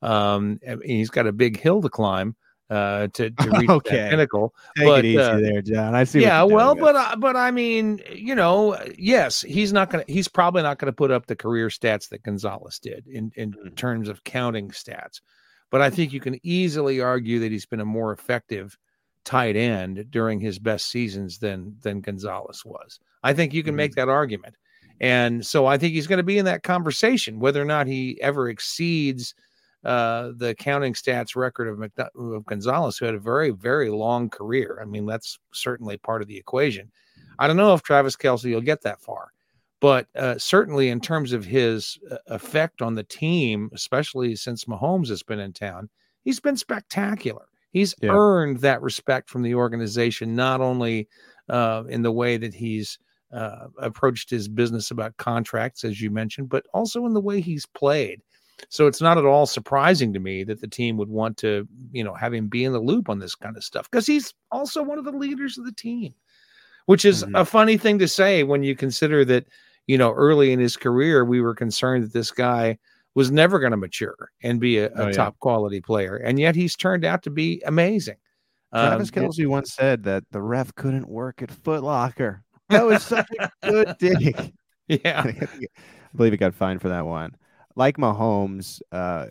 Um, 0.03 0.61
he's 0.85 1.11
got 1.11 1.27
a 1.27 1.33
big 1.33 1.59
hill 1.59 1.81
to 1.81 1.89
climb 1.89 2.37
uh, 2.71 3.09
to, 3.09 3.31
to 3.31 3.51
reach 3.59 3.69
okay. 3.69 3.97
that 3.97 4.11
pinnacle. 4.11 4.55
Take 4.77 4.87
but, 4.87 4.99
it 5.01 5.09
easy 5.09 5.19
uh, 5.19 5.39
there, 5.39 5.63
John. 5.63 5.95
I 5.95 6.05
see. 6.05 6.23
Yeah, 6.23 6.43
well, 6.43 6.75
but 6.75 6.97
uh, 6.97 7.17
but 7.17 7.37
I 7.37 7.51
mean, 7.51 8.01
you 8.13 8.35
know, 8.35 8.79
yes, 8.99 9.43
he's 9.43 9.73
not 9.73 9.91
gonna. 9.91 10.05
He's 10.07 10.29
probably 10.29 10.63
not 10.63 10.79
gonna 10.79 10.93
put 10.93 11.11
up 11.11 11.27
the 11.27 11.37
career 11.37 11.69
stats 11.69 12.09
that 12.11 12.23
Gonzalez 12.23 12.79
did 12.79 13.07
in 13.07 13.33
in 13.37 13.53
mm-hmm. 13.53 13.75
terms 13.75 14.09
of 14.09 14.25
counting 14.25 14.71
stats. 14.71 15.21
But 15.71 15.81
I 15.81 15.91
think 15.91 16.13
you 16.13 16.21
can 16.21 16.39
easily 16.43 17.01
argue 17.01 17.41
that 17.41 17.51
he's 17.51 17.67
been 17.67 17.81
a 17.81 17.85
more 17.85 18.13
effective 18.13 18.79
tight 19.25 19.57
end 19.57 20.07
during 20.11 20.39
his 20.39 20.59
best 20.59 20.87
seasons 20.91 21.39
than 21.39 21.77
than 21.83 22.01
Gonzalez 22.01 22.65
was. 22.65 23.01
I 23.23 23.33
think 23.33 23.53
you 23.53 23.63
can 23.63 23.73
mm-hmm. 23.73 23.79
make 23.79 23.95
that 23.95 24.09
argument. 24.09 24.57
And 25.01 25.45
so 25.45 25.67
I 25.67 25.77
think 25.77 25.93
he's 25.93 26.07
going 26.07 26.19
to 26.19 26.23
be 26.23 26.39
in 26.39 26.45
that 26.45 26.63
conversation, 26.63 27.41
whether 27.41 27.61
or 27.61 27.65
not 27.65 27.89
he 27.89 28.21
ever 28.23 28.49
exceeds 28.49 29.35
uh, 29.85 30.33
the 30.37 30.55
counting 30.55 30.95
stats 30.95 31.37
record 31.37 31.69
of, 31.69 31.91
of 32.17 32.47
Gonzalez, 32.47 32.97
who 32.97 33.07
had 33.07 33.15
a 33.15 33.21
very, 33.21 33.51
very 33.51 33.91
long 33.91 34.31
career. 34.31 34.79
I 34.81 34.85
mean, 34.85 35.07
that's 35.07 35.39
certainly 35.53 35.97
part 35.99 36.23
of 36.23 36.29
the 36.29 36.37
equation. 36.37 36.91
I 37.39 37.47
don't 37.47 37.57
know 37.57 37.75
if 37.75 37.83
Travis 37.83 38.17
Kelce 38.17 38.53
will 38.53 38.61
get 38.61 38.83
that 38.83 39.01
far, 39.01 39.33
but 39.81 40.07
uh, 40.17 40.39
certainly 40.39 40.89
in 40.89 41.01
terms 41.01 41.33
of 41.33 41.45
his 41.45 41.99
uh, 42.11 42.17
effect 42.29 42.81
on 42.81 42.95
the 42.95 43.03
team, 43.03 43.71
especially 43.75 44.37
since 44.37 44.65
Mahomes 44.65 45.09
has 45.09 45.23
been 45.23 45.41
in 45.41 45.53
town, 45.53 45.89
he's 46.25 46.41
been 46.41 46.57
spectacular. 46.57 47.47
He's 47.71 47.95
yeah. 48.01 48.11
earned 48.13 48.61
that 48.61 48.83
respect 48.83 49.29
from 49.29 49.43
the 49.43 49.55
organization, 49.55 50.37
not 50.37 50.61
only 50.61 51.09
uh, 51.49 51.83
in 51.89 52.03
the 52.03 52.13
way 52.13 52.37
that 52.37 52.55
he's 52.55 52.99
uh, 53.33 53.67
approached 53.79 54.31
his 54.31 54.49
business 54.49 54.93
about 54.93 55.17
contracts, 55.17 55.83
as 55.85 56.01
you 56.01 56.09
mentioned, 56.09 56.49
but 56.49 56.65
also 56.73 57.05
in 57.05 57.15
the 57.15 57.21
way 57.21 57.41
he's 57.41 57.67
played. 57.67 58.23
So 58.69 58.87
it's 58.87 59.01
not 59.01 59.19
at 59.19 59.25
all 59.25 59.47
surprising 59.47 60.13
to 60.13 60.21
me 60.21 60.45
that 60.45 60.61
the 60.61 60.69
team 60.69 60.97
would 60.97 61.09
want 61.09 61.37
to, 61.39 61.69
you 61.93 62.05
know, 62.05 62.15
have 62.15 62.33
him 62.33 62.49
be 62.49 62.65
in 62.65 62.73
the 62.73 62.81
loop 62.81 63.09
on 63.09 63.19
this 63.19 63.35
kind 63.35 63.57
of 63.57 63.65
stuff 63.65 63.91
because 63.91 64.07
he's 64.07 64.33
also 64.51 64.83
one 64.83 64.99
of 64.99 65.05
the 65.05 65.13
leaders 65.13 65.59
of 65.59 65.65
the 65.65 65.73
team, 65.73 66.15
which 66.87 67.05
is 67.05 67.25
mm-hmm. 67.25 67.35
a 67.37 67.45
funny 67.45 67.77
thing 67.77 67.99
to 67.99 68.09
say 68.09 68.43
when 68.43 68.63
you 68.63 68.77
consider 68.77 69.25
that, 69.25 69.47
you 69.87 69.99
know, 69.99 70.13
early 70.13 70.53
in 70.53 70.61
his 70.61 70.77
career, 70.77 71.25
we 71.25 71.41
were 71.41 71.55
concerned 71.55 72.05
that 72.05 72.13
this 72.13 72.31
guy 72.31 72.79
was 73.15 73.31
never 73.31 73.59
going 73.59 73.71
to 73.71 73.77
mature 73.77 74.31
and 74.43 74.61
be 74.61 74.79
a, 74.79 74.87
a 74.95 75.09
oh, 75.09 75.13
top 75.13 75.35
yeah. 75.35 75.39
quality 75.41 75.81
player. 75.81 76.17
And 76.17 76.39
yet 76.39 76.55
he's 76.55 76.77
turned 76.77 77.05
out 77.05 77.23
to 77.25 77.31
be 77.31 77.63
amazing. 77.67 78.17
Travis 78.73 79.11
um, 79.17 79.25
Kelce 79.25 79.47
once 79.47 79.73
said 79.73 80.03
that 80.05 80.25
the 80.33 80.43
ref 80.43 80.75
couldn't 80.75 81.09
work 81.09 81.43
at 81.43 81.51
Footlocker. 81.51 82.41
That 82.71 82.87
was 82.87 83.03
such 83.03 83.29
a 83.39 83.51
good 83.63 83.95
dig. 83.99 84.55
Yeah. 84.89 85.23
I 85.27 85.49
believe 86.17 86.33
he 86.33 86.39
got 86.39 86.55
fined 86.55 86.81
for 86.81 86.89
that 86.89 87.05
one. 87.05 87.37
Like 87.77 87.97
Mahomes, 87.97 88.81
uh, 88.93 89.27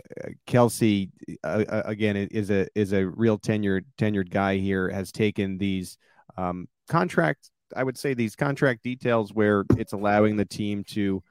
Kelce 0.47 1.10
uh, 1.43 1.63
uh, 1.67 1.84
again 1.86 2.17
is 2.17 2.49
a 2.51 2.67
is 2.75 2.91
a 2.91 3.06
real 3.06 3.39
tenured 3.39 3.86
tenured 3.97 4.29
guy 4.29 4.58
here. 4.58 4.89
Has 4.89 5.12
taken 5.12 5.58
these 5.58 5.97
um, 6.36 6.67
contract, 6.89 7.49
I 7.75 7.84
would 7.84 7.97
say 7.97 8.13
these 8.13 8.36
contract 8.36 8.84
details 8.84 9.34
where 9.34 9.63
it's 9.77 9.93
allowing 9.93 10.36
the 10.36 10.45
team 10.45 10.84
to 10.89 11.23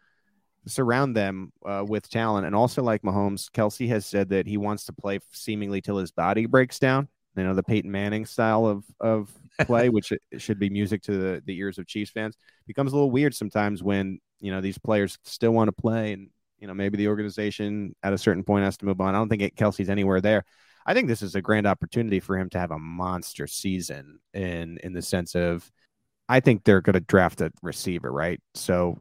surround 0.67 1.15
them 1.15 1.53
uh, 1.67 1.85
with 1.87 2.09
talent. 2.09 2.47
And 2.47 2.55
also, 2.55 2.83
like 2.83 3.03
Mahomes, 3.03 3.51
Kelce 3.51 3.89
has 3.89 4.07
said 4.07 4.31
that 4.31 4.47
he 4.47 4.57
wants 4.57 4.87
to 4.87 4.93
play 4.93 5.21
seemingly 5.33 5.83
till 5.83 5.99
his 5.99 6.13
body 6.13 6.47
breaks 6.47 6.79
down 6.79 7.09
you 7.37 7.45
know 7.45 7.55
the 7.55 7.63
Peyton 7.63 7.91
Manning 7.91 8.27
style 8.27 8.67
of 8.67 8.85
of 9.01 9.31
play, 9.67 9.89
which 9.89 10.13
should 10.39 10.59
be 10.59 10.71
music 10.71 11.03
to 11.03 11.13
the, 11.13 11.43
the 11.45 11.59
ears 11.59 11.79
of 11.79 11.87
Chiefs 11.87 12.11
fans, 12.11 12.37
becomes 12.67 12.93
a 12.93 12.95
little 12.95 13.11
weird 13.11 13.35
sometimes 13.35 13.83
when 13.83 14.19
you 14.41 14.51
know 14.51 14.61
these 14.61 14.79
players 14.79 15.19
still 15.25 15.53
want 15.53 15.69
to 15.69 15.73
play, 15.73 16.13
and 16.13 16.29
you 16.63 16.69
know 16.69 16.75
maybe 16.75 16.97
the 16.97 17.09
organization 17.09 17.95
at 18.05 18.13
a 18.13 18.19
certain 18.19 18.45
point 18.45 18.65
has 18.65 18.77
to 18.79 18.87
move 18.87 19.01
on. 19.01 19.15
I 19.15 19.19
don't 19.19 19.29
think 19.29 19.43
it, 19.43 19.57
Kelce's 19.57 19.91
anywhere 19.91 20.21
there. 20.21 20.45
I 20.87 20.95
think 20.95 21.09
this 21.09 21.21
is 21.21 21.35
a 21.35 21.43
grand 21.43 21.67
opportunity 21.67 22.21
for 22.21 22.39
him 22.39 22.49
to 22.51 22.59
have 22.59 22.71
a 22.71 22.79
monster 22.79 23.49
season 23.49 24.21
in 24.33 24.79
in 24.83 24.93
the 24.93 25.03
sense 25.03 25.35
of, 25.35 25.69
I 26.29 26.39
think 26.39 26.63
they're 26.63 26.81
going 26.81 26.95
to 26.95 27.01
draft 27.01 27.41
a 27.41 27.53
receiver, 27.63 28.11
right? 28.11 28.41
So 28.55 28.97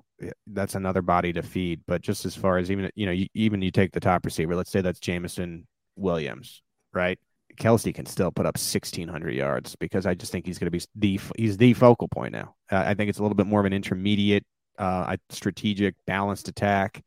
that's 0.48 0.74
another 0.74 1.04
body 1.04 1.34
to 1.34 1.44
feed. 1.44 1.82
But 1.88 2.02
just 2.02 2.26
as 2.26 2.36
far 2.36 2.58
as 2.58 2.72
even 2.72 2.90
you 2.96 3.06
know, 3.06 3.12
you, 3.12 3.28
even 3.36 3.62
you 3.62 3.70
take 3.70 3.92
the 3.92 4.00
top 4.00 4.26
receiver, 4.26 4.56
let's 4.56 4.72
say 4.72 4.82
that's 4.82 5.00
Jameson 5.00 5.68
Williams, 5.96 6.64
right? 6.94 7.20
Kelce 7.58 7.94
can 7.94 8.08
still 8.08 8.32
put 8.32 8.48
up 8.48 8.56
1600 8.58 9.36
yards 9.36 9.76
because 9.76 10.08
I 10.08 10.16
just 10.16 10.32
think 10.32 10.48
he's 10.48 10.58
going 10.58 10.72
to 10.72 10.78
be 10.78 10.84
the 10.96 11.20
he's 11.38 11.58
the 11.58 11.76
focal 11.76 12.08
point 12.08 12.34
now. 12.34 12.56
Uh, 12.72 12.84
I 12.88 12.96
think 12.96 13.10
it's 13.10 13.20
a 13.20 13.22
little 13.22 13.36
bit 13.36 13.46
more 13.46 13.60
of 13.60 13.68
an 13.68 13.74
intermediate, 13.74 14.46
uh, 14.80 15.16
strategic, 15.30 15.94
balanced 16.08 16.48
attack, 16.48 17.04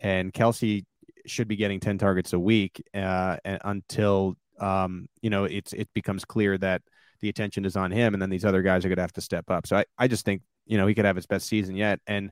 and 0.00 0.32
Kelce 0.32 0.84
should 1.26 1.48
be 1.48 1.56
getting 1.56 1.80
10 1.80 1.98
targets 1.98 2.32
a 2.32 2.38
week 2.38 2.82
uh, 2.94 3.36
until 3.44 4.36
um, 4.60 5.08
you 5.20 5.30
know 5.30 5.44
it's 5.44 5.72
it 5.72 5.88
becomes 5.94 6.24
clear 6.24 6.56
that 6.58 6.82
the 7.20 7.28
attention 7.28 7.64
is 7.64 7.76
on 7.76 7.90
him, 7.90 8.14
and 8.14 8.22
then 8.22 8.30
these 8.30 8.44
other 8.44 8.62
guys 8.62 8.84
are 8.84 8.88
going 8.88 8.96
to 8.96 9.02
have 9.02 9.12
to 9.12 9.20
step 9.20 9.50
up. 9.50 9.66
So 9.66 9.76
I, 9.76 9.84
I 9.98 10.08
just 10.08 10.24
think 10.24 10.42
you 10.66 10.76
know 10.78 10.86
he 10.86 10.94
could 10.94 11.04
have 11.04 11.16
his 11.16 11.26
best 11.26 11.46
season 11.46 11.76
yet, 11.76 12.00
and 12.06 12.30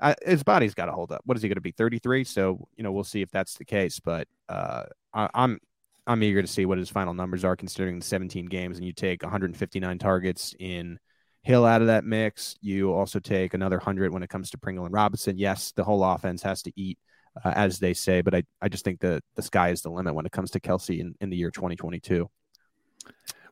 uh, 0.00 0.14
his 0.24 0.42
body's 0.42 0.74
got 0.74 0.86
to 0.86 0.92
hold 0.92 1.12
up. 1.12 1.22
What 1.24 1.36
is 1.36 1.42
he 1.42 1.48
going 1.48 1.56
to 1.56 1.62
be 1.62 1.72
33? 1.72 2.24
So 2.24 2.68
you 2.76 2.84
know 2.84 2.92
we'll 2.92 3.04
see 3.04 3.22
if 3.22 3.30
that's 3.30 3.54
the 3.54 3.64
case, 3.64 4.00
but 4.00 4.28
uh, 4.48 4.84
I, 5.12 5.28
I'm 5.34 5.58
I'm 6.06 6.22
eager 6.22 6.42
to 6.42 6.48
see 6.48 6.66
what 6.66 6.78
his 6.78 6.90
final 6.90 7.14
numbers 7.14 7.44
are 7.44 7.56
considering 7.56 7.98
the 7.98 8.04
17 8.04 8.46
games 8.46 8.76
and 8.76 8.86
you 8.86 8.92
take 8.92 9.22
159 9.22 9.98
targets 9.98 10.54
in 10.58 10.98
Hill 11.44 11.66
out 11.66 11.82
of 11.82 11.88
that 11.88 12.04
mix. 12.04 12.56
You 12.62 12.92
also 12.92 13.20
take 13.20 13.52
another 13.52 13.76
100 13.76 14.12
when 14.12 14.22
it 14.22 14.30
comes 14.30 14.50
to 14.50 14.58
Pringle 14.58 14.86
and 14.86 14.94
Robinson. 14.94 15.36
Yes, 15.36 15.72
the 15.72 15.84
whole 15.84 16.02
offense 16.02 16.42
has 16.42 16.62
to 16.62 16.72
eat, 16.74 16.98
uh, 17.44 17.52
as 17.54 17.78
they 17.78 17.92
say, 17.92 18.22
but 18.22 18.34
I, 18.34 18.44
I 18.62 18.68
just 18.68 18.82
think 18.82 19.00
the, 19.00 19.22
the 19.36 19.42
sky 19.42 19.68
is 19.68 19.82
the 19.82 19.90
limit 19.90 20.14
when 20.14 20.24
it 20.24 20.32
comes 20.32 20.50
to 20.52 20.60
Kelce 20.60 20.98
in, 20.98 21.14
in 21.20 21.28
the 21.28 21.36
year 21.36 21.50
2022. 21.50 22.30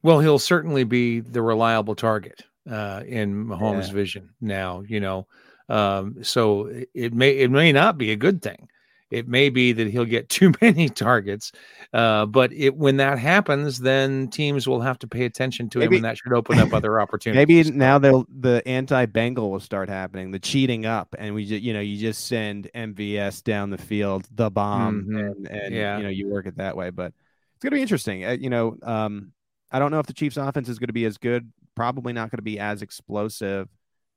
Well, 0.02 0.20
he'll 0.20 0.38
certainly 0.38 0.84
be 0.84 1.20
the 1.20 1.42
reliable 1.42 1.94
target 1.94 2.44
uh, 2.68 3.02
in 3.06 3.46
Mahomes' 3.46 3.88
yeah. 3.88 3.92
vision 3.92 4.30
now, 4.40 4.82
you 4.86 5.00
know. 5.00 5.26
Um, 5.68 6.24
so 6.24 6.72
it 6.94 7.14
may 7.14 7.30
it 7.30 7.50
may 7.50 7.72
not 7.72 7.96
be 7.96 8.10
a 8.10 8.16
good 8.16 8.42
thing 8.42 8.68
it 9.12 9.28
may 9.28 9.50
be 9.50 9.72
that 9.72 9.88
he'll 9.88 10.06
get 10.06 10.28
too 10.30 10.52
many 10.60 10.88
targets, 10.88 11.52
uh, 11.92 12.26
but 12.26 12.52
it, 12.52 12.74
when 12.74 12.96
that 12.96 13.18
happens, 13.18 13.78
then 13.78 14.28
teams 14.28 14.66
will 14.66 14.80
have 14.80 14.98
to 15.00 15.06
pay 15.06 15.26
attention 15.26 15.68
to 15.70 15.78
maybe, 15.78 15.96
him, 15.96 16.04
and 16.04 16.04
that 16.06 16.18
should 16.18 16.32
open 16.32 16.58
up 16.58 16.72
other 16.72 17.00
opportunities. 17.00 17.70
Maybe 17.70 17.76
now 17.76 17.98
they'll 17.98 18.26
the 18.28 18.62
anti-Bengal 18.66 19.50
will 19.50 19.60
start 19.60 19.88
happening, 19.88 20.30
the 20.30 20.38
cheating 20.38 20.86
up, 20.86 21.14
and 21.18 21.34
we 21.34 21.44
just 21.44 21.62
you 21.62 21.74
know 21.74 21.80
you 21.80 21.98
just 21.98 22.26
send 22.26 22.70
MVS 22.74 23.44
down 23.44 23.70
the 23.70 23.78
field, 23.78 24.26
the 24.32 24.50
bomb, 24.50 25.02
mm-hmm. 25.02 25.16
and, 25.16 25.48
and 25.48 25.74
yeah. 25.74 25.98
you 25.98 26.02
know 26.04 26.08
you 26.08 26.28
work 26.28 26.46
it 26.46 26.56
that 26.56 26.76
way. 26.76 26.90
But 26.90 27.12
it's 27.54 27.62
gonna 27.62 27.76
be 27.76 27.82
interesting. 27.82 28.24
Uh, 28.24 28.30
you 28.30 28.48
know, 28.48 28.76
um, 28.82 29.32
I 29.70 29.78
don't 29.78 29.90
know 29.90 29.98
if 29.98 30.06
the 30.06 30.14
Chiefs' 30.14 30.38
offense 30.38 30.68
is 30.68 30.78
going 30.78 30.88
to 30.88 30.94
be 30.94 31.04
as 31.04 31.18
good. 31.18 31.52
Probably 31.74 32.12
not 32.12 32.30
going 32.30 32.38
to 32.38 32.42
be 32.42 32.58
as 32.58 32.82
explosive 32.82 33.68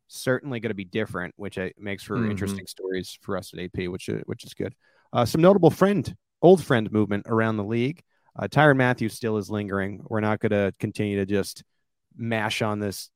certainly 0.08 0.60
going 0.60 0.70
to 0.70 0.76
be 0.76 0.86
different, 0.86 1.34
which 1.38 1.58
uh, 1.58 1.70
makes 1.78 2.04
for 2.04 2.18
mm-hmm. 2.18 2.32
interesting 2.32 2.68
stories 2.68 3.18
for 3.22 3.38
us 3.38 3.54
at 3.54 3.60
AP, 3.60 3.90
which 3.90 4.10
uh, 4.10 4.20
which 4.26 4.44
is 4.44 4.54
good. 4.54 4.74
Uh, 5.14 5.26
some 5.26 5.42
notable 5.42 5.70
friend, 5.70 6.16
old 6.42 6.64
friend 6.64 6.92
movement 6.92 7.26
around 7.28 7.58
the 7.58 7.64
league. 7.64 8.02
Uh, 8.38 8.48
Tyrann 8.48 8.78
Mathieu 8.78 9.10
still 9.10 9.38
is 9.38 9.50
lingering. 9.50 10.02
We're 10.08 10.20
not 10.20 10.40
going 10.40 10.52
to 10.52 10.74
continue 10.80 11.18
to 11.18 11.26
just 11.26 11.64
mash 12.18 12.62
on 12.62 12.80
this 12.80 13.10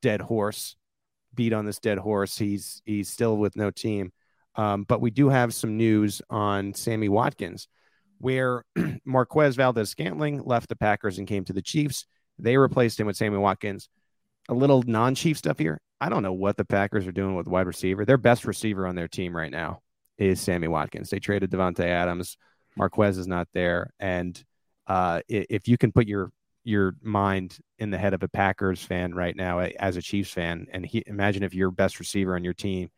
dead 0.00 0.20
horse, 0.20 0.76
beat 1.34 1.52
on 1.52 1.66
this 1.66 1.78
dead 1.78 1.98
horse. 1.98 2.36
He's 2.38 2.82
he's 2.84 3.08
still 3.08 3.36
with 3.36 3.56
no 3.56 3.70
team. 3.70 4.12
Um, 4.54 4.84
but 4.84 5.00
we 5.00 5.10
do 5.10 5.28
have 5.28 5.54
some 5.54 5.76
news 5.76 6.20
on 6.28 6.74
Sammy 6.74 7.08
Watkins, 7.08 7.68
where 8.18 8.64
Marquez 9.04 9.56
Valdes 9.56 9.88
Scantling 9.88 10.42
left 10.42 10.68
the 10.68 10.76
Packers 10.76 11.18
and 11.18 11.26
came 11.26 11.44
to 11.44 11.54
the 11.54 11.62
Chiefs. 11.62 12.06
They 12.38 12.56
replaced 12.56 13.00
him 13.00 13.06
with 13.06 13.16
Sammy 13.16 13.38
Watkins. 13.38 13.88
A 14.48 14.54
little 14.54 14.82
non-chief 14.86 15.38
stuff 15.38 15.58
here. 15.58 15.80
I 16.00 16.08
don't 16.08 16.22
know 16.22 16.32
what 16.32 16.56
the 16.56 16.64
Packers 16.64 17.06
are 17.06 17.12
doing 17.12 17.36
with 17.36 17.46
wide 17.46 17.66
receiver. 17.66 18.04
Their 18.04 18.18
best 18.18 18.44
receiver 18.44 18.86
on 18.86 18.96
their 18.96 19.08
team 19.08 19.36
right 19.36 19.50
now 19.50 19.80
is 20.18 20.40
Sammy 20.40 20.68
Watkins. 20.68 21.10
They 21.10 21.20
traded 21.20 21.50
Davante 21.50 21.84
Adams. 21.84 22.36
Marquez 22.76 23.18
is 23.18 23.26
not 23.26 23.48
there, 23.52 23.92
and 24.00 24.42
uh, 24.86 25.20
if 25.28 25.68
you 25.68 25.76
can 25.76 25.92
put 25.92 26.06
your 26.06 26.30
your 26.64 26.94
mind 27.02 27.58
in 27.78 27.90
the 27.90 27.98
head 27.98 28.14
of 28.14 28.22
a 28.22 28.28
Packers 28.28 28.82
fan 28.82 29.14
right 29.14 29.36
now 29.36 29.60
as 29.60 29.96
a 29.96 30.02
Chiefs 30.02 30.30
fan, 30.30 30.66
and 30.72 30.86
he, 30.86 31.02
imagine 31.06 31.42
if 31.42 31.54
your 31.54 31.70
best 31.70 31.98
receiver 31.98 32.34
on 32.34 32.44
your 32.44 32.54
team 32.54 32.88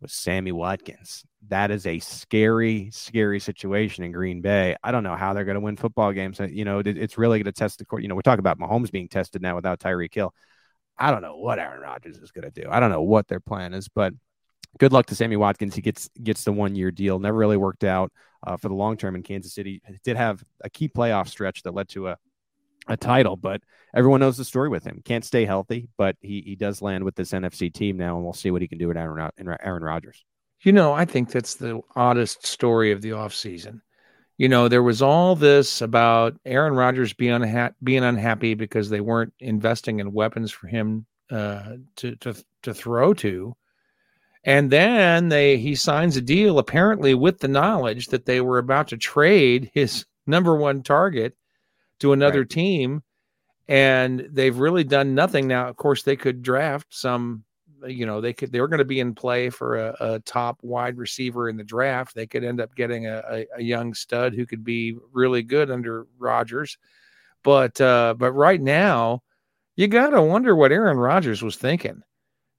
was 0.00 0.12
Sammy 0.12 0.52
Watkins. 0.52 1.24
That 1.48 1.70
is 1.70 1.86
a 1.86 1.98
scary, 2.00 2.90
scary 2.92 3.40
situation 3.40 4.04
in 4.04 4.12
Green 4.12 4.40
Bay. 4.40 4.76
I 4.82 4.90
don't 4.90 5.04
know 5.04 5.16
how 5.16 5.32
they're 5.32 5.44
going 5.44 5.54
to 5.54 5.60
win 5.60 5.76
football 5.76 6.12
games. 6.12 6.40
You 6.40 6.64
know, 6.64 6.82
it's 6.84 7.16
really 7.16 7.38
going 7.38 7.44
to 7.44 7.52
test 7.52 7.78
the 7.78 7.84
court. 7.84 8.02
You 8.02 8.08
know, 8.08 8.14
we're 8.14 8.22
talking 8.22 8.40
about 8.40 8.58
Mahomes 8.58 8.90
being 8.90 9.08
tested 9.08 9.42
now 9.42 9.56
without 9.56 9.80
Tyreek 9.80 10.14
Hill. 10.14 10.34
I 10.98 11.10
don't 11.10 11.22
know 11.22 11.36
what 11.36 11.58
Aaron 11.58 11.80
Rodgers 11.80 12.18
is 12.18 12.30
going 12.30 12.50
to 12.50 12.62
do. 12.62 12.68
I 12.70 12.80
don't 12.80 12.90
know 12.90 13.02
what 13.02 13.28
their 13.28 13.40
plan 13.40 13.74
is, 13.74 13.88
but 13.88 14.12
good 14.78 14.92
luck 14.92 15.06
to 15.06 15.14
Sammy 15.14 15.36
Watkins. 15.36 15.74
He 15.74 15.82
gets 15.82 16.08
gets 16.22 16.44
the 16.44 16.52
one 16.52 16.74
year 16.74 16.90
deal. 16.90 17.18
Never 17.18 17.36
really 17.36 17.56
worked 17.56 17.84
out 17.84 18.12
uh, 18.46 18.56
for 18.56 18.68
the 18.68 18.74
long 18.74 18.96
term 18.96 19.14
in 19.14 19.22
Kansas 19.22 19.54
City. 19.54 19.82
Did 20.04 20.16
have 20.16 20.42
a 20.62 20.70
key 20.70 20.88
playoff 20.88 21.28
stretch 21.28 21.62
that 21.62 21.74
led 21.74 21.88
to 21.90 22.08
a 22.08 22.16
a 22.90 22.96
title, 22.96 23.36
but 23.36 23.60
everyone 23.94 24.20
knows 24.20 24.36
the 24.36 24.44
story 24.44 24.68
with 24.68 24.84
him. 24.84 25.02
Can't 25.04 25.24
stay 25.24 25.44
healthy, 25.44 25.88
but 25.96 26.16
he 26.20 26.40
he 26.40 26.56
does 26.56 26.82
land 26.82 27.04
with 27.04 27.14
this 27.14 27.32
NFC 27.32 27.72
team 27.72 27.96
now, 27.96 28.16
and 28.16 28.24
we'll 28.24 28.32
see 28.32 28.50
what 28.50 28.62
he 28.62 28.68
can 28.68 28.78
do 28.78 28.88
with 28.88 28.96
Aaron 28.96 29.30
Aaron 29.38 29.82
Rodgers. 29.82 30.24
You 30.62 30.72
know, 30.72 30.92
I 30.92 31.04
think 31.04 31.30
that's 31.30 31.54
the 31.54 31.80
oddest 31.94 32.46
story 32.46 32.90
of 32.90 33.00
the 33.00 33.10
offseason 33.10 33.80
you 34.38 34.48
know, 34.48 34.68
there 34.68 34.84
was 34.84 35.02
all 35.02 35.34
this 35.34 35.82
about 35.82 36.36
Aaron 36.46 36.74
Rodgers 36.74 37.12
being 37.12 37.40
unha- 37.40 37.74
being 37.82 38.04
unhappy 38.04 38.54
because 38.54 38.88
they 38.88 39.00
weren't 39.00 39.34
investing 39.40 39.98
in 39.98 40.12
weapons 40.12 40.52
for 40.52 40.68
him 40.68 41.06
uh, 41.30 41.74
to 41.96 42.14
to 42.16 42.34
to 42.62 42.72
throw 42.72 43.12
to, 43.14 43.56
and 44.44 44.70
then 44.70 45.28
they 45.28 45.58
he 45.58 45.74
signs 45.74 46.16
a 46.16 46.22
deal 46.22 46.60
apparently 46.60 47.14
with 47.14 47.40
the 47.40 47.48
knowledge 47.48 48.06
that 48.06 48.26
they 48.26 48.40
were 48.40 48.58
about 48.58 48.88
to 48.88 48.96
trade 48.96 49.70
his 49.74 50.06
number 50.26 50.54
one 50.54 50.82
target 50.82 51.34
to 51.98 52.12
another 52.12 52.40
right. 52.40 52.50
team, 52.50 53.02
and 53.66 54.28
they've 54.30 54.58
really 54.58 54.84
done 54.84 55.16
nothing 55.16 55.48
now. 55.48 55.66
Of 55.68 55.76
course, 55.76 56.04
they 56.04 56.16
could 56.16 56.42
draft 56.42 56.86
some 56.90 57.42
you 57.86 58.06
know 58.06 58.20
they 58.20 58.32
could 58.32 58.52
they 58.52 58.60
were 58.60 58.68
going 58.68 58.78
to 58.78 58.84
be 58.84 59.00
in 59.00 59.14
play 59.14 59.50
for 59.50 59.76
a, 59.76 59.96
a, 60.00 60.20
top 60.20 60.58
wide 60.62 60.96
receiver 60.96 61.48
in 61.48 61.56
the 61.56 61.64
draft. 61.64 62.14
They 62.14 62.26
could 62.26 62.44
end 62.44 62.60
up 62.60 62.74
getting 62.74 63.06
a, 63.06 63.22
a, 63.30 63.46
a 63.56 63.62
young 63.62 63.94
stud 63.94 64.34
who 64.34 64.46
could 64.46 64.64
be 64.64 64.96
really 65.12 65.42
good 65.42 65.70
under 65.70 66.06
Rodgers. 66.18 66.78
But 67.42 67.80
uh, 67.80 68.14
but 68.18 68.32
right 68.32 68.60
now, 68.60 69.22
you 69.76 69.86
got 69.86 70.10
to 70.10 70.22
wonder 70.22 70.56
what 70.56 70.72
Aaron 70.72 70.98
Rodgers 70.98 71.42
was 71.42 71.56
thinking 71.56 72.02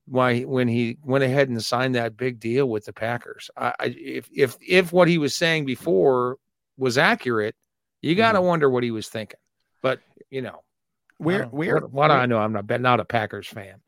why 0.10 0.42
when 0.42 0.68
he 0.68 0.98
went 1.04 1.24
ahead 1.24 1.50
and 1.50 1.64
signed 1.64 1.96
that 1.96 2.18
big 2.18 2.40
deal 2.40 2.68
with 2.68 2.86
the 2.86 2.94
Packers. 2.94 3.50
I, 3.56 3.74
I 3.80 3.86
if 3.98 4.28
if 4.34 4.58
if 4.68 4.92
what 4.92 5.08
he 5.08 5.18
was 5.18 5.36
saying 5.36 5.66
before 5.66 6.38
was 6.78 6.98
accurate, 6.98 7.56
you 8.02 8.16
got 8.16 8.32
to 8.32 8.40
mm-hmm. 8.40 8.48
wonder 8.48 8.70
what 8.70 8.84
he 8.84 8.92
was 8.92 9.08
thinking. 9.08 9.40
But 9.82 10.00
you 10.30 10.42
know, 10.42 10.64
where 11.18 11.46
where 11.46 11.76
what, 11.76 11.92
what 11.92 12.12
I 12.12 12.26
know, 12.26 12.40
I'm 12.40 12.54
not 12.54 12.82
not 12.82 13.00
a 13.00 13.06
Packers 13.06 13.48
fan. 13.48 13.82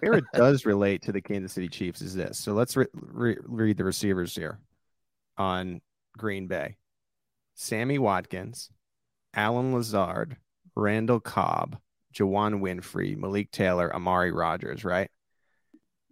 Where 0.00 0.14
it 0.14 0.24
does 0.34 0.66
relate 0.66 1.02
to 1.02 1.12
the 1.12 1.20
Kansas 1.20 1.52
City 1.52 1.68
Chiefs 1.68 2.00
is 2.00 2.14
this. 2.14 2.38
So 2.38 2.52
let's 2.52 2.76
re- 2.76 2.86
re- 2.94 3.38
read 3.42 3.76
the 3.76 3.84
receivers 3.84 4.34
here 4.34 4.58
on 5.38 5.80
Green 6.16 6.46
Bay 6.46 6.76
Sammy 7.54 7.98
Watkins, 7.98 8.70
Allen 9.34 9.74
Lazard, 9.74 10.36
Randall 10.74 11.20
Cobb, 11.20 11.78
Juwann 12.14 12.60
Winfree, 12.60 13.16
Malik 13.16 13.50
Taylor, 13.50 13.94
Amari 13.94 14.32
Rogers, 14.32 14.84
right? 14.84 15.10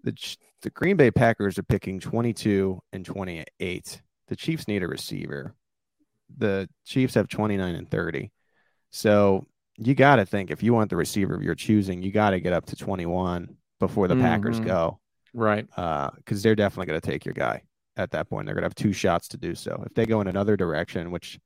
The, 0.03 0.15
the 0.63 0.71
Green 0.71 0.97
Bay 0.97 1.11
Packers 1.11 1.59
are 1.59 1.63
picking 1.63 2.01
22 2.01 2.81
and 2.93 3.05
28. 3.05 4.03
The 4.29 4.37
Chiefs 4.37 4.69
need 4.69 4.83
a 4.83 4.89
receiver. 4.89 5.55
The 6.37 6.69
Chiefs 6.85 7.15
have 7.15 7.29
29 7.29 7.75
and 7.75 7.91
30. 7.91 8.31
So 8.91 9.47
you 9.77 9.95
got 9.95 10.17
to 10.17 10.27
think 10.27 10.51
if 10.51 10.63
you 10.63 10.73
want 10.73 10.91
the 10.91 10.97
receiver 10.97 11.35
of 11.35 11.43
your 11.43 11.55
choosing, 11.55 12.03
you 12.03 12.13
got 12.13 12.31
to 12.31 12.41
get 12.41 12.53
up 12.53 12.67
to 12.67 12.77
21 12.77 13.57
before 13.81 14.09
the 14.09 14.15
mm-hmm. 14.15 14.25
Packers 14.25 14.61
go. 14.61 14.99
Right. 15.33 15.67
Because 15.69 16.41
uh, 16.41 16.43
they're 16.43 16.55
definitely 16.55 16.87
going 16.87 17.01
to 17.01 17.11
take 17.11 17.25
your 17.25 17.35
guy 17.35 17.63
at 17.97 18.13
that 18.13 18.29
point. 18.29 18.47
They're 18.47 18.55
going 18.55 18.63
to 18.63 18.67
have 18.67 18.75
two 18.75 18.93
shots 18.93 19.29
to 19.29 19.37
do 19.37 19.55
so. 19.55 19.83
If 19.87 19.95
they 19.95 20.07
go 20.07 20.21
in 20.21 20.29
another 20.29 20.57
direction, 20.57 21.11
which 21.11 21.39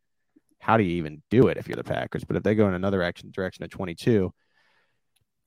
how 0.61 0.77
do 0.77 0.83
you 0.83 0.97
even 0.97 1.23
do 1.31 1.49
it 1.49 1.57
if 1.57 1.69
you're 1.69 1.77
the 1.77 1.85
Packers? 1.85 2.25
But 2.25 2.37
if 2.37 2.43
they 2.43 2.55
go 2.55 2.69
in 2.69 2.75
another 2.75 3.03
action, 3.03 3.31
direction 3.31 3.65
at 3.65 3.71
22, 3.71 4.33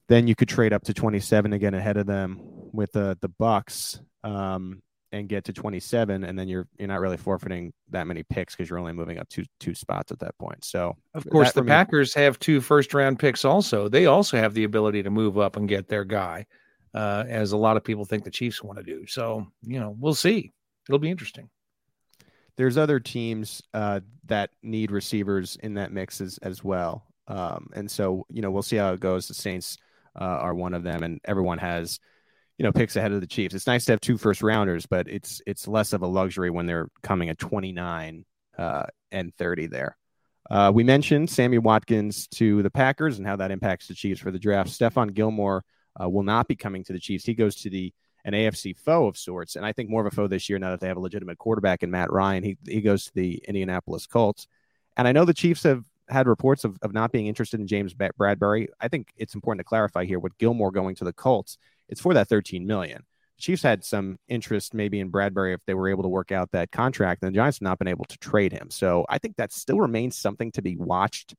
then 0.08 0.28
you 0.28 0.36
could 0.36 0.50
trade 0.50 0.74
up 0.74 0.84
to 0.84 0.94
27 0.94 1.54
again 1.54 1.74
ahead 1.74 1.98
of 1.98 2.06
them 2.06 2.42
with 2.74 2.92
the 2.92 3.18
the 3.22 3.30
Bucs 3.30 4.00
um, 4.24 4.82
and 5.12 5.28
get 5.28 5.46
to 5.46 5.54
27, 5.54 6.24
and 6.24 6.38
then 6.38 6.48
you're 6.48 6.68
you're 6.78 6.88
not 6.88 7.00
really 7.00 7.18
forfeiting 7.18 7.74
that 7.90 8.08
many 8.08 8.24
picks 8.24 8.56
because 8.56 8.70
you're 8.70 8.80
only 8.80 8.94
moving 8.94 9.20
up 9.20 9.30
two 9.30 9.46
two 9.60 9.76
spots 9.76 10.12
at 10.12 10.20
that 10.20 10.38
point. 10.38 10.64
So 10.64 10.96
of 11.14 11.30
course 11.30 11.54
the 11.54 11.64
Packers 11.64 12.14
have 12.14 12.40
two 12.40 12.62
first 12.62 12.94
round 12.94 13.20
picks 13.20 13.46
also. 13.46 13.88
They 13.88 14.06
also 14.06 14.38
have 14.38 14.54
the 14.54 14.64
ability 14.64 15.04
to 15.04 15.10
move 15.10 15.38
up 15.38 15.56
and 15.56 15.68
get 15.68 15.88
their 15.88 16.04
guy, 16.06 16.46
uh, 16.94 17.24
as 17.28 17.52
a 17.52 17.58
lot 17.58 17.78
of 17.78 17.84
people 17.84 18.06
think 18.06 18.24
the 18.24 18.32
Chiefs 18.32 18.64
want 18.64 18.78
to 18.78 18.84
do. 18.84 19.06
So 19.08 19.48
you 19.64 19.80
know 19.80 19.96
we'll 19.98 20.16
see. 20.16 20.52
It'll 20.88 21.00
be 21.00 21.12
interesting. 21.12 21.50
There's 22.58 22.78
other 22.78 23.00
teams 23.00 23.62
uh, 23.74 24.02
that 24.26 24.52
need 24.62 24.92
receivers 24.92 25.58
in 25.62 25.76
that 25.76 25.92
mix 25.92 26.22
as 26.22 26.38
as 26.40 26.64
well, 26.64 27.06
um, 27.28 27.70
and 27.74 27.90
so 27.90 28.26
you 28.30 28.42
know 28.42 28.52
we'll 28.52 28.62
see 28.62 28.78
how 28.78 28.94
it 28.94 29.00
goes. 29.00 29.28
The 29.28 29.34
Saints 29.34 29.78
uh, 30.20 30.24
are 30.24 30.54
one 30.54 30.74
of 30.74 30.84
them, 30.84 31.04
and 31.04 31.20
everyone 31.26 31.60
has 31.60 32.00
you 32.58 32.64
know 32.64 32.72
picks 32.72 32.96
ahead 32.96 33.12
of 33.12 33.22
the 33.22 33.28
Chiefs. 33.28 33.56
It's 33.56 33.68
nice 33.68 33.86
to 33.86 33.94
have 33.94 34.02
two 34.02 34.18
first 34.18 34.42
rounders, 34.42 34.86
but 34.86 35.08
it's 35.08 35.42
it's 35.48 35.68
less 35.68 35.94
of 35.94 36.02
a 36.02 36.08
luxury 36.08 36.50
when 36.50 36.66
they're 36.66 36.90
coming 37.02 37.30
at 37.30 37.40
29 37.40 38.26
uh, 38.58 38.84
and 39.12 39.34
30 39.36 39.68
there. 39.68 39.98
Uh, 40.50 40.72
we 40.74 40.84
mentioned 40.84 41.30
Sammy 41.30 41.58
Watkins 41.58 42.28
to 42.28 42.62
the 42.62 42.70
Packers 42.70 43.18
and 43.18 43.26
how 43.26 43.38
that 43.38 43.52
impacts 43.52 43.88
the 43.88 43.94
Chiefs 43.94 44.20
for 44.20 44.32
the 44.32 44.40
draft. 44.40 44.70
Stephon 44.70 45.14
Gilmore 45.14 45.64
uh, 46.00 46.10
will 46.10 46.24
not 46.24 46.48
be 46.48 46.56
coming 46.56 46.84
to 46.86 46.94
the 46.94 47.00
Chiefs. 47.00 47.26
He 47.26 47.34
goes 47.34 47.56
to 47.58 47.70
the 47.70 47.94
an 48.24 48.34
AFC 48.34 48.78
foe 48.78 49.08
of 49.08 49.18
sorts, 49.18 49.56
and 49.56 49.66
I 49.66 49.72
think 49.72 49.90
more 49.90 50.06
of 50.06 50.12
a 50.12 50.16
foe 50.16 50.28
this 50.28 50.48
year 50.48 50.60
now 50.60 50.70
that 50.70 50.80
they 50.80 50.88
have 50.88 50.98
a 50.98 51.02
legitimate 51.02 51.40
quarterback 51.40 51.82
in 51.82 51.90
Matt 51.90 52.12
Ryan. 52.12 52.44
He 52.44 52.58
he 52.68 52.82
goes 52.82 53.06
to 53.06 53.14
the 53.16 53.44
Indianapolis 53.48 54.06
Colts, 54.06 54.48
and 54.96 55.08
I 55.08 55.12
know 55.12 55.26
the 55.26 55.34
Chiefs 55.34 55.64
have 55.64 55.84
had 56.08 56.28
reports 56.28 56.64
of, 56.66 56.78
of 56.82 56.94
not 56.94 57.12
being 57.12 57.28
interested 57.28 57.60
in 57.60 57.68
James 57.68 57.94
Bradberry. 57.94 58.68
I 58.80 58.90
think 58.90 59.14
it's 59.16 59.34
important 59.34 59.60
to 59.62 59.64
clarify 59.70 60.06
here 60.06 60.20
with 60.20 60.38
Gilmore 60.38 60.72
going 60.72 60.94
to 60.96 61.06
the 61.06 61.14
Colts 61.14 61.58
it's 61.92 62.02
for 62.02 62.14
that 62.16 62.30
13 62.30 62.66
million. 62.66 63.04
The 63.38 63.42
Chiefs 63.42 63.62
had 63.62 63.84
some 63.84 64.18
interest 64.28 64.74
maybe 64.74 65.00
in 65.00 65.12
Bradberry 65.12 65.54
if 65.54 65.64
they 65.66 65.74
were 65.74 65.90
able 65.90 66.04
to 66.04 66.10
work 66.10 66.32
out 66.32 66.52
that 66.52 66.72
contract, 66.72 67.22
and 67.22 67.32
the 67.32 67.36
Giants 67.36 67.58
have 67.58 67.64
not 67.64 67.78
been 67.78 67.88
able 67.88 68.06
to 68.06 68.18
trade 68.18 68.54
him. 68.54 68.72
So 68.72 69.06
I 69.10 69.20
think 69.20 69.36
that 69.36 69.52
still 69.52 69.80
remains 69.80 70.18
something 70.18 70.52
to 70.54 70.62
be 70.62 70.78
watched 70.78 71.36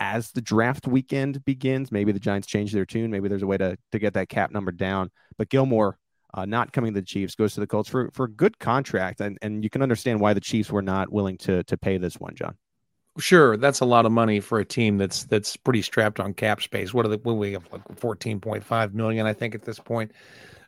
as 0.00 0.32
the 0.32 0.40
draft 0.40 0.88
weekend 0.88 1.44
begins. 1.44 1.92
Maybe 1.92 2.10
the 2.10 2.18
Giants 2.18 2.48
change 2.48 2.72
their 2.72 2.86
tune. 2.86 3.10
Maybe 3.10 3.28
there's 3.28 3.42
a 3.42 3.46
way 3.46 3.58
to 3.58 3.76
to 3.92 3.98
get 3.98 4.14
that 4.14 4.28
cap 4.28 4.50
number 4.50 4.72
down. 4.72 5.10
But 5.36 5.50
Gilmore 5.50 5.98
uh, 6.34 6.46
not 6.46 6.72
coming 6.72 6.94
to 6.94 7.00
the 7.00 7.06
Chiefs 7.06 7.34
goes 7.34 7.54
to 7.54 7.60
the 7.60 7.66
Colts 7.66 7.88
for 7.88 8.10
for 8.12 8.24
a 8.24 8.30
good 8.30 8.58
contract, 8.58 9.20
and 9.20 9.38
and 9.42 9.62
you 9.62 9.70
can 9.70 9.82
understand 9.82 10.20
why 10.20 10.34
the 10.34 10.40
Chiefs 10.40 10.70
were 10.70 10.82
not 10.82 11.12
willing 11.12 11.36
to 11.38 11.62
to 11.64 11.76
pay 11.76 11.98
this 11.98 12.16
one, 12.16 12.34
John. 12.34 12.56
Sure, 13.18 13.56
that's 13.56 13.80
a 13.80 13.84
lot 13.84 14.06
of 14.06 14.12
money 14.12 14.40
for 14.40 14.60
a 14.60 14.64
team 14.64 14.96
that's 14.96 15.24
that's 15.24 15.56
pretty 15.56 15.82
strapped 15.82 16.20
on 16.20 16.32
cap 16.32 16.62
space. 16.62 16.94
What 16.94 17.04
are 17.04 17.08
the 17.08 17.18
what 17.18 17.36
we 17.36 17.52
have 17.52 17.68
like 17.72 17.82
fourteen 17.98 18.40
point 18.40 18.64
five 18.64 18.94
million, 18.94 19.26
I 19.26 19.32
think, 19.32 19.54
at 19.54 19.62
this 19.62 19.78
point. 19.78 20.12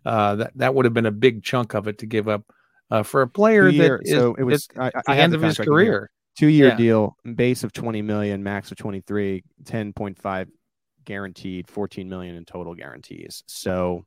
Uh, 0.04 0.34
that 0.34 0.52
that 0.56 0.74
would 0.74 0.84
have 0.84 0.92
been 0.92 1.06
a 1.06 1.12
big 1.12 1.44
chunk 1.44 1.74
of 1.74 1.86
it 1.86 1.98
to 1.98 2.06
give 2.06 2.28
up 2.28 2.42
uh, 2.90 3.02
for 3.04 3.22
a 3.22 3.28
player 3.28 3.68
year, 3.68 4.00
that 4.00 4.08
is 4.08 4.10
so 4.10 4.34
it 4.34 4.42
was 4.42 4.68
I, 4.76 4.90
I 5.06 5.14
the 5.14 5.22
end 5.22 5.34
of 5.34 5.42
his 5.42 5.56
career. 5.56 6.10
Two 6.36 6.48
year 6.48 6.68
yeah. 6.68 6.76
deal, 6.76 7.16
base 7.34 7.62
of 7.62 7.72
twenty 7.72 8.00
million, 8.00 8.42
max 8.42 8.70
of 8.70 8.78
23, 8.78 9.44
10.5 9.64 10.48
guaranteed, 11.04 11.68
fourteen 11.68 12.08
million 12.08 12.36
in 12.36 12.44
total 12.44 12.74
guarantees. 12.74 13.44
So, 13.46 14.06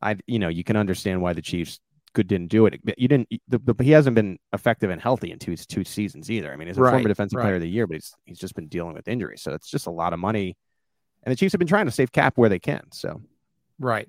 I 0.00 0.16
you 0.26 0.38
know 0.38 0.48
you 0.48 0.64
can 0.64 0.76
understand 0.76 1.22
why 1.22 1.32
the 1.32 1.42
Chiefs 1.42 1.78
good 2.12 2.26
didn't 2.26 2.48
do 2.48 2.66
it. 2.66 2.80
You 2.96 3.08
didn't. 3.08 3.28
The, 3.48 3.58
the, 3.58 3.84
he 3.84 3.90
hasn't 3.90 4.14
been 4.14 4.38
effective 4.52 4.90
and 4.90 5.00
healthy 5.00 5.30
in 5.30 5.38
two 5.38 5.56
two 5.56 5.84
seasons 5.84 6.30
either. 6.30 6.52
I 6.52 6.56
mean, 6.56 6.68
he's 6.68 6.78
a 6.78 6.82
right, 6.82 6.90
former 6.90 7.08
defensive 7.08 7.36
right. 7.36 7.44
player 7.44 7.54
of 7.56 7.60
the 7.60 7.68
year, 7.68 7.86
but 7.86 7.94
he's 7.94 8.14
he's 8.24 8.38
just 8.38 8.54
been 8.54 8.68
dealing 8.68 8.94
with 8.94 9.08
injuries. 9.08 9.42
So 9.42 9.52
it's 9.52 9.70
just 9.70 9.86
a 9.86 9.90
lot 9.90 10.12
of 10.12 10.18
money. 10.18 10.56
And 11.22 11.32
the 11.32 11.36
Chiefs 11.36 11.52
have 11.52 11.58
been 11.58 11.68
trying 11.68 11.86
to 11.86 11.92
save 11.92 12.12
cap 12.12 12.36
where 12.36 12.48
they 12.48 12.58
can. 12.58 12.82
So 12.92 13.20
right. 13.78 14.08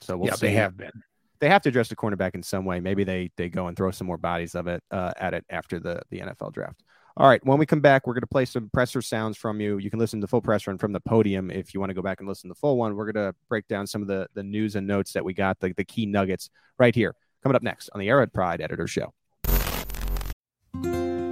So 0.00 0.16
we'll 0.16 0.28
yeah, 0.28 0.34
see. 0.34 0.48
they 0.48 0.52
have 0.54 0.76
been. 0.76 0.92
They 1.40 1.48
have 1.48 1.62
to 1.62 1.68
address 1.68 1.88
the 1.88 1.96
cornerback 1.96 2.34
in 2.34 2.42
some 2.42 2.64
way. 2.64 2.80
Maybe 2.80 3.04
they 3.04 3.30
they 3.36 3.48
go 3.48 3.66
and 3.66 3.76
throw 3.76 3.90
some 3.90 4.06
more 4.06 4.16
bodies 4.16 4.54
of 4.54 4.66
it 4.66 4.82
uh, 4.90 5.12
at 5.16 5.34
it 5.34 5.44
after 5.50 5.80
the 5.80 6.02
the 6.10 6.20
NFL 6.20 6.52
draft. 6.52 6.82
All 7.18 7.26
right. 7.26 7.44
When 7.46 7.58
we 7.58 7.64
come 7.64 7.80
back, 7.80 8.06
we're 8.06 8.12
going 8.12 8.20
to 8.20 8.26
play 8.26 8.44
some 8.44 8.68
presser 8.74 9.00
sounds 9.00 9.38
from 9.38 9.58
you. 9.58 9.78
You 9.78 9.88
can 9.88 9.98
listen 9.98 10.20
to 10.20 10.24
the 10.24 10.28
full 10.28 10.42
presser 10.42 10.70
and 10.70 10.78
from 10.78 10.92
the 10.92 11.00
podium 11.00 11.50
if 11.50 11.72
you 11.72 11.80
want 11.80 11.88
to 11.88 11.94
go 11.94 12.02
back 12.02 12.20
and 12.20 12.28
listen 12.28 12.50
to 12.50 12.54
the 12.54 12.60
full 12.60 12.76
one. 12.76 12.94
We're 12.94 13.10
going 13.10 13.26
to 13.26 13.34
break 13.48 13.66
down 13.68 13.86
some 13.86 14.02
of 14.02 14.08
the 14.08 14.28
the 14.34 14.42
news 14.42 14.76
and 14.76 14.86
notes 14.86 15.12
that 15.12 15.24
we 15.24 15.32
got, 15.32 15.58
the, 15.60 15.72
the 15.72 15.84
key 15.84 16.04
nuggets 16.06 16.50
right 16.78 16.94
here 16.94 17.14
coming 17.42 17.56
up 17.56 17.62
next 17.62 17.88
on 17.94 18.00
the 18.00 18.08
Arrowhead 18.08 18.32
Pride 18.32 18.60
Editor 18.60 18.86
Show. 18.86 19.14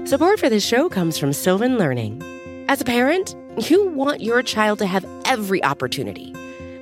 Support 0.06 0.38
for 0.38 0.48
this 0.48 0.64
show 0.64 0.88
comes 0.88 1.18
from 1.18 1.32
Sylvan 1.32 1.76
Learning. 1.76 2.22
As 2.68 2.80
a 2.80 2.84
parent, 2.84 3.34
you 3.70 3.88
want 3.88 4.20
your 4.20 4.42
child 4.42 4.78
to 4.78 4.86
have 4.86 5.04
every 5.24 5.62
opportunity, 5.64 6.32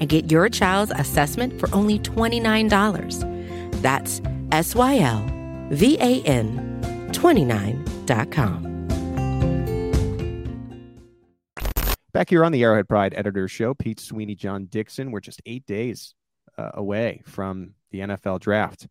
and 0.00 0.08
get 0.08 0.30
your 0.30 0.48
child's 0.48 0.92
assessment 0.96 1.58
for 1.58 1.68
only 1.74 1.98
$29. 1.98 3.82
That's 3.82 4.20
S 4.52 4.74
Y 4.74 4.98
L 4.98 5.24
V 5.70 5.96
A 6.00 6.22
N 6.22 7.10
29.com. 7.12 8.74
Back 12.12 12.30
here 12.30 12.44
on 12.44 12.52
the 12.52 12.62
Arrowhead 12.62 12.88
Pride 12.88 13.14
Editor 13.16 13.48
Show, 13.48 13.74
Pete 13.74 13.98
Sweeney, 13.98 14.34
John 14.34 14.66
Dixon. 14.66 15.10
We're 15.10 15.20
just 15.20 15.42
eight 15.46 15.66
days 15.66 16.14
uh, 16.56 16.70
away 16.74 17.22
from 17.24 17.74
the 17.90 18.00
NFL 18.00 18.40
draft. 18.40 18.86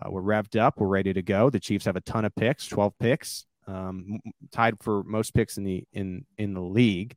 Uh, 0.00 0.10
we're 0.10 0.22
revved 0.22 0.58
up. 0.58 0.80
We're 0.80 0.88
ready 0.88 1.12
to 1.12 1.22
go. 1.22 1.48
The 1.48 1.60
Chiefs 1.60 1.84
have 1.84 1.96
a 1.96 2.00
ton 2.00 2.24
of 2.24 2.34
picks, 2.34 2.66
12 2.66 2.92
picks 2.98 3.46
um, 3.66 4.20
tied 4.52 4.74
for 4.80 5.02
most 5.04 5.34
picks 5.34 5.58
in 5.58 5.64
the 5.64 5.84
in 5.92 6.24
in 6.38 6.54
the 6.54 6.60
league, 6.60 7.16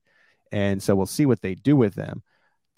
and 0.51 0.81
so 0.81 0.95
we'll 0.95 1.05
see 1.05 1.25
what 1.25 1.41
they 1.41 1.55
do 1.55 1.75
with 1.75 1.95
them. 1.95 2.23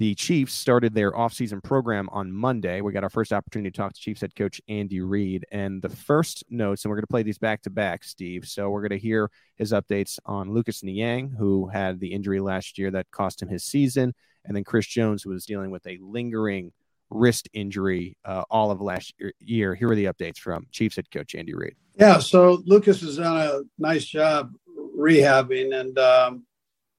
The 0.01 0.15
Chiefs 0.15 0.55
started 0.55 0.95
their 0.95 1.11
offseason 1.11 1.63
program 1.63 2.09
on 2.11 2.33
Monday. 2.33 2.81
We 2.81 2.91
got 2.91 3.03
our 3.03 3.09
first 3.11 3.31
opportunity 3.31 3.69
to 3.69 3.77
talk 3.77 3.93
to 3.93 4.01
Chiefs 4.01 4.21
head 4.21 4.35
coach 4.35 4.59
Andy 4.67 4.99
Reid. 4.99 5.45
And 5.51 5.79
the 5.79 5.89
first 5.89 6.43
notes, 6.49 6.83
and 6.83 6.89
we're 6.89 6.95
going 6.95 7.03
to 7.03 7.07
play 7.07 7.21
these 7.21 7.37
back 7.37 7.61
to 7.61 7.69
back, 7.69 8.03
Steve. 8.03 8.47
So 8.47 8.71
we're 8.71 8.81
going 8.81 8.97
to 8.97 8.97
hear 8.97 9.29
his 9.57 9.73
updates 9.73 10.17
on 10.25 10.55
Lucas 10.55 10.81
Niang, 10.81 11.29
who 11.29 11.67
had 11.67 11.99
the 11.99 12.13
injury 12.13 12.39
last 12.39 12.79
year 12.79 12.89
that 12.89 13.11
cost 13.11 13.43
him 13.43 13.47
his 13.47 13.63
season, 13.63 14.15
and 14.43 14.57
then 14.57 14.63
Chris 14.63 14.87
Jones, 14.87 15.21
who 15.21 15.29
was 15.29 15.45
dealing 15.45 15.69
with 15.69 15.85
a 15.85 15.99
lingering 16.01 16.71
wrist 17.11 17.47
injury 17.53 18.17
uh, 18.25 18.43
all 18.49 18.71
of 18.71 18.81
last 18.81 19.13
year. 19.39 19.75
Here 19.75 19.91
are 19.91 19.95
the 19.95 20.05
updates 20.05 20.39
from 20.39 20.65
Chiefs 20.71 20.95
head 20.95 21.11
coach 21.11 21.35
Andy 21.35 21.53
Reid. 21.53 21.75
Yeah, 21.99 22.17
so 22.17 22.63
Lucas 22.65 23.01
has 23.01 23.17
done 23.17 23.37
a 23.37 23.61
nice 23.77 24.05
job 24.05 24.51
rehabbing, 24.97 25.79
and 25.79 25.99
um, 25.99 26.45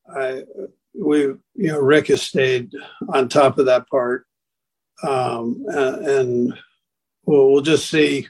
I 0.09 0.45
we 0.95 1.21
you 1.21 1.39
know 1.55 1.81
Rick 1.81 2.09
has 2.09 2.23
stayed 2.23 2.73
on 3.09 3.29
top 3.29 3.59
of 3.59 3.67
that 3.67 3.89
part, 3.89 4.27
um, 5.03 5.65
and 5.69 6.59
we'll, 7.25 7.53
we'll 7.53 7.63
just 7.63 7.89
see. 7.89 8.29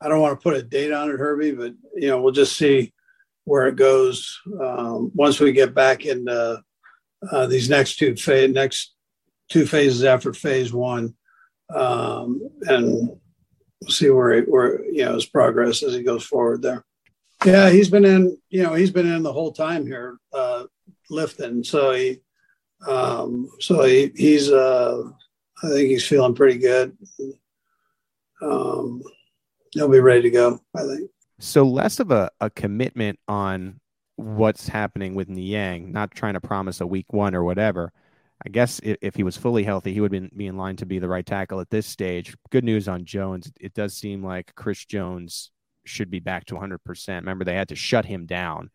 I 0.00 0.08
don't 0.08 0.20
want 0.20 0.38
to 0.38 0.42
put 0.42 0.56
a 0.56 0.62
date 0.62 0.92
on 0.92 1.10
it, 1.10 1.18
Herbie, 1.18 1.52
but 1.52 1.74
you 1.94 2.08
know 2.08 2.20
we'll 2.20 2.32
just 2.32 2.56
see 2.56 2.92
where 3.44 3.66
it 3.66 3.76
goes 3.76 4.38
um, 4.60 5.10
once 5.14 5.40
we 5.40 5.52
get 5.52 5.74
back 5.74 6.04
into 6.04 6.60
uh, 7.30 7.46
these 7.46 7.68
next 7.68 7.96
two 7.96 8.16
phase 8.16 8.52
next 8.52 8.94
two 9.48 9.66
phases 9.66 10.04
after 10.04 10.32
phase 10.32 10.72
one, 10.72 11.14
um, 11.74 12.40
and 12.62 13.08
we'll 13.80 13.90
see 13.90 14.10
where 14.10 14.34
he, 14.34 14.40
where 14.42 14.84
you 14.86 15.04
know 15.04 15.14
his 15.14 15.26
progress 15.26 15.82
as 15.82 15.94
he 15.94 16.02
goes 16.02 16.24
forward 16.24 16.62
there. 16.62 16.84
Yeah, 17.44 17.70
he's 17.70 17.88
been 17.88 18.04
in. 18.04 18.36
You 18.50 18.64
know, 18.64 18.74
he's 18.74 18.90
been 18.90 19.10
in 19.10 19.22
the 19.22 19.32
whole 19.32 19.52
time 19.52 19.86
here 19.86 20.18
uh, 20.32 20.64
lifting. 21.12 21.62
So 21.62 21.92
he, 21.92 22.20
um, 22.86 23.48
so 23.60 23.82
he, 23.84 24.10
he's. 24.16 24.50
Uh, 24.50 25.02
I 25.62 25.68
think 25.68 25.90
he's 25.90 26.06
feeling 26.06 26.34
pretty 26.34 26.58
good. 26.58 26.96
Um, 28.42 29.00
he'll 29.70 29.88
be 29.88 30.00
ready 30.00 30.22
to 30.22 30.30
go. 30.30 30.60
I 30.76 30.82
think. 30.82 31.10
So 31.38 31.62
less 31.64 32.00
of 32.00 32.10
a, 32.10 32.30
a 32.40 32.50
commitment 32.50 33.18
on 33.28 33.80
what's 34.16 34.68
happening 34.68 35.14
with 35.14 35.28
Niang, 35.28 35.92
not 35.92 36.12
trying 36.12 36.34
to 36.34 36.40
promise 36.40 36.80
a 36.80 36.86
week 36.86 37.12
one 37.12 37.34
or 37.34 37.44
whatever. 37.44 37.92
I 38.44 38.48
guess 38.48 38.80
if, 38.82 38.96
if 39.02 39.14
he 39.14 39.22
was 39.22 39.36
fully 39.36 39.62
healthy, 39.62 39.92
he 39.92 40.00
would 40.00 40.10
be, 40.10 40.28
be 40.36 40.46
in 40.46 40.56
line 40.56 40.76
to 40.76 40.86
be 40.86 40.98
the 40.98 41.08
right 41.08 41.24
tackle 41.24 41.60
at 41.60 41.70
this 41.70 41.86
stage. 41.86 42.34
Good 42.50 42.64
news 42.64 42.88
on 42.88 43.04
Jones. 43.04 43.50
It 43.60 43.74
does 43.74 43.94
seem 43.94 44.24
like 44.24 44.54
Chris 44.54 44.84
Jones 44.84 45.50
should 45.84 46.10
be 46.10 46.20
back 46.20 46.44
to 46.46 46.54
100%. 46.54 47.08
Remember, 47.08 47.44
they 47.44 47.54
had 47.54 47.68
to 47.68 47.76
shut 47.76 48.04
him 48.04 48.26
down, 48.26 48.70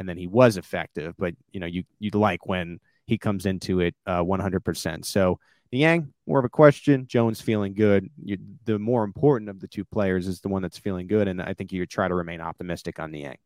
and 0.00 0.08
then 0.08 0.16
he 0.16 0.26
was 0.26 0.56
effective. 0.56 1.14
But 1.16 1.34
you 1.52 1.60
know, 1.60 1.66
you 1.66 1.84
you'd 2.00 2.16
like 2.16 2.46
when 2.46 2.80
he 3.06 3.18
comes 3.18 3.46
into 3.46 3.80
it 3.80 3.94
uh, 4.06 4.22
100%. 4.22 5.04
So 5.04 5.38
Niang, 5.72 6.12
more 6.26 6.38
of 6.38 6.44
a 6.44 6.48
question. 6.48 7.06
Jones 7.06 7.40
feeling 7.40 7.74
good. 7.74 8.08
You, 8.24 8.38
the 8.64 8.78
more 8.78 9.04
important 9.04 9.50
of 9.50 9.60
the 9.60 9.68
two 9.68 9.84
players 9.84 10.26
is 10.26 10.40
the 10.40 10.48
one 10.48 10.62
that's 10.62 10.78
feeling 10.78 11.06
good, 11.06 11.28
and 11.28 11.40
I 11.40 11.54
think 11.54 11.70
you 11.70 11.86
try 11.86 12.08
to 12.08 12.14
remain 12.14 12.40
optimistic 12.40 12.98
on 12.98 13.12
Niang. 13.12 13.36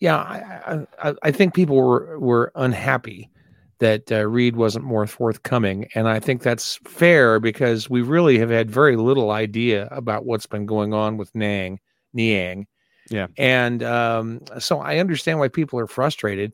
Yeah, 0.00 0.16
I, 0.16 0.86
I, 1.00 1.14
I 1.22 1.30
think 1.30 1.54
people 1.54 1.76
were 1.76 2.18
were 2.18 2.52
unhappy 2.54 3.30
that 3.78 4.10
uh, 4.10 4.26
Reid 4.26 4.56
wasn't 4.56 4.84
more 4.84 5.06
forthcoming, 5.06 5.88
and 5.94 6.08
I 6.08 6.18
think 6.18 6.42
that's 6.42 6.80
fair 6.84 7.38
because 7.40 7.88
we 7.88 8.02
really 8.02 8.38
have 8.38 8.50
had 8.50 8.70
very 8.70 8.96
little 8.96 9.30
idea 9.30 9.86
about 9.90 10.24
what's 10.24 10.46
been 10.46 10.66
going 10.66 10.92
on 10.92 11.18
with 11.18 11.34
Nang 11.34 11.78
Niang. 12.12 12.66
Yeah, 13.10 13.28
and 13.36 13.82
um, 13.82 14.40
so 14.58 14.80
I 14.80 14.98
understand 14.98 15.38
why 15.38 15.48
people 15.48 15.78
are 15.78 15.86
frustrated, 15.86 16.52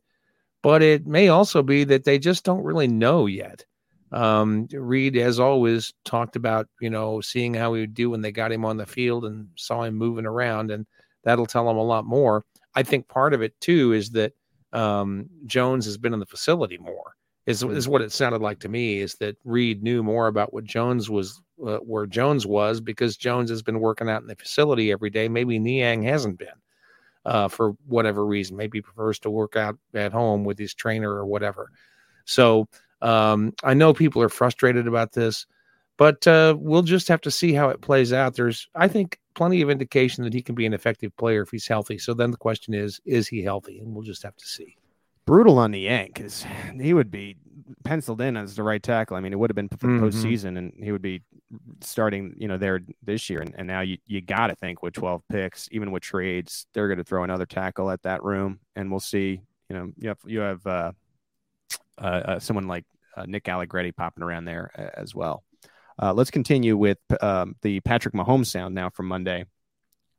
but 0.63 0.83
it 0.83 1.07
may 1.07 1.29
also 1.29 1.63
be 1.63 1.85
that 1.85 2.05
they 2.05 2.19
just 2.19 2.45
don't 2.45 2.63
really 2.65 2.89
know 2.89 3.27
yet. 3.27 3.65
Um, 4.13 4.69
Reid, 4.73 5.17
as 5.17 5.41
always, 5.41 5.95
talked 6.05 6.37
about 6.37 6.69
you 6.81 6.91
know 6.91 7.21
seeing 7.21 7.55
how 7.55 7.75
he 7.75 7.83
would 7.83 7.95
do 7.95 8.11
when 8.11 8.21
they 8.23 8.33
got 8.33 8.53
him 8.53 8.65
on 8.65 8.77
the 8.77 8.87
field 8.87 9.25
and 9.25 9.49
saw 9.57 9.83
him 9.85 9.95
moving 9.97 10.27
around, 10.27 10.71
and 10.71 10.87
that'll 11.25 11.47
tell 11.47 11.69
him 11.71 11.77
a 11.79 11.83
lot 11.83 12.05
more. 12.05 12.45
I 12.75 12.83
think 12.83 13.09
part 13.09 13.35
of 13.35 13.43
it 13.43 13.59
too 13.61 13.93
is 13.93 14.11
that 14.11 14.33
um, 14.73 15.29
Jones 15.47 15.85
has 15.87 15.97
been 15.99 16.15
in 16.15 16.21
the 16.21 16.27
facility 16.27 16.79
more. 16.79 17.15
Is 17.47 17.63
is 17.65 17.89
what 17.89 18.03
it 18.03 18.13
sounded 18.13 18.41
like 18.41 18.61
to 18.61 18.69
me. 18.69 19.01
Is 19.01 19.15
that 19.17 19.37
Reid 19.45 19.83
knew 19.83 20.03
more 20.03 20.29
about 20.29 20.55
what 20.55 20.65
Jones 20.65 21.11
was, 21.11 21.41
uh, 21.67 21.79
where 21.79 22.07
Jones 22.07 22.47
was, 22.47 22.81
because 22.81 23.17
Jones 23.17 23.51
has 23.51 23.63
been 23.63 23.81
working 23.81 24.09
out 24.09 24.23
in 24.23 24.29
the 24.29 24.37
facility 24.37 24.93
every 24.93 25.11
day. 25.11 25.29
Maybe 25.29 25.59
Niang 25.59 26.03
hasn't 26.03 26.39
been, 26.39 26.49
uh, 27.25 27.49
for 27.49 27.73
whatever 27.87 28.25
reason. 28.27 28.57
Maybe 28.57 28.79
he 28.79 28.83
prefers 28.83 29.19
to 29.21 29.31
work 29.31 29.57
out 29.57 29.79
at 29.95 30.13
home 30.13 30.45
with 30.45 30.59
his 30.59 30.75
trainer 30.75 31.11
or 31.11 31.27
whatever. 31.27 31.71
So 32.25 32.69
um, 33.01 33.53
I 33.63 33.75
know 33.75 33.93
people 33.93 34.23
are 34.23 34.29
frustrated 34.29 34.87
about 34.87 35.13
this, 35.13 35.47
but 35.97 36.27
uh, 36.27 36.57
we'll 36.59 36.83
just 36.83 37.09
have 37.09 37.21
to 37.23 37.31
see 37.31 37.53
how 37.53 37.69
it 37.69 37.81
plays 37.81 38.13
out. 38.13 38.35
There's, 38.35 38.69
I 38.75 38.89
think, 38.89 39.19
plenty 39.35 39.63
of 39.63 39.71
indication 39.71 40.25
that 40.25 40.35
he 40.35 40.43
can 40.43 40.55
be 40.55 40.67
an 40.67 40.75
effective 40.75 41.17
player 41.17 41.43
if 41.43 41.51
he's 41.51 41.67
healthy. 41.67 41.99
So 41.99 42.15
then 42.15 42.31
the 42.31 42.37
question 42.37 42.75
is, 42.75 43.01
is 43.05 43.29
he 43.29 43.43
healthy? 43.43 43.79
And 43.79 43.95
we'll 43.95 44.05
just 44.05 44.23
have 44.23 44.37
to 44.37 44.47
see. 44.47 44.77
Brutal 45.27 45.59
on 45.59 45.71
the 45.71 45.81
yank 45.81 46.15
because 46.15 46.45
he 46.81 46.95
would 46.95 47.11
be 47.11 47.37
penciled 47.85 48.21
in 48.21 48.37
as 48.37 48.57
the 48.57 48.63
right 48.63 48.83
tackle. 48.83 49.17
I 49.17 49.21
mean, 49.21 49.33
it 49.33 49.39
would 49.39 49.51
have 49.51 49.57
been 49.57 49.69
for 49.69 49.77
mm-hmm. 49.77 50.05
postseason, 50.05 50.59
and 50.59 50.73
he 50.83 50.93
would 50.93 51.03
be 51.03 51.23
starting, 51.81 52.35
you 52.39 52.49
know, 52.49 52.59
there 52.59 52.81
this 53.03 53.29
year. 53.31 53.41
And, 53.41 53.55
and 53.57 53.67
now 53.67 53.81
you, 53.81 53.99
you 54.07 54.21
got 54.21 54.49
to 54.49 54.57
think 54.57 54.83
with 54.83 54.95
12 54.95 55.23
picks, 55.31 55.69
even 55.73 55.91
with 55.91 56.03
trades, 56.03 56.67
they're 56.73 56.89
going 56.89 56.99
to 56.99 57.05
throw 57.05 57.25
another 57.25 57.47
tackle 57.47 57.91
at 57.91 58.03
that 58.03 58.23
room, 58.23 58.61
and 58.77 58.91
we'll 58.91 59.01
see. 59.01 59.41
You 59.69 59.77
know, 59.77 59.93
you 59.97 60.09
have 60.09 60.19
you 60.27 60.41
have 60.41 60.67
uh, 60.67 60.93
uh, 61.99 62.05
uh, 62.05 62.39
someone 62.41 62.69
like 62.69 62.85
uh, 63.17 63.25
Nick 63.27 63.49
Allegretti 63.49 63.93
popping 63.93 64.23
around 64.23 64.45
there 64.45 64.71
uh, 64.77 65.01
as 65.01 65.15
well. 65.15 65.45
Uh, 66.01 66.13
let's 66.13 66.31
continue 66.31 66.77
with 66.77 66.99
um, 67.21 67.57
the 67.63 67.81
Patrick 67.81 68.15
Mahomes 68.15 68.47
sound 68.47 68.75
now 68.75 68.91
from 68.91 69.07
Monday. 69.07 69.45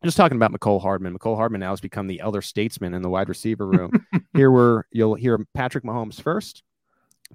Just 0.03 0.17
talking 0.17 0.35
about 0.35 0.51
Mecole 0.51 0.81
Hardman. 0.81 1.17
Mecole 1.17 1.37
Hardman 1.37 1.61
now 1.61 1.69
has 1.69 1.81
become 1.81 2.07
the 2.07 2.19
elder 2.19 2.41
statesman 2.41 2.93
in 2.93 3.01
the 3.01 3.09
wide 3.09 3.29
receiver 3.29 3.65
room. 3.65 4.05
Here, 4.35 4.51
where 4.51 4.85
you'll 4.91 5.15
hear 5.15 5.45
Patrick 5.53 5.83
Mahomes 5.83 6.21
first, 6.21 6.63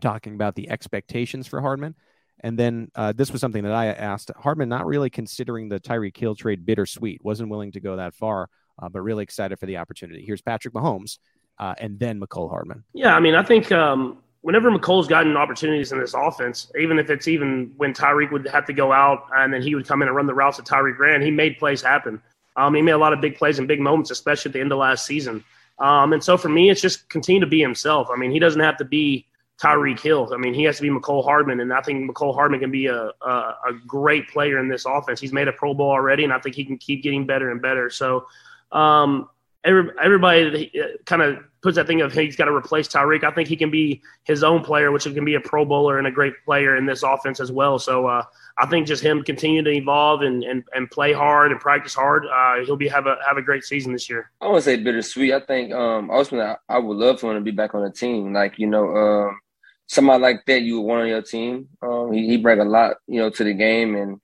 talking 0.00 0.34
about 0.34 0.54
the 0.54 0.68
expectations 0.68 1.46
for 1.46 1.60
Hardman. 1.60 1.94
And 2.40 2.58
then 2.58 2.90
uh, 2.94 3.12
this 3.12 3.32
was 3.32 3.40
something 3.40 3.64
that 3.64 3.72
I 3.72 3.86
asked 3.86 4.30
Hardman, 4.36 4.68
not 4.68 4.86
really 4.86 5.10
considering 5.10 5.68
the 5.68 5.80
Tyreek 5.80 6.16
Hill 6.16 6.34
trade 6.34 6.64
bittersweet, 6.64 7.24
wasn't 7.24 7.48
willing 7.48 7.72
to 7.72 7.80
go 7.80 7.96
that 7.96 8.14
far, 8.14 8.48
uh, 8.80 8.88
but 8.88 9.00
really 9.00 9.24
excited 9.24 9.58
for 9.58 9.66
the 9.66 9.78
opportunity. 9.78 10.24
Here's 10.24 10.42
Patrick 10.42 10.74
Mahomes 10.74 11.18
uh, 11.58 11.74
and 11.78 11.98
then 11.98 12.20
Mecole 12.20 12.50
Hardman. 12.50 12.84
Yeah, 12.92 13.16
I 13.16 13.20
mean, 13.20 13.34
I 13.34 13.42
think 13.42 13.72
um, 13.72 14.18
whenever 14.42 14.70
Mecole's 14.70 15.08
gotten 15.08 15.36
opportunities 15.36 15.92
in 15.92 15.98
this 15.98 16.14
offense, 16.14 16.70
even 16.78 16.98
if 16.98 17.10
it's 17.10 17.28
even 17.28 17.72
when 17.76 17.92
Tyreek 17.92 18.30
would 18.30 18.46
have 18.48 18.66
to 18.66 18.72
go 18.72 18.92
out 18.92 19.26
and 19.36 19.52
then 19.52 19.62
he 19.62 19.74
would 19.74 19.86
come 19.86 20.02
in 20.02 20.08
and 20.08 20.16
run 20.16 20.26
the 20.26 20.34
routes 20.34 20.58
that 20.58 20.66
Tyreek 20.66 20.98
ran, 20.98 21.20
he 21.20 21.30
made 21.30 21.58
plays 21.58 21.82
happen. 21.82 22.22
Um, 22.58 22.74
he 22.74 22.82
made 22.82 22.92
a 22.92 22.98
lot 22.98 23.12
of 23.12 23.20
big 23.20 23.36
plays 23.36 23.58
and 23.58 23.68
big 23.68 23.80
moments, 23.80 24.10
especially 24.10 24.50
at 24.50 24.52
the 24.52 24.60
end 24.60 24.72
of 24.72 24.78
last 24.78 25.06
season. 25.06 25.44
Um, 25.78 26.12
and 26.12 26.22
so 26.22 26.36
for 26.36 26.48
me, 26.48 26.70
it's 26.70 26.80
just 26.80 27.08
continue 27.08 27.40
to 27.40 27.46
be 27.46 27.60
himself. 27.60 28.08
I 28.12 28.16
mean, 28.16 28.32
he 28.32 28.40
doesn't 28.40 28.60
have 28.60 28.76
to 28.78 28.84
be 28.84 29.26
Tyreek 29.62 30.00
Hill. 30.00 30.30
I 30.34 30.36
mean, 30.36 30.54
he 30.54 30.64
has 30.64 30.76
to 30.76 30.82
be 30.82 30.90
Mecole 30.90 31.24
Hardman, 31.24 31.60
and 31.60 31.72
I 31.72 31.80
think 31.80 32.10
Mecole 32.10 32.34
Hardman 32.34 32.60
can 32.60 32.70
be 32.70 32.86
a, 32.86 33.10
a, 33.22 33.30
a 33.30 33.72
great 33.86 34.28
player 34.28 34.58
in 34.58 34.68
this 34.68 34.86
offense. 34.86 35.20
He's 35.20 35.32
made 35.32 35.48
a 35.48 35.52
Pro 35.52 35.72
Bowl 35.72 35.90
already, 35.90 36.24
and 36.24 36.32
I 36.32 36.38
think 36.40 36.56
he 36.56 36.64
can 36.64 36.78
keep 36.78 37.02
getting 37.02 37.26
better 37.26 37.50
and 37.50 37.62
better. 37.62 37.90
So, 37.90 38.26
um, 38.72 39.28
every, 39.64 39.90
everybody 40.00 40.72
uh, 40.80 40.96
kind 41.04 41.22
of 41.22 41.38
puts 41.60 41.76
that 41.76 41.86
thing 41.86 42.00
of 42.00 42.12
hey, 42.12 42.24
he's 42.24 42.36
got 42.36 42.46
to 42.46 42.54
replace 42.54 42.88
Tyreek. 42.88 43.24
I 43.24 43.30
think 43.30 43.48
he 43.48 43.56
can 43.56 43.70
be 43.70 44.00
his 44.24 44.44
own 44.44 44.62
player, 44.62 44.92
which 44.92 45.04
can 45.04 45.24
be 45.24 45.34
a 45.34 45.40
Pro 45.40 45.64
Bowler 45.64 45.98
and 45.98 46.06
a 46.06 46.10
great 46.10 46.34
player 46.44 46.76
in 46.76 46.86
this 46.86 47.02
offense 47.02 47.40
as 47.40 47.50
well. 47.50 47.78
So 47.78 48.06
uh, 48.06 48.22
I 48.60 48.66
think 48.66 48.86
just 48.86 49.02
him 49.02 49.22
continue 49.22 49.62
to 49.62 49.70
evolve 49.70 50.22
and, 50.22 50.42
and, 50.42 50.64
and 50.74 50.90
play 50.90 51.12
hard 51.12 51.52
and 51.52 51.60
practice 51.60 51.94
hard. 51.94 52.26
Uh, 52.26 52.64
he'll 52.64 52.76
be 52.76 52.88
have 52.88 53.06
a 53.06 53.16
have 53.26 53.36
a 53.36 53.42
great 53.42 53.64
season 53.64 53.92
this 53.92 54.10
year. 54.10 54.30
I 54.40 54.46
want 54.46 54.58
to 54.58 54.62
say 54.62 54.76
bittersweet. 54.76 55.32
I 55.32 55.40
think 55.40 55.72
um, 55.72 56.10
ultimately 56.10 56.46
I, 56.46 56.76
I 56.76 56.78
would 56.78 56.96
love 56.96 57.20
for 57.20 57.30
him 57.30 57.38
to 57.38 57.44
be 57.44 57.56
back 57.56 57.74
on 57.74 57.82
the 57.82 57.90
team. 57.90 58.32
Like 58.32 58.58
you 58.58 58.66
know, 58.66 58.96
um, 58.96 59.38
somebody 59.86 60.20
like 60.20 60.44
that 60.46 60.62
you 60.62 60.80
would 60.80 60.86
want 60.86 61.02
on 61.02 61.08
your 61.08 61.22
team. 61.22 61.68
Um, 61.82 62.12
he, 62.12 62.26
he 62.26 62.36
bring 62.36 62.60
a 62.60 62.64
lot, 62.64 62.96
you 63.06 63.20
know, 63.20 63.30
to 63.30 63.44
the 63.44 63.54
game 63.54 63.94
and 63.94 64.20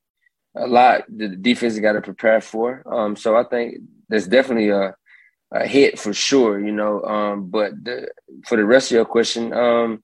a 0.56 0.66
lot 0.66 1.02
the 1.08 1.28
defense 1.28 1.78
got 1.78 1.92
to 1.92 2.00
prepare 2.00 2.40
for. 2.40 2.82
Um, 2.92 3.16
so 3.16 3.36
I 3.36 3.44
think 3.44 3.78
there's 4.08 4.26
definitely 4.26 4.70
a 4.70 4.94
a 5.52 5.66
hit 5.66 5.98
for 5.98 6.12
sure, 6.12 6.58
you 6.58 6.72
know. 6.72 7.02
Um, 7.04 7.46
but 7.46 7.72
the, 7.84 8.08
for 8.46 8.56
the 8.56 8.64
rest 8.64 8.90
of 8.90 8.96
your 8.96 9.04
question, 9.04 9.52
um, 9.52 10.02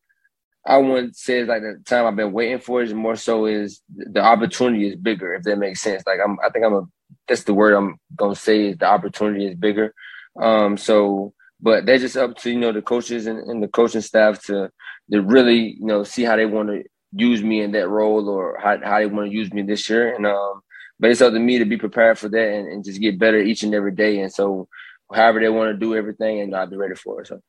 I 0.67 0.77
wouldn't 0.77 1.17
say 1.17 1.41
it's 1.41 1.49
like 1.49 1.63
the 1.63 1.81
time 1.87 2.07
I've 2.07 2.17
been 2.17 2.33
waiting 2.33 2.59
for 2.59 2.83
is 2.83 2.93
more 2.93 3.17
so 3.17 3.47
is 3.47 3.81
the 3.89 4.21
opportunity 4.21 4.89
is 4.89 4.97
bigger, 4.97 5.35
if 5.35 5.43
that 5.45 5.57
makes 5.57 5.81
sense. 5.81 6.03
Like 6.07 6.19
I'm, 6.23 6.39
I 6.45 6.51
think 6.51 6.65
I'm 6.65 6.75
a, 6.75 6.83
that's 7.27 7.45
the 7.45 7.55
word 7.55 7.75
I'm 7.75 7.97
gonna 8.17 8.35
say 8.35 8.69
is 8.69 8.77
the 8.79 8.87
opportunity 8.87 9.47
is 9.47 9.57
bigger. 9.57 9.95
Um, 10.41 10.77
so, 10.77 11.33
but 11.61 11.87
they're 11.87 11.99
just 11.99 12.17
up 12.17 12.37
to 12.39 12.51
you 12.51 12.59
know 12.59 12.73
the 12.73 12.83
coaches 12.83 13.27
and, 13.27 13.39
and 13.39 13.63
the 13.63 13.69
coaching 13.69 14.03
staff 14.03 14.43
to 14.45 14.71
to 15.11 15.23
really 15.23 15.77
you 15.79 15.87
know 15.87 16.05
see 16.05 16.25
how 16.25 16.37
they 16.37 16.47
want 16.47 16.69
to 16.69 16.85
use 17.13 17.43
me 17.43 17.63
in 17.63 17.73
that 17.73 17.89
role 17.89 18.29
or 18.29 18.59
how 18.63 18.79
how 18.83 18.99
they 18.99 19.07
want 19.07 19.31
to 19.31 19.35
use 19.35 19.53
me 19.53 19.63
this 19.63 19.89
year. 19.89 20.15
And 20.15 20.27
um, 20.27 20.61
but 20.99 21.11
it's 21.11 21.23
up 21.23 21.33
to 21.33 21.39
me 21.39 21.59
to 21.59 21.65
be 21.65 21.79
prepared 21.79 22.19
for 22.19 22.29
that 22.29 22.49
and, 22.55 22.69
and 22.69 22.85
just 22.85 23.01
get 23.01 23.19
better 23.19 23.41
each 23.41 23.63
and 23.63 23.75
every 23.75 23.93
day. 23.93 24.21
And 24.21 24.33
so 24.33 24.69
however 25.13 25.41
they 25.41 25.49
want 25.49 25.73
to 25.73 25.79
do 25.79 25.97
everything, 25.97 26.41
and 26.41 26.55
I'll 26.55 26.67
be 26.67 26.77
ready 26.77 26.95
for 26.95 27.23
it. 27.23 27.29
So, 27.29 27.41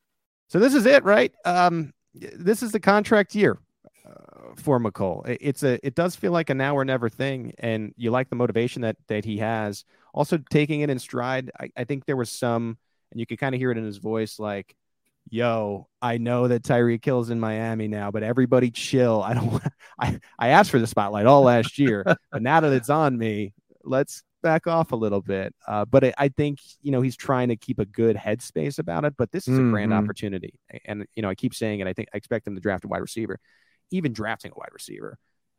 so 0.48 0.60
this 0.60 0.74
is 0.74 0.86
it, 0.86 1.04
right? 1.04 1.34
Um, 1.46 1.94
this 2.14 2.64
is 2.64 2.72
the 2.72 2.80
contract 2.80 3.36
year 3.36 3.60
uh, 4.06 4.56
for 4.56 4.80
Mecole. 4.80 5.38
It's 5.40 5.64
a, 5.64 5.86
it 5.86 5.96
does 5.96 6.16
feel 6.16 6.32
like 6.32 6.50
a 6.50 6.54
now 6.54 6.76
or 6.76 6.86
never 6.86 7.10
thing, 7.10 7.54
and 7.60 7.94
you 7.98 8.12
like 8.12 8.30
the 8.30 8.36
motivation 8.36 8.82
that 8.84 8.98
that 9.08 9.26
he 9.26 9.38
has. 9.38 9.86
Also, 10.14 10.38
taking 10.50 10.82
it 10.82 10.90
in 10.90 11.00
stride. 11.00 11.52
I, 11.60 11.70
I 11.78 11.84
think 11.86 12.06
there 12.06 12.18
was 12.18 12.30
some, 12.30 12.78
and 13.12 13.20
you 13.20 13.26
could 13.26 13.40
kind 13.40 13.56
of 13.56 13.62
hear 13.62 13.72
it 13.72 13.78
in 13.78 13.86
his 13.86 13.98
voice, 13.98 14.40
like 14.40 14.76
yo, 15.30 15.88
I 16.02 16.18
know 16.18 16.48
that 16.48 16.64
Tyreek 16.64 17.04
Hill's 17.04 17.30
in 17.30 17.40
Miami 17.40 17.88
now, 17.88 18.12
but 18.12 18.24
everybody 18.24 18.72
chill. 18.72 19.22
I 19.22 19.34
don't 19.34 19.62
I 20.00 20.20
I 20.38 20.50
asked 20.50 20.72
for 20.72 20.80
the 20.80 20.88
spotlight 20.88 21.26
all 21.26 21.44
last 21.44 21.78
year, 21.78 22.04
but 22.32 22.42
now 22.42 22.60
that 22.60 22.74
it's 22.74 22.90
on 22.90 23.18
me, 23.18 23.54
let's 23.84 24.24
back 24.42 24.68
off 24.68 24.92
a 24.92 24.96
little 24.96 25.22
bit. 25.22 25.54
Uh, 25.68 25.86
but 25.86 26.04
I, 26.04 26.14
I, 26.18 26.30
think 26.30 26.60
you 26.82 26.92
know 26.92 27.02
he's 27.02 27.16
trying 27.16 27.50
to 27.50 27.56
keep 27.56 27.80
a 27.80 27.86
good 27.86 28.16
headspace 28.16 28.80
about 28.80 29.06
it. 29.06 29.16
But 29.18 29.32
this 29.32 29.48
is 29.48 29.58
a 29.58 29.62
mm-hmm. 29.62 29.72
grand 29.72 29.94
opportunity, 29.94 30.60
and 30.86 31.06
you 31.16 31.22
know 31.22 31.30
I 31.30 31.36
keep 31.36 31.54
saying 31.54 31.80
it. 31.80 31.88
I 31.88 31.94
think 31.94 32.10
I 32.14 32.18
expect 32.18 32.48
him 32.48 32.56
to 32.56 32.62
draft 32.62 32.86
a 32.86 32.88
wide 32.88 33.02
receiver, 33.02 33.40
even 33.92 34.14
drafting 34.14 34.52
a 34.56 34.60
wide 34.60 34.74
receiver. 34.74 35.18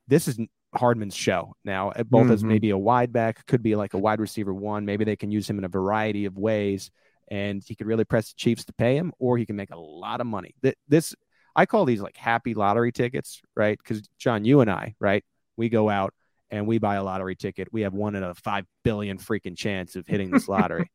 This 0.09 0.29
is 0.29 0.39
Hardman's 0.75 1.17
show 1.17 1.55
now. 1.65 1.93
Both 2.07 2.25
mm-hmm. 2.25 2.33
as 2.33 2.45
maybe 2.45 2.71
a 2.71 2.79
wide 2.79 3.13
back, 3.13 3.47
could 3.47 3.63
be 3.63 3.77
like 3.77 3.95
a 3.95 3.99
wide 3.99 4.21
receiver 4.21 4.53
one. 4.53 4.85
Maybe 4.85 5.05
they 5.05 5.17
can 5.17 5.31
use 5.31 5.49
him 5.49 5.59
in 5.59 5.65
a 5.65 5.69
variety 5.69 6.25
of 6.25 6.37
ways, 6.37 6.91
and 7.29 7.63
he 7.67 7.75
could 7.75 7.87
really 7.87 8.05
press 8.05 8.33
the 8.33 8.37
Chiefs 8.37 8.65
to 8.67 8.73
pay 8.73 8.97
him, 8.97 9.13
or 9.19 9.39
he 9.39 9.47
can 9.47 9.57
make 9.57 9.71
a 9.71 9.79
lot 9.79 10.21
of 10.21 10.27
money. 10.27 10.55
This 10.89 11.15
I 11.55 11.67
call 11.67 11.85
these 11.85 12.01
like 12.01 12.17
happy 12.17 12.55
lottery 12.55 12.93
tickets, 12.93 13.43
right? 13.55 13.79
Because 13.79 14.03
John, 14.19 14.45
you 14.45 14.61
and 14.61 14.71
I, 14.71 14.95
right? 14.99 15.25
We 15.57 15.69
go 15.69 15.91
out 15.91 16.15
and 16.53 16.67
we 16.67 16.79
buy 16.79 16.97
a 16.97 17.03
lottery 17.03 17.35
ticket, 17.35 17.73
we 17.73 17.81
have 17.81 17.95
one 17.95 18.15
in 18.15 18.23
a 18.23 18.35
five 18.35 18.67
billion 18.85 19.17
freaking 19.17 19.57
chance 19.57 19.97
of 19.97 20.07
hitting 20.07 20.31
this 20.31 20.49
lottery. 20.49 20.93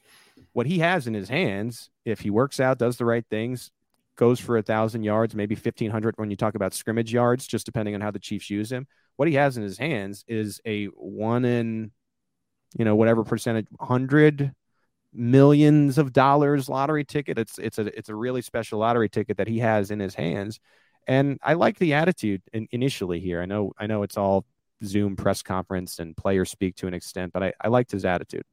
what 0.52 0.66
he 0.66 0.78
has 0.78 1.08
in 1.08 1.14
his 1.14 1.28
hands, 1.28 1.90
if 2.04 2.20
he 2.20 2.30
works 2.30 2.60
out, 2.60 2.78
does 2.78 2.96
the 2.96 3.04
right 3.04 3.24
things, 3.28 3.72
goes 4.14 4.38
for 4.38 4.56
a 4.56 4.62
thousand 4.62 5.02
yards, 5.02 5.34
maybe 5.34 5.56
fifteen 5.56 5.90
hundred 5.90 6.14
when 6.16 6.30
you 6.30 6.36
talk 6.36 6.54
about 6.54 6.72
scrimmage 6.72 7.12
yards, 7.12 7.46
just 7.46 7.66
depending 7.66 7.94
on 7.96 8.00
how 8.00 8.12
the 8.12 8.20
Chiefs 8.20 8.48
use 8.48 8.70
him. 8.70 8.86
What 9.16 9.26
he 9.26 9.34
has 9.34 9.56
in 9.56 9.64
his 9.64 9.76
hands 9.76 10.24
is 10.28 10.60
a 10.64 10.86
one 10.86 11.44
in, 11.44 11.90
you 12.78 12.84
know, 12.84 12.94
whatever 12.94 13.24
percentage, 13.24 13.66
hundred 13.80 14.52
millions 15.12 15.98
of 15.98 16.12
dollars 16.12 16.68
lottery 16.68 17.04
ticket. 17.04 17.36
It's 17.36 17.58
it's 17.58 17.78
a 17.78 17.86
it's 17.98 18.08
a 18.08 18.14
really 18.14 18.42
special 18.42 18.78
lottery 18.78 19.08
ticket 19.08 19.38
that 19.38 19.48
he 19.48 19.58
has 19.58 19.90
in 19.90 19.98
his 19.98 20.14
hands. 20.14 20.60
And 21.08 21.40
I 21.42 21.54
like 21.54 21.78
the 21.78 21.94
attitude 21.94 22.42
in, 22.52 22.68
initially 22.70 23.18
here. 23.18 23.42
I 23.42 23.46
know 23.46 23.72
I 23.76 23.88
know 23.88 24.04
it's 24.04 24.16
all 24.16 24.46
Zoom 24.84 25.16
press 25.16 25.42
conference 25.42 25.98
and 25.98 26.16
players 26.16 26.50
speak 26.50 26.76
to 26.76 26.86
an 26.86 26.94
extent, 26.94 27.32
but 27.32 27.42
I, 27.42 27.52
I 27.60 27.68
liked 27.68 27.90
his 27.90 28.04
attitude. 28.04 28.44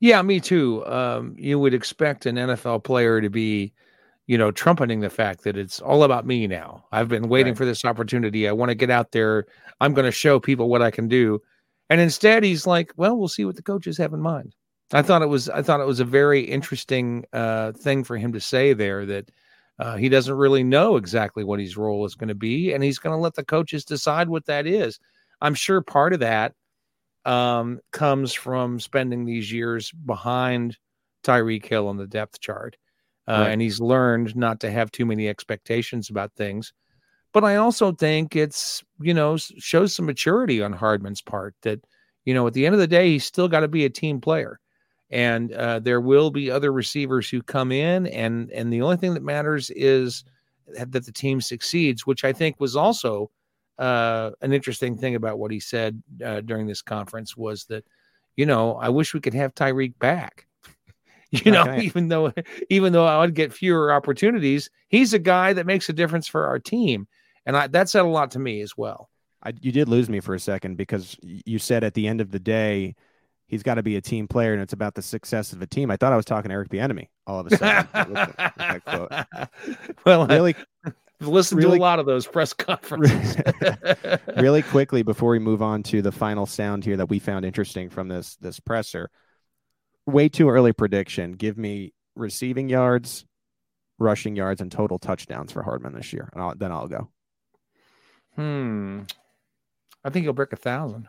Yeah, 0.00 0.22
me 0.22 0.40
too. 0.40 0.86
Um, 0.86 1.34
you 1.36 1.58
would 1.58 1.74
expect 1.74 2.26
an 2.26 2.36
NFL 2.36 2.84
player 2.84 3.20
to 3.20 3.28
be, 3.28 3.72
you 4.26 4.38
know, 4.38 4.52
trumpeting 4.52 5.00
the 5.00 5.10
fact 5.10 5.42
that 5.42 5.56
it's 5.56 5.80
all 5.80 6.04
about 6.04 6.24
me 6.24 6.46
now. 6.46 6.84
I've 6.92 7.08
been 7.08 7.28
waiting 7.28 7.52
right. 7.52 7.58
for 7.58 7.64
this 7.64 7.84
opportunity. 7.84 8.48
I 8.48 8.52
want 8.52 8.70
to 8.70 8.76
get 8.76 8.90
out 8.90 9.10
there. 9.10 9.46
I'm 9.80 9.94
going 9.94 10.04
to 10.04 10.12
show 10.12 10.38
people 10.38 10.68
what 10.68 10.82
I 10.82 10.90
can 10.90 11.08
do. 11.08 11.42
And 11.90 12.00
instead, 12.00 12.44
he's 12.44 12.66
like, 12.66 12.92
"Well, 12.96 13.16
we'll 13.16 13.28
see 13.28 13.44
what 13.44 13.56
the 13.56 13.62
coaches 13.62 13.98
have 13.98 14.12
in 14.12 14.20
mind." 14.20 14.54
I 14.92 15.02
thought 15.02 15.22
it 15.22 15.28
was 15.28 15.48
I 15.48 15.62
thought 15.62 15.80
it 15.80 15.86
was 15.86 16.00
a 16.00 16.04
very 16.04 16.40
interesting 16.40 17.24
uh, 17.32 17.72
thing 17.72 18.04
for 18.04 18.16
him 18.16 18.32
to 18.32 18.40
say 18.40 18.72
there 18.72 19.04
that 19.06 19.30
uh, 19.78 19.96
he 19.96 20.08
doesn't 20.08 20.34
really 20.34 20.64
know 20.64 20.96
exactly 20.96 21.44
what 21.44 21.60
his 21.60 21.76
role 21.76 22.04
is 22.04 22.14
going 22.14 22.28
to 22.28 22.34
be, 22.34 22.72
and 22.72 22.82
he's 22.82 22.98
going 22.98 23.14
to 23.14 23.20
let 23.20 23.34
the 23.34 23.44
coaches 23.44 23.84
decide 23.84 24.28
what 24.28 24.46
that 24.46 24.66
is. 24.66 24.98
I'm 25.40 25.54
sure 25.54 25.80
part 25.80 26.12
of 26.12 26.20
that 26.20 26.54
um, 27.24 27.80
comes 27.92 28.32
from 28.32 28.80
spending 28.80 29.24
these 29.24 29.52
years 29.52 29.92
behind 29.92 30.76
Tyreek 31.24 31.64
Hill 31.64 31.88
on 31.88 31.96
the 31.96 32.06
depth 32.06 32.40
chart. 32.40 32.76
Uh, 33.28 33.32
right. 33.32 33.50
And 33.50 33.60
he's 33.60 33.80
learned 33.80 34.34
not 34.34 34.60
to 34.60 34.70
have 34.70 34.90
too 34.90 35.04
many 35.04 35.28
expectations 35.28 36.08
about 36.08 36.32
things. 36.34 36.72
But 37.34 37.44
I 37.44 37.56
also 37.56 37.92
think 37.92 38.34
it's, 38.34 38.82
you 39.00 39.12
know, 39.12 39.36
shows 39.36 39.94
some 39.94 40.06
maturity 40.06 40.62
on 40.62 40.72
Hardman's 40.72 41.20
part 41.20 41.54
that, 41.62 41.84
you 42.24 42.32
know, 42.32 42.46
at 42.46 42.54
the 42.54 42.64
end 42.64 42.74
of 42.74 42.80
the 42.80 42.86
day, 42.86 43.10
he's 43.10 43.26
still 43.26 43.46
got 43.46 43.60
to 43.60 43.68
be 43.68 43.84
a 43.84 43.90
team 43.90 44.20
player 44.20 44.58
and 45.10 45.52
uh, 45.52 45.78
there 45.78 46.00
will 46.00 46.30
be 46.30 46.50
other 46.50 46.72
receivers 46.72 47.28
who 47.28 47.42
come 47.42 47.72
in 47.72 48.06
and 48.08 48.50
and 48.50 48.72
the 48.72 48.82
only 48.82 48.96
thing 48.96 49.14
that 49.14 49.22
matters 49.22 49.70
is 49.70 50.24
that 50.66 50.92
the 50.92 51.12
team 51.12 51.40
succeeds 51.40 52.06
which 52.06 52.24
i 52.24 52.32
think 52.32 52.58
was 52.60 52.76
also 52.76 53.30
uh, 53.78 54.32
an 54.40 54.52
interesting 54.52 54.98
thing 54.98 55.14
about 55.14 55.38
what 55.38 55.52
he 55.52 55.60
said 55.60 56.02
uh, 56.24 56.40
during 56.40 56.66
this 56.66 56.82
conference 56.82 57.36
was 57.36 57.64
that 57.66 57.84
you 58.36 58.44
know 58.44 58.74
i 58.76 58.88
wish 58.88 59.14
we 59.14 59.20
could 59.20 59.34
have 59.34 59.54
tyreek 59.54 59.96
back 59.98 60.46
you 61.30 61.52
know 61.52 61.62
okay. 61.62 61.82
even 61.82 62.08
though 62.08 62.32
even 62.70 62.92
though 62.92 63.06
i 63.06 63.18
would 63.18 63.34
get 63.34 63.52
fewer 63.52 63.92
opportunities 63.92 64.68
he's 64.88 65.14
a 65.14 65.18
guy 65.18 65.52
that 65.52 65.66
makes 65.66 65.88
a 65.88 65.92
difference 65.92 66.26
for 66.26 66.46
our 66.46 66.58
team 66.58 67.06
and 67.46 67.56
I, 67.56 67.66
that 67.68 67.88
said 67.88 68.02
a 68.02 68.08
lot 68.08 68.32
to 68.32 68.38
me 68.38 68.60
as 68.60 68.76
well 68.76 69.08
I, 69.42 69.52
you 69.60 69.70
did 69.70 69.88
lose 69.88 70.10
me 70.10 70.18
for 70.18 70.34
a 70.34 70.40
second 70.40 70.76
because 70.76 71.16
you 71.22 71.60
said 71.60 71.84
at 71.84 71.94
the 71.94 72.08
end 72.08 72.20
of 72.20 72.32
the 72.32 72.40
day 72.40 72.96
he's 73.48 73.62
got 73.62 73.74
to 73.74 73.82
be 73.82 73.96
a 73.96 74.00
team 74.00 74.28
player 74.28 74.52
and 74.52 74.62
it's 74.62 74.72
about 74.72 74.94
the 74.94 75.02
success 75.02 75.52
of 75.52 75.60
a 75.60 75.66
team. 75.66 75.90
I 75.90 75.96
thought 75.96 76.12
I 76.12 76.16
was 76.16 76.24
talking 76.24 76.50
to 76.50 76.54
Eric 76.54 76.68
Bieniemy 76.68 77.08
all 77.26 77.40
of 77.40 77.52
a 77.52 77.56
sudden. 77.56 79.48
well, 80.06 80.26
really, 80.26 80.54
I've 81.20 81.26
listened 81.26 81.58
really, 81.58 81.78
to 81.78 81.82
a 81.82 81.84
lot 81.84 81.98
of 81.98 82.06
those 82.06 82.26
press 82.26 82.52
conferences. 82.52 83.36
really 84.36 84.62
quickly 84.62 85.02
before 85.02 85.30
we 85.30 85.40
move 85.40 85.62
on 85.62 85.82
to 85.84 86.00
the 86.00 86.12
final 86.12 86.46
sound 86.46 86.84
here 86.84 86.96
that 86.96 87.08
we 87.08 87.18
found 87.18 87.44
interesting 87.44 87.90
from 87.90 88.08
this 88.08 88.36
this 88.36 88.60
presser. 88.60 89.10
Way 90.06 90.28
too 90.28 90.48
early 90.48 90.72
prediction. 90.72 91.32
Give 91.32 91.58
me 91.58 91.92
receiving 92.14 92.68
yards, 92.68 93.26
rushing 93.98 94.36
yards, 94.36 94.60
and 94.60 94.70
total 94.72 94.98
touchdowns 94.98 95.52
for 95.52 95.62
Hardman 95.62 95.94
this 95.94 96.12
year, 96.12 96.30
and 96.32 96.42
I'll, 96.42 96.54
then 96.54 96.72
I'll 96.72 96.88
go. 96.88 97.10
Hmm. 98.36 99.00
I 100.04 100.10
think 100.10 100.24
he'll 100.24 100.32
break 100.32 100.52
a 100.52 100.56
thousand. 100.56 101.08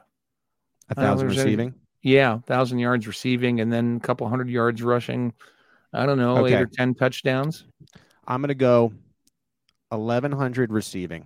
A 0.90 0.96
thousand 0.96 1.28
receiving. 1.28 1.68
Any... 1.68 1.78
Yeah, 2.02 2.40
thousand 2.40 2.80
yards 2.80 3.08
receiving 3.08 3.60
and 3.60 3.72
then 3.72 3.98
a 3.98 4.00
couple 4.00 4.28
hundred 4.30 4.50
yards 4.50 4.82
rushing. 4.82 5.34
I 5.92 6.06
don't 6.06 6.18
know, 6.18 6.38
okay. 6.38 6.56
eight 6.56 6.62
or 6.62 6.66
ten 6.66 6.94
touchdowns. 6.94 7.66
I'm 8.26 8.42
gonna 8.42 8.54
go 8.54 8.94
eleven 9.92 10.32
hundred 10.32 10.72
receiving. 10.72 11.26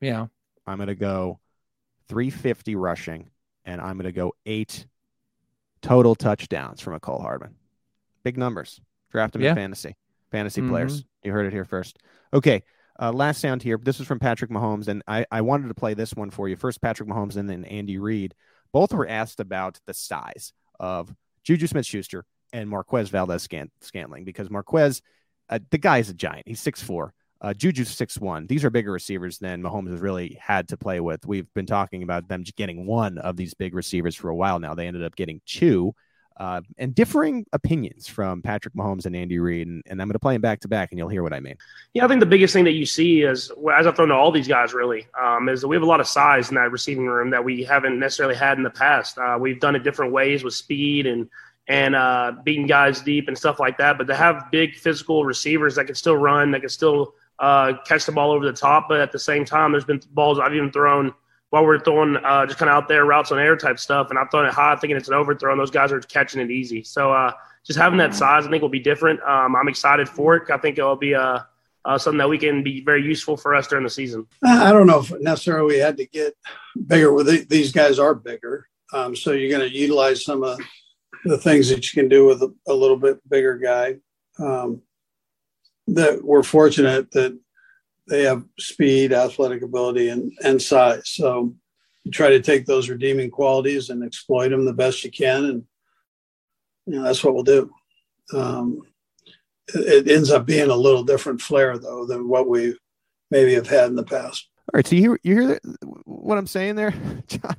Yeah. 0.00 0.26
I'm 0.66 0.78
gonna 0.78 0.94
go 0.94 1.40
three 2.08 2.30
fifty 2.30 2.76
rushing, 2.76 3.30
and 3.64 3.80
I'm 3.80 3.96
gonna 3.96 4.12
go 4.12 4.34
eight 4.46 4.86
total 5.82 6.14
touchdowns 6.14 6.80
from 6.80 6.98
Mecole 6.98 7.20
Hardman. 7.20 7.54
Big 8.22 8.36
numbers. 8.38 8.80
Draft 9.10 9.36
him 9.36 9.42
yeah. 9.42 9.50
in 9.50 9.56
fantasy. 9.56 9.96
Fantasy 10.30 10.60
mm-hmm. 10.60 10.70
players. 10.70 11.04
You 11.22 11.32
heard 11.32 11.46
it 11.46 11.52
here 11.52 11.64
first. 11.64 11.98
Okay. 12.32 12.62
Uh, 13.00 13.12
last 13.12 13.40
sound 13.40 13.62
here. 13.62 13.78
This 13.80 14.00
is 14.00 14.06
from 14.06 14.18
Patrick 14.18 14.50
Mahomes, 14.50 14.88
and 14.88 15.02
I, 15.06 15.24
I 15.30 15.40
wanted 15.42 15.68
to 15.68 15.74
play 15.74 15.94
this 15.94 16.14
one 16.14 16.30
for 16.30 16.48
you. 16.48 16.56
First, 16.56 16.80
Patrick 16.82 17.08
Mahomes, 17.08 17.36
and 17.36 17.48
then 17.48 17.64
Andy 17.64 17.96
Reid. 17.96 18.34
Both 18.72 18.92
were 18.92 19.08
asked 19.08 19.40
about 19.40 19.78
the 19.86 19.94
size 19.94 20.52
of 20.78 21.14
Juju 21.44 21.66
Smith 21.66 21.86
Schuster 21.86 22.24
and 22.52 22.68
Marquez 22.68 23.08
Valdes 23.08 23.48
Scantling 23.80 24.24
because 24.24 24.50
Marquez, 24.50 25.02
uh, 25.48 25.58
the 25.70 25.78
guy 25.78 25.98
is 25.98 26.10
a 26.10 26.14
giant. 26.14 26.46
He's 26.46 26.62
6'4. 26.62 27.10
Uh, 27.40 27.54
Juju's 27.54 27.94
6'1. 27.94 28.48
These 28.48 28.64
are 28.64 28.70
bigger 28.70 28.90
receivers 28.90 29.38
than 29.38 29.62
Mahomes 29.62 29.90
has 29.90 30.00
really 30.00 30.36
had 30.40 30.68
to 30.68 30.76
play 30.76 30.98
with. 30.98 31.24
We've 31.26 31.52
been 31.54 31.66
talking 31.66 32.02
about 32.02 32.28
them 32.28 32.42
getting 32.56 32.84
one 32.84 33.18
of 33.18 33.36
these 33.36 33.54
big 33.54 33.74
receivers 33.74 34.16
for 34.16 34.28
a 34.28 34.34
while 34.34 34.58
now. 34.58 34.74
They 34.74 34.88
ended 34.88 35.04
up 35.04 35.14
getting 35.14 35.40
two 35.46 35.94
uh, 36.38 36.60
and 36.78 36.94
differing 36.94 37.44
opinions 37.52 38.06
from 38.06 38.40
Patrick 38.40 38.74
Mahomes 38.74 39.06
and 39.06 39.16
Andy 39.16 39.38
Reid. 39.38 39.66
And, 39.66 39.82
and 39.86 40.00
I'm 40.00 40.08
going 40.08 40.14
to 40.14 40.20
play 40.20 40.34
them 40.34 40.40
back 40.40 40.60
to 40.60 40.68
back, 40.68 40.92
and 40.92 40.98
you'll 40.98 41.08
hear 41.08 41.22
what 41.22 41.32
I 41.32 41.40
mean. 41.40 41.56
Yeah, 41.94 42.04
I 42.04 42.08
think 42.08 42.20
the 42.20 42.26
biggest 42.26 42.52
thing 42.52 42.64
that 42.64 42.72
you 42.72 42.86
see 42.86 43.22
is, 43.22 43.50
as 43.74 43.86
I've 43.86 43.96
thrown 43.96 44.08
to 44.08 44.14
all 44.14 44.30
these 44.30 44.48
guys, 44.48 44.72
really, 44.72 45.06
um, 45.20 45.48
is 45.48 45.60
that 45.60 45.68
we 45.68 45.76
have 45.76 45.82
a 45.82 45.86
lot 45.86 46.00
of 46.00 46.06
size 46.06 46.48
in 46.48 46.54
that 46.54 46.70
receiving 46.70 47.06
room 47.06 47.30
that 47.30 47.44
we 47.44 47.64
haven't 47.64 47.98
necessarily 47.98 48.36
had 48.36 48.56
in 48.56 48.64
the 48.64 48.70
past. 48.70 49.18
Uh, 49.18 49.36
we've 49.40 49.60
done 49.60 49.74
it 49.74 49.82
different 49.82 50.12
ways 50.12 50.44
with 50.44 50.54
speed 50.54 51.06
and 51.06 51.28
and 51.66 51.94
uh, 51.94 52.32
beating 52.44 52.66
guys 52.66 53.02
deep 53.02 53.28
and 53.28 53.36
stuff 53.36 53.60
like 53.60 53.76
that. 53.76 53.98
But 53.98 54.06
to 54.06 54.14
have 54.14 54.50
big 54.50 54.74
physical 54.74 55.26
receivers 55.26 55.74
that 55.74 55.84
can 55.84 55.94
still 55.94 56.16
run, 56.16 56.50
that 56.52 56.60
can 56.60 56.70
still 56.70 57.14
uh, 57.38 57.74
catch 57.86 58.06
the 58.06 58.12
ball 58.12 58.30
over 58.30 58.46
the 58.46 58.54
top, 58.54 58.86
but 58.88 59.00
at 59.00 59.12
the 59.12 59.18
same 59.18 59.44
time, 59.44 59.72
there's 59.72 59.84
been 59.84 60.00
balls 60.12 60.38
I've 60.38 60.54
even 60.54 60.70
thrown– 60.70 61.12
while 61.50 61.64
we're 61.64 61.80
throwing 61.80 62.16
uh, 62.16 62.46
just 62.46 62.58
kind 62.58 62.68
of 62.68 62.76
out 62.76 62.88
there 62.88 63.04
routes 63.04 63.32
on 63.32 63.38
air 63.38 63.56
type 63.56 63.78
stuff, 63.78 64.10
and 64.10 64.18
I'm 64.18 64.28
throwing 64.28 64.46
it 64.46 64.54
high, 64.54 64.76
thinking 64.76 64.96
it's 64.96 65.08
an 65.08 65.14
overthrow, 65.14 65.52
and 65.52 65.60
those 65.60 65.70
guys 65.70 65.92
are 65.92 66.00
catching 66.00 66.40
it 66.40 66.50
easy. 66.50 66.82
So 66.82 67.12
uh, 67.12 67.32
just 67.66 67.78
having 67.78 67.98
that 67.98 68.14
size, 68.14 68.46
I 68.46 68.50
think, 68.50 68.62
will 68.62 68.68
be 68.68 68.80
different. 68.80 69.20
Um, 69.22 69.56
I'm 69.56 69.68
excited 69.68 70.08
for 70.08 70.36
it. 70.36 70.50
I 70.50 70.58
think 70.58 70.78
it'll 70.78 70.96
be 70.96 71.14
uh, 71.14 71.40
uh, 71.84 71.98
something 71.98 72.18
that 72.18 72.28
we 72.28 72.38
can 72.38 72.62
be 72.62 72.82
very 72.84 73.02
useful 73.02 73.36
for 73.36 73.54
us 73.54 73.66
during 73.66 73.84
the 73.84 73.90
season. 73.90 74.26
I 74.44 74.72
don't 74.72 74.86
know 74.86 75.00
if 75.00 75.10
necessarily 75.20 75.76
we 75.76 75.80
had 75.80 75.96
to 75.96 76.06
get 76.06 76.36
bigger. 76.86 77.12
With 77.12 77.48
these 77.48 77.72
guys 77.72 77.98
are 77.98 78.14
bigger, 78.14 78.68
um, 78.92 79.16
so 79.16 79.32
you're 79.32 79.56
going 79.56 79.68
to 79.68 79.74
utilize 79.74 80.24
some 80.24 80.42
of 80.42 80.58
the 81.24 81.38
things 81.38 81.68
that 81.70 81.92
you 81.92 82.00
can 82.00 82.08
do 82.08 82.26
with 82.26 82.42
a, 82.42 82.54
a 82.68 82.74
little 82.74 82.96
bit 82.96 83.26
bigger 83.28 83.56
guy. 83.56 83.96
Um, 84.38 84.82
that 85.88 86.22
we're 86.22 86.42
fortunate 86.42 87.10
that 87.12 87.38
they 88.08 88.22
have 88.22 88.44
speed, 88.58 89.12
athletic 89.12 89.62
ability, 89.62 90.08
and, 90.08 90.32
and 90.42 90.60
size. 90.60 91.10
So 91.10 91.54
you 92.04 92.10
try 92.10 92.30
to 92.30 92.40
take 92.40 92.66
those 92.66 92.88
redeeming 92.88 93.30
qualities 93.30 93.90
and 93.90 94.02
exploit 94.02 94.48
them 94.48 94.64
the 94.64 94.72
best 94.72 95.04
you 95.04 95.10
can. 95.10 95.44
And 95.44 95.64
you 96.86 96.96
know, 96.96 97.02
that's 97.02 97.22
what 97.22 97.34
we'll 97.34 97.44
do. 97.44 97.70
Um, 98.32 98.80
it, 99.74 100.06
it, 100.06 100.10
ends 100.10 100.30
up 100.30 100.46
being 100.46 100.70
a 100.70 100.76
little 100.76 101.04
different 101.04 101.42
flair, 101.42 101.78
though, 101.78 102.06
than 102.06 102.28
what 102.28 102.48
we 102.48 102.76
maybe 103.30 103.54
have 103.54 103.68
had 103.68 103.88
in 103.88 103.96
the 103.96 104.02
past. 104.02 104.48
All 104.60 104.78
right. 104.78 104.86
So 104.86 104.96
you 104.96 105.02
hear, 105.02 105.20
you 105.22 105.40
hear 105.40 105.60
what 106.04 106.38
I'm 106.38 106.46
saying 106.46 106.76
there? 106.76 106.90
John, 107.28 107.56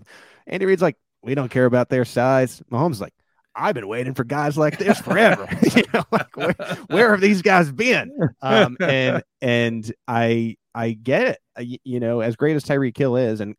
Andy 0.48 0.66
Reid's 0.66 0.82
like, 0.82 0.98
we 1.22 1.36
don't 1.36 1.50
care 1.50 1.66
about 1.66 1.90
their 1.90 2.06
size. 2.06 2.62
Mahomes 2.72 3.00
like, 3.00 3.14
I've 3.56 3.76
been 3.76 3.88
waiting 3.88 4.14
for 4.14 4.24
guys 4.24 4.58
like 4.58 4.78
this 4.78 5.00
forever. 5.00 5.48
you 5.76 5.84
know, 5.94 6.04
like 6.12 6.36
where, 6.36 6.54
where, 6.88 7.12
have 7.12 7.22
these 7.22 7.42
guys 7.42 7.72
been? 7.72 8.12
Um, 8.42 8.78
and 8.80 9.24
and 9.42 9.94
I 10.08 10.58
I 10.74 10.92
get 10.92 11.28
it. 11.28 11.40
I, 11.58 11.80
you 11.84 12.00
know, 12.00 12.22
as 12.22 12.36
great 12.36 12.56
as 12.56 12.64
Tyreek 12.64 12.98
Hill 12.98 13.18
is, 13.18 13.42
and 13.42 13.56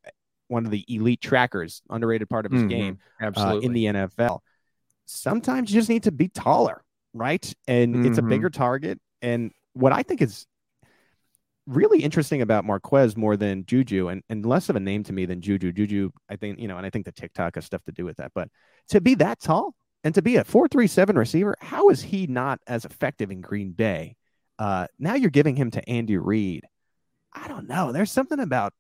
one 0.48 0.64
of 0.64 0.70
the 0.70 0.84
elite 0.88 1.20
trackers, 1.20 1.82
underrated 1.90 2.28
part 2.28 2.46
of 2.46 2.52
his 2.52 2.62
mm-hmm. 2.62 2.68
game, 2.68 2.98
absolutely 3.20 3.66
uh, 3.66 3.68
in 3.68 3.72
the 3.72 3.84
NFL. 3.84 4.40
Sometimes 5.06 5.72
you 5.72 5.80
just 5.80 5.88
need 5.88 6.04
to 6.04 6.12
be 6.12 6.28
taller, 6.28 6.82
right? 7.14 7.52
And 7.68 7.94
mm-hmm. 7.94 8.06
it's 8.06 8.18
a 8.18 8.20
mm-hmm. 8.20 8.30
bigger 8.30 8.50
target. 8.50 9.00
And 9.22 9.52
what 9.74 9.92
I 9.92 10.02
think 10.02 10.22
is 10.22 10.46
really 11.70 12.02
interesting 12.02 12.42
about 12.42 12.64
Marquez 12.64 13.16
more 13.16 13.36
than 13.36 13.64
Juju 13.64 14.08
and, 14.08 14.22
and 14.28 14.44
less 14.44 14.68
of 14.68 14.76
a 14.76 14.80
name 14.80 15.04
to 15.04 15.12
me 15.12 15.24
than 15.26 15.40
Juju. 15.40 15.72
Juju, 15.72 16.10
I 16.28 16.36
think, 16.36 16.58
you 16.58 16.68
know, 16.68 16.76
and 16.76 16.84
I 16.84 16.90
think 16.90 17.04
the 17.04 17.12
TikTok 17.12 17.54
has 17.54 17.64
stuff 17.64 17.82
to 17.84 17.92
do 17.92 18.04
with 18.04 18.16
that. 18.16 18.32
But 18.34 18.48
to 18.88 19.00
be 19.00 19.14
that 19.16 19.40
tall 19.40 19.74
and 20.02 20.14
to 20.14 20.22
be 20.22 20.36
a 20.36 20.44
437 20.44 21.16
receiver, 21.16 21.56
how 21.60 21.88
is 21.90 22.02
he 22.02 22.26
not 22.26 22.60
as 22.66 22.84
effective 22.84 23.30
in 23.30 23.40
Green 23.40 23.72
Bay? 23.72 24.16
Uh, 24.58 24.86
now 24.98 25.14
you're 25.14 25.30
giving 25.30 25.56
him 25.56 25.70
to 25.70 25.88
Andy 25.88 26.18
Reid. 26.18 26.66
I 27.32 27.48
don't 27.48 27.68
know. 27.68 27.92
There's 27.92 28.10
something 28.10 28.40
about 28.40 28.72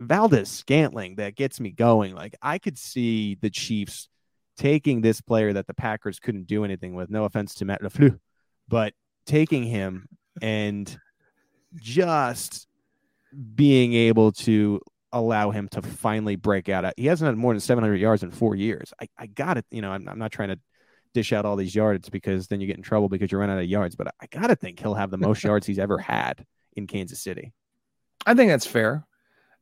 Valdes-Scantling 0.00 1.16
that 1.16 1.36
gets 1.36 1.60
me 1.60 1.70
going. 1.70 2.14
Like 2.14 2.34
I 2.42 2.58
could 2.58 2.78
see 2.78 3.36
the 3.40 3.50
Chiefs 3.50 4.08
taking 4.56 5.00
this 5.00 5.20
player 5.20 5.52
that 5.52 5.66
the 5.66 5.74
Packers 5.74 6.18
couldn't 6.18 6.46
do 6.46 6.64
anything 6.64 6.94
with. 6.94 7.10
No 7.10 7.24
offense 7.24 7.54
to 7.54 7.64
Matt 7.64 7.82
LaFleur, 7.82 8.18
but 8.68 8.92
taking 9.26 9.64
him 9.64 10.08
and 10.42 10.98
just 11.76 12.66
being 13.54 13.94
able 13.94 14.32
to 14.32 14.80
allow 15.12 15.50
him 15.50 15.68
to 15.68 15.80
finally 15.80 16.36
break 16.36 16.68
out. 16.68 16.92
He 16.96 17.06
hasn't 17.06 17.26
had 17.26 17.36
more 17.36 17.52
than 17.52 17.60
700 17.60 17.96
yards 17.96 18.22
in 18.22 18.30
four 18.30 18.54
years. 18.56 18.92
I, 19.00 19.08
I 19.16 19.26
got 19.26 19.56
it. 19.56 19.64
You 19.70 19.80
know, 19.80 19.92
I'm, 19.92 20.08
I'm 20.08 20.18
not 20.18 20.32
trying 20.32 20.48
to 20.48 20.58
dish 21.14 21.32
out 21.32 21.44
all 21.44 21.56
these 21.56 21.74
yards 21.74 22.10
because 22.10 22.48
then 22.48 22.60
you 22.60 22.66
get 22.66 22.76
in 22.76 22.82
trouble 22.82 23.08
because 23.08 23.30
you 23.30 23.38
run 23.38 23.50
out 23.50 23.58
of 23.58 23.64
yards. 23.64 23.94
But 23.94 24.08
I 24.20 24.26
got 24.26 24.48
to 24.48 24.56
think 24.56 24.80
he'll 24.80 24.94
have 24.94 25.10
the 25.10 25.16
most 25.16 25.44
yards 25.44 25.66
he's 25.66 25.78
ever 25.78 25.98
had 25.98 26.44
in 26.74 26.86
Kansas 26.86 27.22
City. 27.22 27.52
I 28.26 28.34
think 28.34 28.50
that's 28.50 28.66
fair. 28.66 29.06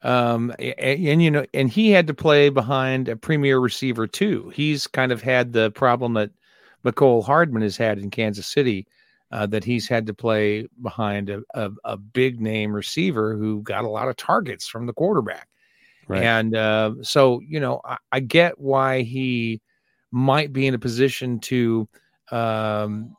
Um, 0.02 0.52
and, 0.58 0.74
and, 0.78 1.22
you 1.22 1.30
know, 1.30 1.44
and 1.54 1.70
he 1.70 1.90
had 1.90 2.08
to 2.08 2.14
play 2.14 2.48
behind 2.48 3.08
a 3.08 3.16
premier 3.16 3.58
receiver 3.58 4.06
too. 4.06 4.50
He's 4.54 4.86
kind 4.86 5.12
of 5.12 5.22
had 5.22 5.52
the 5.52 5.70
problem 5.70 6.14
that 6.14 6.30
Mecole 6.84 7.24
Hardman 7.24 7.62
has 7.62 7.76
had 7.76 7.98
in 7.98 8.10
Kansas 8.10 8.46
City 8.46 8.86
uh, 9.32 9.46
that 9.46 9.64
he's 9.64 9.88
had 9.88 10.06
to 10.06 10.14
play 10.14 10.68
behind 10.82 11.30
a, 11.30 11.42
a, 11.54 11.70
a, 11.84 11.96
big 11.96 12.38
name 12.38 12.70
receiver 12.70 13.34
who 13.34 13.62
got 13.62 13.84
a 13.84 13.88
lot 13.88 14.08
of 14.08 14.16
targets 14.16 14.68
from 14.68 14.84
the 14.84 14.92
quarterback. 14.92 15.48
Right. 16.06 16.22
And 16.22 16.54
uh, 16.54 16.94
so, 17.00 17.40
you 17.40 17.58
know, 17.58 17.80
I, 17.82 17.96
I, 18.12 18.20
get 18.20 18.58
why 18.58 19.02
he 19.02 19.62
might 20.10 20.52
be 20.52 20.66
in 20.66 20.74
a 20.74 20.78
position 20.78 21.38
to 21.40 21.88
um, 22.30 23.16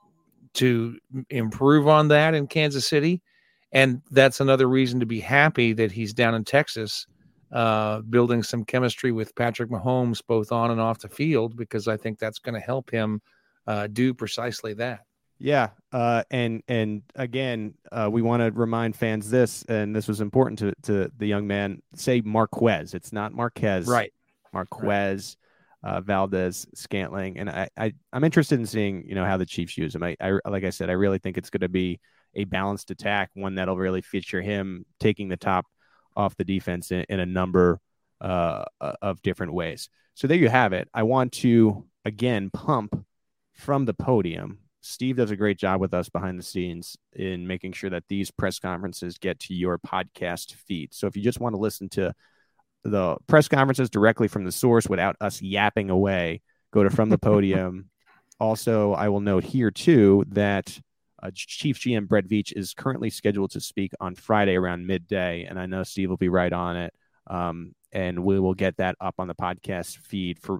to 0.53 0.99
improve 1.31 1.87
on 1.87 2.09
that 2.09 2.35
in 2.35 2.45
Kansas 2.45 2.87
City, 2.87 3.23
and 3.71 4.01
that's 4.11 4.39
another 4.39 4.67
reason 4.67 4.99
to 4.99 5.07
be 5.07 5.19
happy 5.19 5.73
that 5.73 5.91
he's 5.91 6.13
down 6.13 6.35
in 6.35 6.43
Texas, 6.43 7.07
uh, 7.51 8.01
building 8.01 8.43
some 8.43 8.63
chemistry 8.63 9.11
with 9.11 9.35
Patrick 9.35 9.71
Mahomes, 9.71 10.21
both 10.27 10.51
on 10.51 10.69
and 10.69 10.79
off 10.79 10.99
the 10.99 11.09
field, 11.09 11.57
because 11.57 11.87
I 11.87 11.97
think 11.97 12.19
that's 12.19 12.37
going 12.37 12.53
to 12.53 12.61
help 12.61 12.91
him 12.91 13.21
uh, 13.65 13.87
do 13.87 14.13
precisely 14.13 14.75
that. 14.75 15.01
Yeah, 15.43 15.71
uh, 15.91 16.23
and 16.31 16.63
and 16.69 17.01
again, 17.15 17.73
uh, 17.91 18.07
we 18.09 18.21
want 18.21 18.41
to 18.41 18.57
remind 18.57 18.95
fans 18.95 19.29
this, 19.29 19.63
and 19.63 19.93
this 19.93 20.07
was 20.07 20.21
important 20.21 20.59
to 20.59 20.73
to 20.83 21.11
the 21.17 21.27
young 21.27 21.47
man. 21.47 21.81
Say 21.95 22.21
Marquez. 22.21 22.93
It's 22.93 23.11
not 23.11 23.33
Marquez. 23.33 23.85
Right. 23.85 24.13
Marquez, 24.53 25.35
right. 25.83 25.95
Uh, 25.95 25.99
Valdes, 25.99 26.65
Scantling, 26.75 27.39
and 27.39 27.49
I, 27.49 27.67
I 27.75 27.91
I'm 28.13 28.23
interested 28.23 28.57
in 28.57 28.65
seeing 28.65 29.03
you 29.05 29.15
know 29.15 29.25
how 29.25 29.35
the 29.35 29.45
Chiefs 29.45 29.77
use 29.77 29.93
him. 29.93 30.01
I, 30.01 30.15
I 30.21 30.39
like 30.45 30.63
I 30.63 30.69
said, 30.69 30.89
I 30.89 30.93
really 30.93 31.19
think 31.19 31.37
it's 31.37 31.49
going 31.49 31.59
to 31.59 31.67
be 31.67 31.99
a 32.35 32.45
balanced 32.45 32.89
attack, 32.89 33.29
one 33.33 33.55
that'll 33.55 33.75
really 33.75 34.01
feature 34.01 34.41
him 34.41 34.85
taking 35.01 35.27
the 35.27 35.35
top 35.35 35.65
off 36.15 36.37
the 36.37 36.45
defense 36.45 36.89
in, 36.91 37.03
in 37.09 37.19
a 37.19 37.25
number 37.25 37.81
uh, 38.21 38.63
of 38.79 39.21
different 39.21 39.51
ways. 39.51 39.89
So 40.13 40.25
there 40.27 40.37
you 40.37 40.47
have 40.47 40.71
it. 40.71 40.87
I 40.93 41.03
want 41.03 41.33
to 41.33 41.83
again 42.05 42.49
pump 42.49 43.05
from 43.51 43.83
the 43.83 43.93
podium 43.93 44.59
Steve 44.85 45.15
does 45.15 45.31
a 45.31 45.35
great 45.37 45.57
job 45.57 45.79
with 45.79 45.93
us 45.93 46.09
behind 46.09 46.37
the 46.37 46.43
scenes 46.43 46.97
in 47.13 47.47
making 47.47 47.71
sure 47.71 47.89
that 47.89 48.03
these 48.09 48.31
press 48.31 48.59
conferences 48.59 49.17
get 49.17 49.39
to 49.39 49.53
your 49.53 49.79
podcast 49.79 50.55
feed. 50.55 50.93
So 50.93 51.07
if 51.07 51.15
you 51.15 51.23
just 51.23 51.39
want 51.39 51.55
to 51.55 51.59
listen 51.59 51.87
to 51.89 52.13
the 52.83 53.15
press 53.27 53.47
conferences 53.47 53.89
directly 53.89 54.27
from 54.27 54.43
the 54.43 54.51
source 54.51 54.87
without 54.87 55.15
us 55.21 55.41
yapping 55.41 55.89
away, 55.89 56.41
go 56.73 56.83
to 56.83 56.89
From 56.89 57.09
the 57.09 57.17
Podium. 57.29 57.89
also, 58.41 58.91
I 58.91 59.07
will 59.07 59.21
note 59.21 59.45
here 59.45 59.71
too 59.71 60.25
that 60.29 60.77
uh, 61.21 61.31
Chief 61.33 61.79
GM 61.79 62.09
Brett 62.09 62.27
Veach 62.27 62.51
is 62.53 62.73
currently 62.73 63.09
scheduled 63.09 63.51
to 63.51 63.61
speak 63.61 63.93
on 64.01 64.15
Friday 64.15 64.57
around 64.57 64.85
midday, 64.85 65.45
and 65.45 65.57
I 65.57 65.65
know 65.65 65.83
Steve 65.83 66.09
will 66.09 66.17
be 66.17 66.27
right 66.27 66.51
on 66.51 66.75
it. 66.75 66.93
Um, 67.27 67.73
and 67.93 68.25
we 68.25 68.37
will 68.37 68.53
get 68.53 68.75
that 68.77 68.97
up 68.99 69.15
on 69.17 69.29
the 69.29 69.35
podcast 69.35 69.97
feed 69.99 70.39
for 70.39 70.59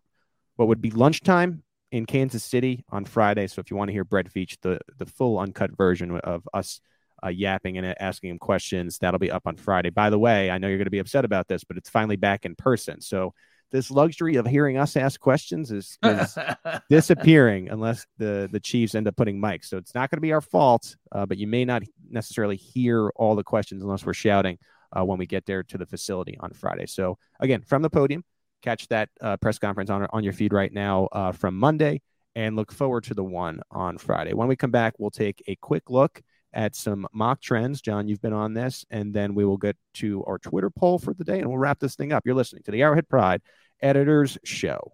what 0.55 0.69
would 0.69 0.81
be 0.81 0.91
lunchtime 0.91 1.62
in 1.93 2.07
Kansas 2.07 2.43
City 2.43 2.83
on 2.89 3.05
Friday. 3.05 3.45
So 3.45 3.59
if 3.59 3.69
you 3.69 3.77
want 3.77 3.89
to 3.89 3.93
hear 3.93 4.03
Brett 4.03 4.25
Veach, 4.25 4.57
the 4.63 4.79
the 4.97 5.05
full 5.05 5.37
uncut 5.37 5.77
version 5.77 6.19
of 6.21 6.49
us 6.51 6.81
uh, 7.23 7.29
yapping 7.29 7.77
and 7.77 7.95
asking 7.99 8.31
him 8.31 8.39
questions, 8.39 8.97
that'll 8.97 9.19
be 9.19 9.31
up 9.31 9.45
on 9.45 9.55
Friday. 9.55 9.91
By 9.91 10.09
the 10.09 10.17
way, 10.17 10.49
I 10.49 10.57
know 10.57 10.67
you're 10.67 10.79
going 10.79 10.85
to 10.85 10.91
be 10.91 10.99
upset 10.99 11.23
about 11.23 11.47
this, 11.47 11.63
but 11.63 11.77
it's 11.77 11.91
finally 11.91 12.15
back 12.15 12.45
in 12.45 12.55
person. 12.55 12.99
So 12.99 13.35
this 13.71 13.91
luxury 13.91 14.37
of 14.37 14.47
hearing 14.47 14.75
us 14.77 14.97
ask 14.97 15.19
questions 15.19 15.71
is, 15.71 15.99
is 16.03 16.35
disappearing 16.89 17.69
unless 17.69 18.07
the 18.17 18.49
the 18.51 18.59
Chiefs 18.59 18.95
end 18.95 19.07
up 19.07 19.15
putting 19.15 19.39
mics. 19.39 19.65
So 19.65 19.77
it's 19.77 19.93
not 19.93 20.09
going 20.09 20.17
to 20.17 20.21
be 20.21 20.33
our 20.33 20.41
fault, 20.41 20.95
uh, 21.11 21.27
but 21.27 21.37
you 21.37 21.45
may 21.45 21.63
not 21.63 21.83
necessarily 22.09 22.55
hear 22.55 23.09
all 23.15 23.35
the 23.35 23.43
questions 23.43 23.83
unless 23.83 24.03
we're 24.03 24.13
shouting 24.15 24.57
uh, 24.97 25.05
when 25.05 25.19
we 25.19 25.27
get 25.27 25.45
there 25.45 25.61
to 25.61 25.77
the 25.77 25.85
facility 25.85 26.37
on 26.39 26.53
Friday. 26.53 26.87
So 26.87 27.19
again, 27.39 27.61
from 27.61 27.83
the 27.83 27.89
podium, 27.91 28.23
catch 28.63 28.87
that 28.87 29.09
uh, 29.21 29.37
press 29.37 29.59
conference 29.59 29.89
on, 29.89 30.07
on 30.11 30.23
your 30.23 30.33
feed 30.33 30.53
right 30.53 30.73
now 30.73 31.07
uh, 31.11 31.31
from 31.31 31.57
Monday 31.57 32.01
and 32.35 32.55
look 32.55 32.71
forward 32.71 33.03
to 33.03 33.13
the 33.13 33.23
one 33.23 33.61
on 33.69 33.97
Friday. 33.97 34.33
When 34.33 34.47
we 34.47 34.55
come 34.55 34.71
back, 34.71 34.95
we'll 34.97 35.11
take 35.11 35.43
a 35.47 35.55
quick 35.57 35.89
look 35.89 36.21
at 36.53 36.75
some 36.75 37.07
mock 37.13 37.41
trends. 37.41 37.81
John, 37.81 38.07
you've 38.07 38.21
been 38.21 38.33
on 38.33 38.53
this, 38.53 38.85
and 38.89 39.13
then 39.13 39.35
we 39.35 39.45
will 39.45 39.57
get 39.57 39.75
to 39.95 40.23
our 40.25 40.37
Twitter 40.37 40.69
poll 40.69 40.99
for 40.99 41.13
the 41.13 41.23
day 41.23 41.39
and 41.39 41.47
we'll 41.47 41.57
wrap 41.57 41.79
this 41.79 41.95
thing 41.95 42.13
up. 42.13 42.23
You're 42.25 42.35
listening 42.35 42.63
to 42.63 42.71
the 42.71 42.81
Arrowhead 42.81 43.09
Pride 43.09 43.41
Editors 43.81 44.37
Show. 44.43 44.93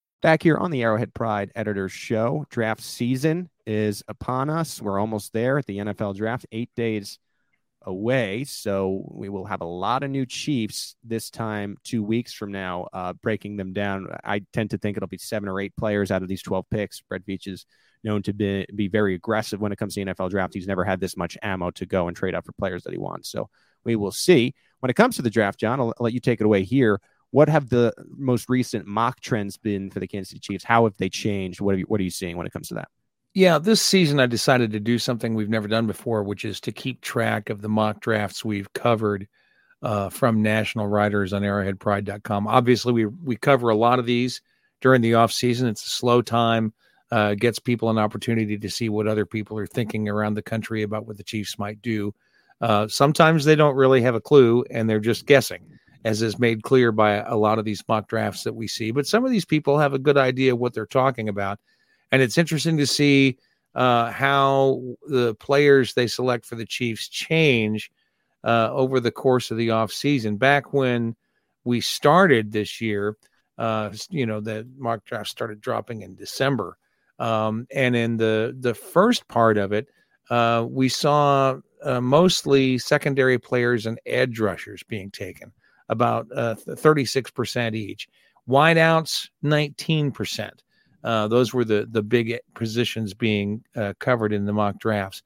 Back 0.21 0.43
here 0.43 0.57
on 0.57 0.69
the 0.69 0.83
Arrowhead 0.83 1.15
Pride 1.15 1.51
Editors 1.55 1.91
Show, 1.91 2.45
draft 2.51 2.83
season 2.83 3.49
is 3.65 4.03
upon 4.07 4.51
us. 4.51 4.79
We're 4.79 4.99
almost 4.99 5.33
there 5.33 5.57
at 5.57 5.65
the 5.65 5.79
NFL 5.79 6.15
draft, 6.15 6.45
eight 6.51 6.69
days 6.75 7.17
away. 7.81 8.43
So 8.43 9.03
we 9.09 9.29
will 9.29 9.45
have 9.45 9.61
a 9.61 9.65
lot 9.65 10.03
of 10.03 10.11
new 10.11 10.27
Chiefs 10.27 10.95
this 11.03 11.31
time, 11.31 11.75
two 11.83 12.03
weeks 12.03 12.33
from 12.33 12.51
now, 12.51 12.87
uh, 12.93 13.13
breaking 13.13 13.57
them 13.57 13.73
down. 13.73 14.09
I 14.23 14.43
tend 14.53 14.69
to 14.69 14.77
think 14.77 14.95
it'll 14.95 15.09
be 15.09 15.17
seven 15.17 15.49
or 15.49 15.59
eight 15.59 15.75
players 15.75 16.11
out 16.11 16.21
of 16.21 16.27
these 16.27 16.43
12 16.43 16.69
picks. 16.69 17.01
Brett 17.01 17.25
Veach 17.25 17.47
is 17.47 17.65
known 18.03 18.21
to 18.21 18.33
be, 18.33 18.67
be 18.75 18.89
very 18.89 19.15
aggressive 19.15 19.59
when 19.59 19.71
it 19.71 19.79
comes 19.79 19.95
to 19.95 20.05
the 20.05 20.13
NFL 20.13 20.29
draft. 20.29 20.53
He's 20.53 20.67
never 20.67 20.83
had 20.83 20.99
this 20.99 21.17
much 21.17 21.35
ammo 21.41 21.71
to 21.71 21.87
go 21.87 22.07
and 22.07 22.15
trade 22.15 22.35
up 22.35 22.45
for 22.45 22.51
players 22.51 22.83
that 22.83 22.93
he 22.93 22.99
wants. 22.99 23.31
So 23.31 23.49
we 23.83 23.95
will 23.95 24.11
see. 24.11 24.53
When 24.81 24.91
it 24.91 24.95
comes 24.95 25.15
to 25.15 25.23
the 25.23 25.31
draft, 25.31 25.59
John, 25.59 25.79
I'll 25.79 25.95
let 25.99 26.13
you 26.13 26.19
take 26.19 26.41
it 26.41 26.45
away 26.45 26.63
here 26.63 27.01
what 27.31 27.49
have 27.49 27.69
the 27.69 27.93
most 28.17 28.49
recent 28.49 28.85
mock 28.85 29.19
trends 29.21 29.57
been 29.57 29.89
for 29.89 29.99
the 29.99 30.07
Kansas 30.07 30.29
City 30.29 30.39
Chiefs? 30.39 30.63
How 30.63 30.83
have 30.83 30.97
they 30.97 31.09
changed? 31.09 31.61
What 31.61 31.75
are 31.75 31.79
you, 31.79 31.85
what 31.85 31.99
are 31.99 32.03
you 32.03 32.09
seeing 32.09 32.37
when 32.37 32.45
it 32.45 32.53
comes 32.53 32.67
to 32.69 32.75
that? 32.75 32.89
Yeah, 33.33 33.57
this 33.57 33.81
season 33.81 34.19
I 34.19 34.25
decided 34.25 34.71
to 34.73 34.79
do 34.79 34.99
something 34.99 35.33
we've 35.33 35.49
never 35.49 35.69
done 35.69 35.87
before, 35.87 36.23
which 36.23 36.43
is 36.43 36.59
to 36.61 36.73
keep 36.73 36.99
track 36.99 37.49
of 37.49 37.61
the 37.61 37.69
mock 37.69 38.01
drafts 38.01 38.43
we've 38.43 38.71
covered 38.73 39.27
uh, 39.81 40.09
from 40.09 40.41
national 40.41 40.87
writers 40.87 41.31
on 41.31 41.41
arrowheadpride.com. 41.41 42.47
Obviously, 42.47 42.91
we 42.91 43.05
we 43.05 43.37
cover 43.37 43.69
a 43.69 43.75
lot 43.75 43.99
of 43.99 44.05
these 44.05 44.41
during 44.81 45.01
the 45.01 45.13
off 45.13 45.31
season. 45.31 45.69
It's 45.69 45.85
a 45.85 45.89
slow 45.89 46.21
time, 46.21 46.73
uh, 47.09 47.35
gets 47.35 47.57
people 47.57 47.89
an 47.89 47.97
opportunity 47.97 48.57
to 48.57 48.69
see 48.69 48.89
what 48.89 49.07
other 49.07 49.25
people 49.25 49.57
are 49.57 49.67
thinking 49.67 50.09
around 50.09 50.33
the 50.33 50.41
country 50.41 50.83
about 50.83 51.07
what 51.07 51.15
the 51.15 51.23
Chiefs 51.23 51.57
might 51.57 51.81
do. 51.81 52.13
Uh, 52.59 52.87
sometimes 52.89 53.45
they 53.45 53.55
don't 53.55 53.75
really 53.75 54.01
have 54.01 54.13
a 54.13 54.21
clue 54.21 54.63
and 54.69 54.89
they're 54.89 54.99
just 54.99 55.25
guessing 55.25 55.65
as 56.03 56.21
is 56.21 56.39
made 56.39 56.63
clear 56.63 56.91
by 56.91 57.15
a 57.17 57.35
lot 57.35 57.59
of 57.59 57.65
these 57.65 57.83
mock 57.87 58.07
drafts 58.07 58.43
that 58.43 58.53
we 58.53 58.67
see. 58.67 58.91
But 58.91 59.07
some 59.07 59.23
of 59.23 59.31
these 59.31 59.45
people 59.45 59.77
have 59.77 59.93
a 59.93 59.99
good 59.99 60.17
idea 60.17 60.53
of 60.53 60.59
what 60.59 60.73
they're 60.73 60.85
talking 60.85 61.29
about. 61.29 61.59
And 62.11 62.21
it's 62.21 62.37
interesting 62.37 62.77
to 62.77 62.87
see 62.87 63.37
uh, 63.75 64.11
how 64.11 64.81
the 65.07 65.35
players 65.35 65.93
they 65.93 66.07
select 66.07 66.45
for 66.45 66.55
the 66.55 66.65
Chiefs 66.65 67.07
change 67.07 67.91
uh, 68.43 68.69
over 68.71 68.99
the 68.99 69.11
course 69.11 69.51
of 69.51 69.57
the 69.57 69.69
offseason. 69.69 70.37
Back 70.37 70.73
when 70.73 71.15
we 71.63 71.79
started 71.81 72.51
this 72.51 72.81
year, 72.81 73.15
uh, 73.57 73.91
you 74.09 74.25
know, 74.25 74.39
the 74.41 74.67
mock 74.77 75.05
draft 75.05 75.29
started 75.29 75.61
dropping 75.61 76.01
in 76.01 76.15
December. 76.15 76.77
Um, 77.19 77.67
and 77.73 77.95
in 77.95 78.17
the, 78.17 78.55
the 78.59 78.73
first 78.73 79.27
part 79.27 79.57
of 79.57 79.71
it, 79.71 79.87
uh, 80.31 80.65
we 80.67 80.89
saw 80.89 81.57
uh, 81.83 82.01
mostly 82.01 82.79
secondary 82.79 83.37
players 83.37 83.85
and 83.85 83.99
edge 84.07 84.39
rushers 84.39 84.81
being 84.83 85.11
taken 85.11 85.51
about 85.91 86.27
uh, 86.35 86.55
36% 86.55 87.75
each. 87.75 88.07
Wideouts, 88.49 89.29
19%. 89.43 90.49
Uh, 91.03 91.27
those 91.27 91.53
were 91.53 91.65
the 91.65 91.87
the 91.89 92.03
big 92.03 92.37
positions 92.53 93.13
being 93.13 93.63
uh, 93.75 93.93
covered 93.99 94.31
in 94.31 94.45
the 94.45 94.53
mock 94.53 94.77
drafts, 94.79 95.23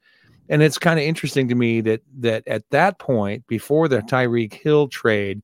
and 0.47 0.61
it's 0.61 0.77
kind 0.77 0.97
of 0.97 1.05
interesting 1.05 1.49
to 1.49 1.55
me 1.55 1.81
that 1.81 2.01
that 2.19 2.47
at 2.47 2.63
that 2.69 2.97
point, 2.97 3.45
before 3.47 3.89
the 3.89 3.99
Tyreek 3.99 4.53
Hill 4.53 4.87
trade, 4.87 5.41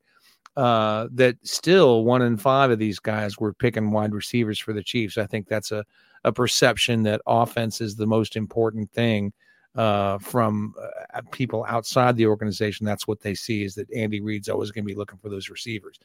uh, 0.56 1.10
that 1.12 1.36
still 1.44 2.06
one 2.06 2.22
in 2.22 2.38
five 2.38 2.72
of 2.72 2.80
these 2.80 2.98
guys 2.98 3.40
were 3.40 3.54
picking 3.54 3.92
wide 3.92 4.14
receivers 4.14 4.58
for 4.58 4.72
the 4.72 4.84
Chiefs. 4.84 5.18
I 5.18 5.26
think 5.26 5.50
that's 5.50 5.74
a 5.74 5.84
a 6.24 6.32
perception 6.32 7.04
that 7.04 7.22
offense 7.28 7.82
is 7.82 7.96
the 7.96 8.08
most 8.08 8.38
important 8.38 8.90
thing 8.92 9.34
uh, 9.76 10.18
from 10.18 10.74
uh, 11.14 11.22
people 11.32 11.66
outside 11.68 12.16
the 12.16 12.28
organization. 12.28 12.86
That's 12.86 13.08
what 13.08 13.22
they 13.22 13.36
see 13.36 13.64
is 13.64 13.76
that 13.76 13.92
Andy 13.94 14.22
Reid's 14.22 14.50
always 14.50 14.72
going 14.72 14.84
to 14.84 14.94
be 14.94 14.98
looking 14.98 15.20
for 15.20 15.30
those 15.30 15.50
receivers. 15.50 16.00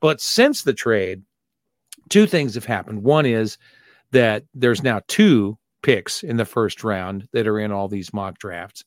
But 0.00 0.20
since 0.20 0.62
the 0.62 0.72
trade, 0.72 1.22
two 2.08 2.26
things 2.26 2.54
have 2.54 2.64
happened. 2.64 3.02
One 3.02 3.26
is 3.26 3.58
that 4.12 4.44
there's 4.54 4.82
now 4.82 5.02
two 5.08 5.58
picks 5.82 6.22
in 6.22 6.36
the 6.36 6.44
first 6.44 6.82
round 6.82 7.28
that 7.32 7.46
are 7.46 7.58
in 7.58 7.72
all 7.72 7.88
these 7.88 8.12
mock 8.12 8.38
drafts. 8.38 8.84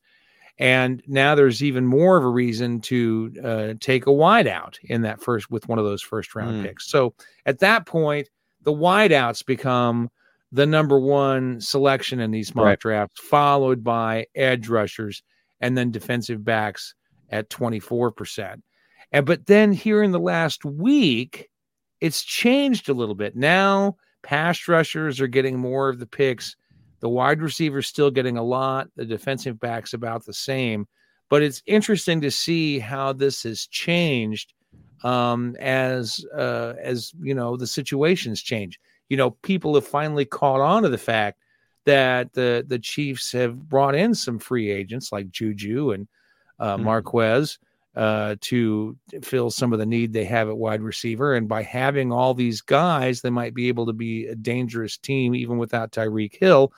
And 0.59 1.01
now 1.07 1.33
there's 1.33 1.63
even 1.63 1.85
more 1.85 2.17
of 2.17 2.23
a 2.23 2.29
reason 2.29 2.79
to 2.81 3.33
uh, 3.43 3.73
take 3.79 4.05
a 4.05 4.11
wideout 4.11 4.77
in 4.83 5.01
that 5.01 5.21
first 5.21 5.49
with 5.49 5.67
one 5.67 5.79
of 5.79 5.85
those 5.85 6.01
first 6.01 6.35
round 6.35 6.61
mm. 6.61 6.67
picks. 6.67 6.87
So 6.87 7.15
at 7.45 7.59
that 7.59 7.85
point, 7.87 8.29
the 8.61 8.73
wideouts 8.73 9.45
become 9.45 10.09
the 10.53 10.67
number 10.67 10.99
one 10.99 11.59
selection 11.59 12.19
in 12.19 12.29
these 12.29 12.53
mock 12.53 12.65
right. 12.65 12.79
drafts, 12.79 13.19
followed 13.19 13.83
by 13.83 14.27
edge 14.35 14.69
rushers 14.69 15.23
and 15.59 15.75
then 15.75 15.89
defensive 15.89 16.45
backs 16.45 16.93
at 17.29 17.49
24%. 17.49 18.61
And 19.11 19.25
but 19.25 19.47
then 19.47 19.73
here 19.73 20.03
in 20.03 20.11
the 20.11 20.19
last 20.19 20.63
week, 20.63 21.49
it's 22.01 22.23
changed 22.23 22.87
a 22.87 22.93
little 22.93 23.15
bit. 23.15 23.35
Now 23.35 23.97
pass 24.21 24.67
rushers 24.67 25.19
are 25.19 25.27
getting 25.27 25.57
more 25.57 25.89
of 25.89 25.97
the 25.97 26.05
picks. 26.05 26.55
The 26.99 27.09
wide 27.09 27.41
receivers 27.41 27.87
still 27.87 28.11
getting 28.11 28.37
a 28.37 28.43
lot. 28.43 28.89
The 28.95 29.05
defensive 29.05 29.59
backs 29.59 29.93
about 29.93 30.25
the 30.25 30.33
same. 30.33 30.87
But 31.29 31.41
it's 31.41 31.63
interesting 31.65 32.21
to 32.21 32.29
see 32.29 32.77
how 32.77 33.13
this 33.13 33.41
has 33.41 33.65
changed 33.65 34.53
um, 35.03 35.55
as 35.59 36.23
uh, 36.37 36.73
as 36.79 37.11
you 37.19 37.33
know 37.33 37.57
the 37.57 37.67
situations 37.67 38.39
change 38.41 38.79
you 39.13 39.17
know, 39.17 39.29
people 39.29 39.75
have 39.75 39.85
finally 39.85 40.25
caught 40.25 40.59
on 40.59 40.81
to 40.81 40.89
the 40.89 40.97
fact 40.97 41.37
that 41.85 42.33
the 42.33 42.65
the 42.67 42.79
Chiefs 42.79 43.31
have 43.33 43.69
brought 43.69 43.93
in 43.93 44.15
some 44.15 44.39
free 44.39 44.71
agents 44.71 45.11
like 45.11 45.29
Juju 45.29 45.91
and 45.91 46.07
uh, 46.59 46.77
mm-hmm. 46.77 46.85
Marquez 46.85 47.59
uh, 47.95 48.37
to 48.41 48.97
fill 49.21 49.51
some 49.51 49.71
of 49.71 49.77
the 49.77 49.85
need 49.85 50.13
they 50.13 50.25
have 50.25 50.49
at 50.49 50.57
wide 50.57 50.81
receiver. 50.81 51.35
And 51.35 51.47
by 51.47 51.61
having 51.61 52.11
all 52.11 52.33
these 52.33 52.61
guys, 52.61 53.21
they 53.21 53.29
might 53.29 53.53
be 53.53 53.67
able 53.67 53.85
to 53.85 53.93
be 53.93 54.25
a 54.25 54.33
dangerous 54.33 54.97
team 54.97 55.35
even 55.35 55.59
without 55.59 55.91
Tyreek 55.91 56.35
Hill. 56.35 56.73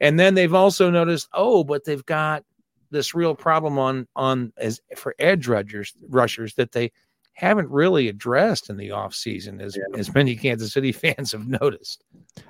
And 0.00 0.18
then 0.18 0.34
they've 0.34 0.52
also 0.52 0.90
noticed, 0.90 1.28
oh, 1.34 1.62
but 1.62 1.84
they've 1.84 2.04
got 2.04 2.42
this 2.90 3.14
real 3.14 3.36
problem 3.36 3.78
on 3.78 4.08
on 4.16 4.52
as 4.56 4.80
for 4.96 5.14
edge 5.20 5.46
rushers 5.46 5.94
rushers 6.08 6.54
that 6.54 6.72
they 6.72 6.90
haven't 7.36 7.70
really 7.70 8.08
addressed 8.08 8.70
in 8.70 8.76
the 8.76 8.88
offseason 8.88 9.60
as, 9.60 9.76
yeah. 9.76 9.98
as 9.98 10.12
many 10.14 10.34
Kansas 10.36 10.72
City 10.72 10.90
fans 10.90 11.32
have 11.32 11.46
noticed. 11.46 12.02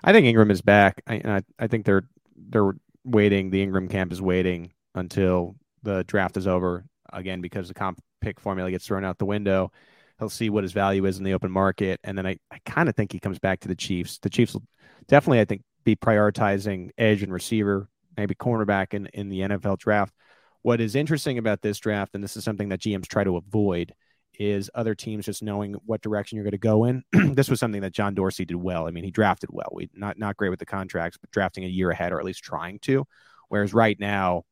I 0.04 0.12
think 0.12 0.26
Ingram 0.26 0.50
is 0.50 0.62
back. 0.62 1.02
I, 1.06 1.14
I, 1.24 1.42
I 1.58 1.66
think 1.66 1.84
they're 1.84 2.08
they're 2.48 2.76
waiting. 3.04 3.50
The 3.50 3.62
Ingram 3.62 3.88
camp 3.88 4.12
is 4.12 4.22
waiting 4.22 4.72
until 4.94 5.56
the 5.82 6.04
draft 6.04 6.36
is 6.36 6.46
over 6.46 6.84
again 7.12 7.40
because 7.40 7.68
the 7.68 7.74
comp 7.74 8.00
pick 8.20 8.40
formula 8.40 8.70
gets 8.70 8.86
thrown 8.86 9.04
out 9.04 9.18
the 9.18 9.26
window. 9.26 9.72
He'll 10.18 10.30
see 10.30 10.50
what 10.50 10.64
his 10.64 10.72
value 10.72 11.04
is 11.04 11.18
in 11.18 11.24
the 11.24 11.34
open 11.34 11.50
market, 11.50 12.00
and 12.04 12.16
then 12.16 12.26
I, 12.26 12.38
I 12.50 12.58
kind 12.64 12.88
of 12.88 12.96
think 12.96 13.12
he 13.12 13.18
comes 13.18 13.38
back 13.38 13.60
to 13.60 13.68
the 13.68 13.74
Chiefs. 13.74 14.18
The 14.18 14.30
Chiefs 14.30 14.54
will 14.54 14.62
definitely, 15.08 15.40
I 15.40 15.44
think, 15.44 15.62
be 15.84 15.94
prioritizing 15.94 16.90
edge 16.96 17.22
and 17.22 17.32
receiver, 17.32 17.88
maybe 18.16 18.34
cornerback 18.34 18.94
in 18.94 19.06
in 19.06 19.28
the 19.28 19.40
NFL 19.40 19.78
draft. 19.78 20.14
What 20.62 20.80
is 20.80 20.94
interesting 20.94 21.38
about 21.38 21.60
this 21.60 21.78
draft, 21.78 22.14
and 22.14 22.24
this 22.24 22.36
is 22.36 22.44
something 22.44 22.70
that 22.70 22.80
GMs 22.80 23.08
try 23.08 23.24
to 23.24 23.36
avoid, 23.36 23.92
is 24.38 24.70
other 24.74 24.94
teams 24.94 25.26
just 25.26 25.42
knowing 25.42 25.74
what 25.86 26.02
direction 26.02 26.36
you're 26.36 26.44
going 26.44 26.52
to 26.52 26.58
go 26.58 26.84
in. 26.84 27.02
this 27.34 27.48
was 27.48 27.60
something 27.60 27.80
that 27.82 27.92
John 27.92 28.14
Dorsey 28.14 28.44
did 28.44 28.56
well. 28.56 28.86
I 28.86 28.90
mean, 28.90 29.04
he 29.04 29.10
drafted 29.10 29.50
well. 29.52 29.68
We 29.72 29.90
not 29.94 30.18
not 30.18 30.36
great 30.36 30.50
with 30.50 30.58
the 30.58 30.66
contracts, 30.66 31.18
but 31.18 31.30
drafting 31.30 31.64
a 31.64 31.68
year 31.68 31.90
ahead 31.90 32.12
or 32.12 32.18
at 32.18 32.24
least 32.26 32.42
trying 32.42 32.78
to. 32.80 33.06
Whereas 33.48 33.72
right 33.72 33.98
now, 33.98 34.44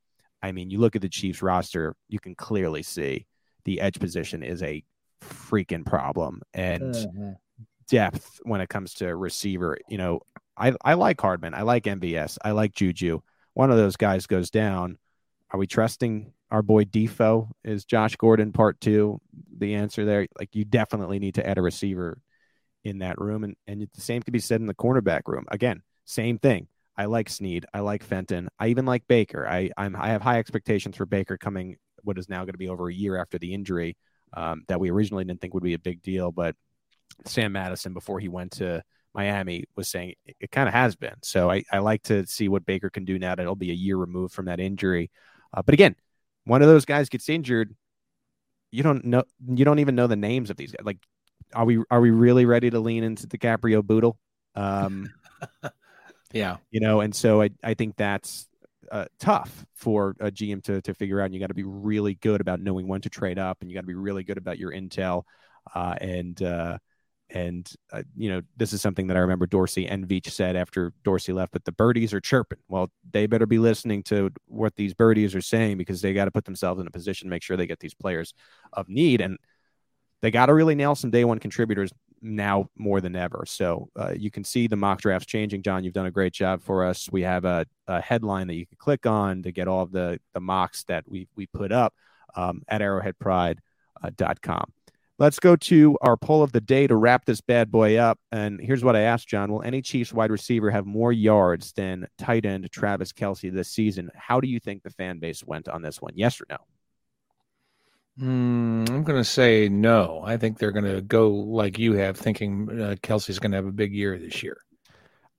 I 0.42 0.52
mean, 0.52 0.70
you 0.70 0.78
look 0.78 0.96
at 0.96 1.02
the 1.02 1.08
Chiefs 1.08 1.42
roster, 1.42 1.96
you 2.08 2.20
can 2.20 2.34
clearly 2.34 2.82
see 2.82 3.26
the 3.64 3.80
edge 3.80 3.98
position 3.98 4.42
is 4.42 4.62
a 4.62 4.84
freaking 5.22 5.86
problem 5.86 6.42
and 6.52 6.94
mm-hmm. 6.94 7.30
depth 7.88 8.40
when 8.42 8.60
it 8.60 8.68
comes 8.68 8.94
to 8.94 9.14
receiver. 9.16 9.78
You 9.88 9.98
know, 9.98 10.20
I 10.56 10.74
I 10.84 10.94
like 10.94 11.20
Hardman, 11.20 11.54
I 11.54 11.62
like 11.62 11.84
MVS, 11.84 12.38
I 12.44 12.52
like 12.52 12.74
Juju. 12.74 13.20
One 13.54 13.70
of 13.70 13.76
those 13.76 13.96
guys 13.96 14.26
goes 14.26 14.50
down. 14.50 14.98
Are 15.50 15.58
we 15.58 15.66
trusting 15.66 16.32
our 16.54 16.62
boy 16.62 16.84
Defoe 16.84 17.48
is 17.64 17.84
Josh 17.84 18.14
Gordon 18.14 18.52
part 18.52 18.80
two. 18.80 19.20
The 19.58 19.74
answer 19.74 20.04
there, 20.04 20.28
like 20.38 20.54
you 20.54 20.64
definitely 20.64 21.18
need 21.18 21.34
to 21.34 21.44
add 21.44 21.58
a 21.58 21.62
receiver 21.62 22.20
in 22.84 22.98
that 23.00 23.20
room, 23.20 23.42
and 23.42 23.56
and 23.66 23.88
the 23.92 24.00
same 24.00 24.22
can 24.22 24.30
be 24.30 24.38
said 24.38 24.60
in 24.60 24.68
the 24.68 24.74
cornerback 24.74 25.22
room. 25.26 25.46
Again, 25.50 25.82
same 26.04 26.38
thing. 26.38 26.68
I 26.96 27.06
like 27.06 27.28
Sneed. 27.28 27.66
I 27.74 27.80
like 27.80 28.04
Fenton. 28.04 28.48
I 28.56 28.68
even 28.68 28.86
like 28.86 29.02
Baker. 29.08 29.48
I 29.48 29.70
I'm 29.76 29.96
I 29.96 30.10
have 30.10 30.22
high 30.22 30.38
expectations 30.38 30.96
for 30.96 31.06
Baker 31.06 31.36
coming. 31.36 31.76
What 32.04 32.18
is 32.18 32.28
now 32.28 32.44
going 32.44 32.52
to 32.52 32.58
be 32.58 32.68
over 32.68 32.88
a 32.88 32.94
year 32.94 33.16
after 33.16 33.36
the 33.36 33.52
injury 33.52 33.96
um, 34.32 34.62
that 34.68 34.78
we 34.78 34.92
originally 34.92 35.24
didn't 35.24 35.40
think 35.40 35.54
would 35.54 35.62
be 35.64 35.74
a 35.74 35.78
big 35.80 36.02
deal, 36.02 36.30
but 36.30 36.54
Sam 37.24 37.50
Madison 37.50 37.94
before 37.94 38.20
he 38.20 38.28
went 38.28 38.52
to 38.52 38.80
Miami 39.12 39.64
was 39.74 39.88
saying 39.88 40.14
it, 40.24 40.36
it 40.38 40.50
kind 40.52 40.68
of 40.68 40.74
has 40.74 40.94
been. 40.94 41.16
So 41.24 41.50
I, 41.50 41.64
I 41.72 41.78
like 41.78 42.04
to 42.04 42.24
see 42.28 42.48
what 42.48 42.64
Baker 42.64 42.90
can 42.90 43.04
do 43.04 43.18
now 43.18 43.34
that 43.34 43.42
it'll 43.42 43.56
be 43.56 43.72
a 43.72 43.74
year 43.74 43.96
removed 43.96 44.34
from 44.34 44.44
that 44.44 44.60
injury. 44.60 45.10
Uh, 45.52 45.62
but 45.62 45.72
again, 45.72 45.96
one 46.44 46.62
of 46.62 46.68
those 46.68 46.84
guys 46.84 47.08
gets 47.08 47.28
injured, 47.28 47.74
you 48.70 48.82
don't 48.82 49.04
know 49.04 49.24
you 49.46 49.64
don't 49.64 49.78
even 49.78 49.94
know 49.94 50.06
the 50.06 50.16
names 50.16 50.50
of 50.50 50.56
these 50.56 50.72
guys. 50.72 50.84
Like, 50.84 50.98
are 51.54 51.64
we 51.64 51.82
are 51.90 52.00
we 52.00 52.10
really 52.10 52.44
ready 52.46 52.70
to 52.70 52.80
lean 52.80 53.04
into 53.04 53.26
DiCaprio 53.26 53.84
Bootle? 53.84 54.18
Um, 54.54 55.12
yeah, 56.32 56.56
you 56.70 56.80
know, 56.80 57.00
and 57.00 57.14
so 57.14 57.42
I 57.42 57.50
I 57.62 57.74
think 57.74 57.96
that's 57.96 58.48
uh, 58.90 59.06
tough 59.18 59.64
for 59.74 60.16
a 60.20 60.30
GM 60.30 60.62
to 60.64 60.82
to 60.82 60.94
figure 60.94 61.20
out. 61.20 61.26
And 61.26 61.34
you 61.34 61.40
got 61.40 61.48
to 61.48 61.54
be 61.54 61.64
really 61.64 62.14
good 62.14 62.40
about 62.40 62.60
knowing 62.60 62.88
when 62.88 63.00
to 63.02 63.10
trade 63.10 63.38
up, 63.38 63.58
and 63.60 63.70
you 63.70 63.74
got 63.74 63.82
to 63.82 63.86
be 63.86 63.94
really 63.94 64.24
good 64.24 64.38
about 64.38 64.58
your 64.58 64.72
intel. 64.72 65.22
Uh, 65.74 65.94
and 66.00 66.42
uh, 66.42 66.78
and, 67.30 67.70
uh, 67.92 68.02
you 68.16 68.30
know, 68.30 68.42
this 68.56 68.72
is 68.72 68.80
something 68.80 69.06
that 69.08 69.16
I 69.16 69.20
remember 69.20 69.46
Dorsey 69.46 69.86
and 69.86 70.06
Veach 70.06 70.30
said 70.30 70.56
after 70.56 70.92
Dorsey 71.04 71.32
left, 71.32 71.52
but 71.52 71.64
the 71.64 71.72
birdies 71.72 72.12
are 72.12 72.20
chirping. 72.20 72.58
Well, 72.68 72.90
they 73.10 73.26
better 73.26 73.46
be 73.46 73.58
listening 73.58 74.02
to 74.04 74.30
what 74.46 74.76
these 74.76 74.94
birdies 74.94 75.34
are 75.34 75.40
saying 75.40 75.78
because 75.78 76.00
they 76.00 76.12
got 76.12 76.26
to 76.26 76.30
put 76.30 76.44
themselves 76.44 76.80
in 76.80 76.86
a 76.86 76.90
position 76.90 77.26
to 77.26 77.30
make 77.30 77.42
sure 77.42 77.56
they 77.56 77.66
get 77.66 77.80
these 77.80 77.94
players 77.94 78.34
of 78.72 78.88
need. 78.88 79.20
And 79.20 79.38
they 80.22 80.30
got 80.30 80.46
to 80.46 80.54
really 80.54 80.74
nail 80.74 80.94
some 80.94 81.10
day 81.10 81.24
one 81.24 81.38
contributors 81.38 81.90
now 82.20 82.70
more 82.76 83.00
than 83.00 83.16
ever. 83.16 83.44
So 83.46 83.88
uh, 83.96 84.12
you 84.16 84.30
can 84.30 84.44
see 84.44 84.66
the 84.66 84.76
mock 84.76 85.00
drafts 85.00 85.26
changing. 85.26 85.62
John, 85.62 85.84
you've 85.84 85.94
done 85.94 86.06
a 86.06 86.10
great 86.10 86.32
job 86.32 86.62
for 86.62 86.84
us. 86.84 87.08
We 87.10 87.22
have 87.22 87.44
a, 87.44 87.66
a 87.86 88.00
headline 88.00 88.46
that 88.46 88.54
you 88.54 88.66
can 88.66 88.78
click 88.78 89.06
on 89.06 89.42
to 89.42 89.52
get 89.52 89.68
all 89.68 89.82
of 89.82 89.92
the, 89.92 90.18
the 90.32 90.40
mocks 90.40 90.84
that 90.84 91.04
we, 91.08 91.28
we 91.36 91.46
put 91.46 91.72
up 91.72 91.94
um, 92.34 92.62
at 92.68 92.80
arrowheadpride.com. 92.80 94.72
Let's 95.16 95.38
go 95.38 95.54
to 95.54 95.96
our 96.00 96.16
poll 96.16 96.42
of 96.42 96.50
the 96.50 96.60
day 96.60 96.88
to 96.88 96.96
wrap 96.96 97.24
this 97.24 97.40
bad 97.40 97.70
boy 97.70 97.96
up. 97.96 98.18
And 98.32 98.60
here's 98.60 98.82
what 98.82 98.96
I 98.96 99.02
asked 99.02 99.28
John 99.28 99.52
Will 99.52 99.62
any 99.62 99.80
Chiefs 99.80 100.12
wide 100.12 100.32
receiver 100.32 100.70
have 100.70 100.86
more 100.86 101.12
yards 101.12 101.72
than 101.72 102.08
tight 102.18 102.44
end 102.44 102.68
Travis 102.72 103.12
Kelce 103.12 103.52
this 103.52 103.68
season? 103.68 104.10
How 104.16 104.40
do 104.40 104.48
you 104.48 104.58
think 104.58 104.82
the 104.82 104.90
fan 104.90 105.20
base 105.20 105.44
went 105.44 105.68
on 105.68 105.82
this 105.82 106.02
one? 106.02 106.14
Yes 106.16 106.40
or 106.40 106.46
no? 106.50 106.56
Mm, 108.20 108.90
I'm 108.90 109.04
going 109.04 109.20
to 109.20 109.24
say 109.24 109.68
no. 109.68 110.22
I 110.24 110.36
think 110.36 110.58
they're 110.58 110.72
going 110.72 110.84
to 110.84 111.00
go 111.00 111.30
like 111.30 111.78
you 111.78 111.94
have, 111.94 112.16
thinking 112.16 112.68
uh, 112.70 112.94
Kelce's 113.02 113.38
going 113.38 113.52
to 113.52 113.56
have 113.56 113.66
a 113.66 113.72
big 113.72 113.92
year 113.92 114.18
this 114.18 114.42
year. 114.42 114.56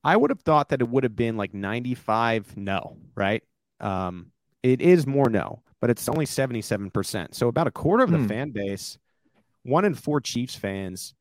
I 0.06 0.16
would 0.16 0.30
have 0.30 0.42
thought 0.42 0.70
that 0.70 0.82
it 0.82 0.88
would 0.88 1.04
have 1.04 1.16
been 1.16 1.36
like 1.36 1.54
95 1.54 2.56
no, 2.56 2.98
right? 3.16 3.44
Um, 3.80 4.32
it 4.62 4.82
is 4.82 5.08
more 5.08 5.30
no, 5.30 5.64
but 5.82 5.90
it's 5.90 6.08
only 6.08 6.26
77%. 6.26 7.34
So 7.34 7.48
about 7.48 7.68
a 7.68 7.72
quarter 7.72 8.04
of 8.04 8.12
the 8.12 8.18
mm. 8.18 8.28
fan 8.28 8.52
base 8.52 8.98
one 9.66 9.84
in 9.84 9.96
four 9.96 10.22
Chiefs 10.22 10.56
fans 10.56 11.14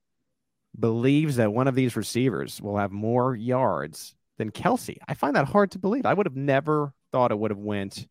believes 0.78 1.36
that 1.36 1.52
one 1.52 1.66
of 1.66 1.74
these 1.74 1.96
receivers 1.96 2.60
will 2.60 2.76
have 2.76 2.92
more 2.92 3.34
yards 3.34 4.14
than 4.36 4.50
Kelce. 4.50 4.98
I 5.08 5.14
find 5.14 5.34
that 5.36 5.46
hard 5.46 5.70
to 5.72 5.78
believe. 5.78 6.04
I 6.04 6.12
would 6.12 6.26
have 6.26 6.36
never 6.36 6.92
thought 7.10 7.30
it 7.30 7.38
would 7.38 7.50
have 7.50 7.58
went 7.58 8.06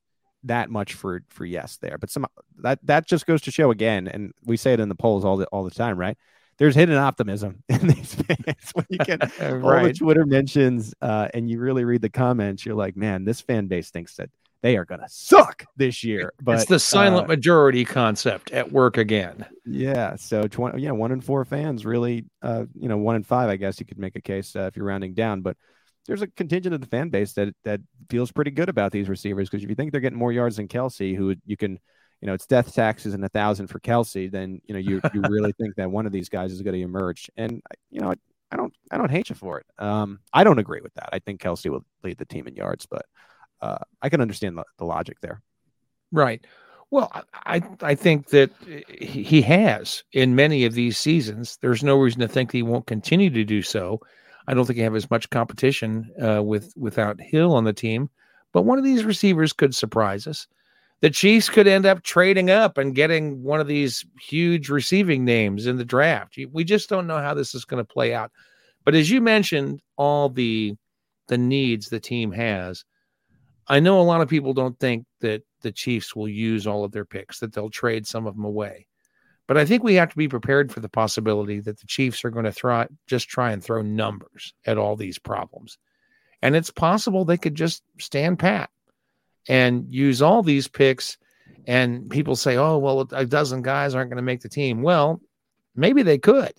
that 0.45 0.69
much 0.69 0.95
for 0.95 1.23
for 1.29 1.45
yes 1.45 1.77
there. 1.77 1.97
But 1.97 2.09
some 2.09 2.25
that 2.57 2.79
that 2.83 3.07
just 3.07 3.27
goes 3.27 3.41
to 3.43 3.51
show 3.51 3.71
again, 3.71 4.07
and 4.07 4.33
we 4.43 4.57
say 4.57 4.73
it 4.73 4.79
in 4.79 4.89
the 4.89 4.95
polls 4.95 5.23
all 5.23 5.37
the 5.37 5.45
all 5.47 5.63
the 5.63 5.71
time, 5.71 5.97
right? 5.97 6.17
There's 6.57 6.75
hidden 6.75 6.97
optimism 6.97 7.63
in 7.69 7.87
these 7.87 8.15
fans 8.15 8.71
when 8.73 8.85
you 8.89 8.97
get 8.99 9.21
right. 9.39 9.63
all 9.63 9.83
the 9.83 9.93
Twitter 9.93 10.25
mentions 10.25 10.93
uh, 11.01 11.27
and 11.33 11.49
you 11.49 11.59
really 11.59 11.83
read 11.85 12.01
the 12.01 12.09
comments. 12.09 12.65
You're 12.65 12.75
like, 12.75 12.95
man, 12.95 13.23
this 13.23 13.41
fan 13.41 13.67
base 13.67 13.91
thinks 13.91 14.15
that 14.15 14.29
they 14.63 14.77
are 14.77 14.85
gonna 14.85 15.09
suck 15.09 15.65
this 15.75 16.03
year. 16.03 16.33
But 16.41 16.55
it's 16.55 16.65
the 16.65 16.79
silent 16.79 17.25
uh, 17.25 17.27
majority 17.27 17.85
concept 17.85 18.51
at 18.51 18.71
work 18.71 18.97
again. 18.97 19.45
Yeah. 19.65 20.15
So 20.15 20.47
twenty, 20.47 20.81
yeah, 20.81 20.91
one 20.91 21.11
in 21.11 21.21
four 21.21 21.45
fans 21.45 21.85
really, 21.85 22.25
uh, 22.41 22.65
you 22.73 22.89
know, 22.89 22.97
one 22.97 23.15
in 23.15 23.23
five, 23.23 23.49
I 23.49 23.57
guess 23.57 23.79
you 23.79 23.85
could 23.85 23.99
make 23.99 24.15
a 24.15 24.21
case 24.21 24.55
uh, 24.55 24.61
if 24.61 24.75
you're 24.75 24.85
rounding 24.85 25.13
down, 25.13 25.41
but 25.41 25.57
there's 26.07 26.21
a 26.21 26.27
contingent 26.27 26.73
of 26.73 26.81
the 26.81 26.87
fan 26.87 27.09
base 27.09 27.33
that 27.33 27.53
that 27.65 27.81
feels 28.09 28.31
pretty 28.31 28.51
good 28.51 28.69
about 28.69 28.91
these 28.91 29.09
receivers 29.09 29.49
because 29.49 29.63
if 29.63 29.69
you 29.69 29.75
think 29.75 29.91
they're 29.91 30.01
getting 30.01 30.17
more 30.17 30.31
yards 30.31 30.55
than 30.55 30.67
Kelce, 30.67 31.15
who 31.15 31.35
you 31.45 31.57
can, 31.57 31.79
you 32.21 32.27
know, 32.27 32.33
it's 32.33 32.47
death 32.47 32.73
taxes 32.73 33.13
and 33.13 33.23
a 33.23 33.29
thousand 33.29 33.67
for 33.67 33.79
Kelce, 33.79 34.31
then 34.31 34.61
you 34.65 34.73
know 34.73 34.79
you 34.79 35.01
you 35.13 35.21
really 35.29 35.51
think 35.59 35.75
that 35.75 35.91
one 35.91 36.05
of 36.05 36.11
these 36.11 36.29
guys 36.29 36.51
is 36.51 36.61
going 36.61 36.75
to 36.75 36.81
emerge. 36.81 37.29
And 37.37 37.61
you 37.89 37.99
know, 37.99 38.11
I, 38.11 38.15
I, 38.51 38.55
don't 38.55 38.73
I 38.91 38.97
don't 38.97 39.11
hate 39.11 39.29
you 39.29 39.35
for 39.35 39.59
it. 39.59 39.65
Um, 39.77 40.19
I 40.33 40.43
don't 40.43 40.59
agree 40.59 40.81
with 40.81 40.93
that. 40.95 41.09
I 41.11 41.19
think 41.19 41.41
Kelce 41.41 41.69
will 41.69 41.85
lead 42.03 42.17
the 42.17 42.25
team 42.25 42.47
in 42.47 42.55
yards, 42.55 42.85
but 42.85 43.05
uh, 43.63 43.77
I 44.01 44.09
can 44.09 44.19
understand 44.21 44.57
the, 44.57 44.65
the 44.77 44.85
logic 44.85 45.17
there. 45.21 45.41
Right. 46.11 46.45
Well, 46.91 47.11
I 47.33 47.63
I 47.81 47.95
think 47.95 48.27
that 48.27 48.51
he 48.99 49.41
has 49.41 50.03
in 50.11 50.35
many 50.35 50.65
of 50.65 50.73
these 50.73 50.97
seasons. 50.97 51.57
There's 51.61 51.83
no 51.83 51.97
reason 51.97 52.19
to 52.21 52.27
think 52.27 52.51
he 52.51 52.61
won't 52.61 52.85
continue 52.85 53.31
to 53.31 53.43
do 53.43 53.61
so. 53.63 53.99
I 54.47 54.53
don't 54.53 54.65
think 54.65 54.77
he 54.77 54.83
have 54.83 54.95
as 54.95 55.09
much 55.09 55.29
competition 55.29 56.11
uh, 56.21 56.43
with 56.43 56.73
without 56.75 57.19
Hill 57.19 57.55
on 57.55 57.63
the 57.63 57.73
team. 57.73 58.09
But 58.51 58.63
one 58.63 58.77
of 58.77 58.83
these 58.83 59.05
receivers 59.05 59.53
could 59.53 59.73
surprise 59.73 60.27
us. 60.27 60.45
The 60.99 61.09
Chiefs 61.09 61.49
could 61.49 61.67
end 61.67 61.85
up 61.85 62.03
trading 62.03 62.51
up 62.51 62.77
and 62.77 62.93
getting 62.93 63.41
one 63.41 63.59
of 63.59 63.67
these 63.67 64.05
huge 64.21 64.69
receiving 64.69 65.25
names 65.25 65.65
in 65.65 65.77
the 65.77 65.85
draft. 65.85 66.37
We 66.51 66.63
just 66.63 66.89
don't 66.89 67.07
know 67.07 67.17
how 67.17 67.33
this 67.33 67.55
is 67.55 67.65
going 67.65 67.83
to 67.83 67.93
play 67.93 68.13
out. 68.13 68.31
But 68.85 68.93
as 68.93 69.09
you 69.09 69.19
mentioned, 69.19 69.81
all 69.97 70.29
the 70.29 70.75
the 71.27 71.37
needs 71.37 71.89
the 71.89 71.99
team 71.99 72.31
has, 72.33 72.85
I 73.67 73.79
know 73.79 73.99
a 73.99 74.03
lot 74.03 74.21
of 74.21 74.27
people 74.27 74.53
don't 74.53 74.77
think 74.79 75.05
that 75.21 75.43
the 75.61 75.71
Chiefs 75.71 76.15
will 76.15 76.27
use 76.27 76.67
all 76.67 76.83
of 76.83 76.91
their 76.91 77.05
picks, 77.05 77.39
that 77.39 77.53
they'll 77.53 77.69
trade 77.69 78.05
some 78.05 78.27
of 78.27 78.35
them 78.35 78.45
away. 78.45 78.87
But 79.47 79.57
I 79.57 79.65
think 79.65 79.83
we 79.83 79.95
have 79.95 80.09
to 80.09 80.17
be 80.17 80.27
prepared 80.27 80.71
for 80.71 80.79
the 80.79 80.89
possibility 80.89 81.59
that 81.59 81.79
the 81.79 81.87
Chiefs 81.87 82.23
are 82.23 82.29
going 82.29 82.45
to 82.45 82.51
throw 82.51 82.85
just 83.07 83.27
try 83.27 83.51
and 83.51 83.63
throw 83.63 83.81
numbers 83.81 84.53
at 84.65 84.77
all 84.77 84.95
these 84.95 85.19
problems. 85.19 85.77
And 86.41 86.55
it's 86.55 86.71
possible 86.71 87.23
they 87.23 87.37
could 87.37 87.55
just 87.55 87.83
stand 87.99 88.39
pat 88.39 88.69
and 89.47 89.85
use 89.89 90.21
all 90.21 90.43
these 90.43 90.67
picks. 90.67 91.17
And 91.67 92.09
people 92.09 92.35
say, 92.35 92.57
oh, 92.57 92.77
well, 92.77 93.07
a 93.11 93.25
dozen 93.25 93.61
guys 93.61 93.95
aren't 93.95 94.09
going 94.09 94.17
to 94.17 94.23
make 94.23 94.41
the 94.41 94.49
team. 94.49 94.81
Well, 94.81 95.21
maybe 95.75 96.03
they 96.03 96.17
could. 96.17 96.53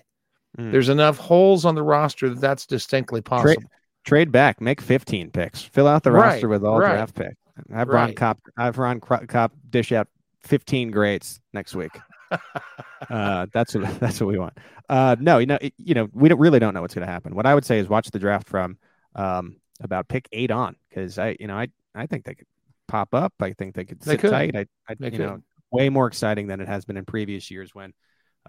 Mm. 0.59 0.73
There's 0.73 0.89
enough 0.89 1.19
holes 1.19 1.65
on 1.65 1.75
the 1.75 1.83
roster 1.83 2.29
that 2.29 2.41
that's 2.41 2.67
distinctly 2.67 3.21
possible. 3.21 3.55
Trade, 3.55 3.69
trade 4.05 4.31
back, 4.31 4.61
make 4.61 4.81
15 4.81 5.31
picks, 5.31 5.63
fill 5.63 5.89
out 5.89 6.03
the 6.03 6.13
right, 6.13 6.33
roster 6.33 6.49
with 6.49 6.65
all 6.65 6.79
right. 6.79 6.93
draft 6.93 7.15
picks. 7.15 7.35
Have 7.73 7.89
right. 7.89 8.17
Kopp, 8.17 8.39
have 8.57 8.79
Ron 8.79 9.01
Kopp 9.01 9.53
dish 9.71 9.93
out 9.93 10.09
15 10.43 10.91
grades 10.91 11.41
next 11.53 11.75
week 11.75 11.93
uh, 13.11 13.47
that's 13.53 13.75
what 13.75 14.01
that's 14.01 14.21
what 14.21 14.29
we 14.29 14.39
want. 14.39 14.57
Uh, 14.89 15.17
no, 15.19 15.39
you 15.39 15.47
know, 15.47 15.59
it, 15.61 15.75
you 15.79 15.95
know, 15.95 16.09
we 16.13 16.29
don't, 16.29 16.39
really 16.39 16.59
don't 16.59 16.75
know 16.75 16.83
what's 16.83 16.95
going 16.95 17.07
to 17.07 17.13
happen. 17.13 17.35
What 17.35 17.47
I 17.47 17.55
would 17.55 17.65
say 17.65 17.79
is 17.79 17.89
watch 17.89 18.11
the 18.11 18.19
draft 18.19 18.49
from 18.49 18.79
um, 19.15 19.57
about 19.81 20.09
pick 20.09 20.29
eight 20.33 20.51
on, 20.51 20.77
because 20.89 21.19
I, 21.19 21.37
you 21.41 21.47
know, 21.47 21.57
I 21.57 21.69
I 21.95 22.07
think 22.07 22.25
they 22.25 22.35
could 22.35 22.47
pop 22.89 23.15
up. 23.15 23.33
I 23.41 23.53
think 23.53 23.75
they 23.75 23.85
could 23.85 24.03
sit 24.03 24.11
they 24.11 24.17
could. 24.17 24.31
tight. 24.31 24.57
I, 24.57 24.67
I 24.89 24.97
you 24.99 25.11
could. 25.11 25.21
know, 25.21 25.41
way 25.71 25.89
more 25.89 26.07
exciting 26.07 26.47
than 26.47 26.61
it 26.61 26.69
has 26.69 26.85
been 26.85 26.97
in 26.97 27.05
previous 27.05 27.51
years 27.51 27.75
when 27.75 27.93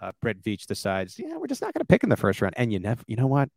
uh, 0.01 0.11
Brett 0.21 0.41
Veach 0.41 0.65
decides, 0.65 1.17
yeah, 1.17 1.37
we're 1.37 1.47
just 1.47 1.61
not 1.61 1.73
going 1.73 1.79
to 1.81 1.85
pick 1.85 2.03
in 2.03 2.09
the 2.09 2.17
first 2.17 2.41
round. 2.41 2.53
And 2.57 2.71
you 2.71 2.79
never, 2.79 3.01
you 3.07 3.15
know 3.15 3.27
what? 3.27 3.49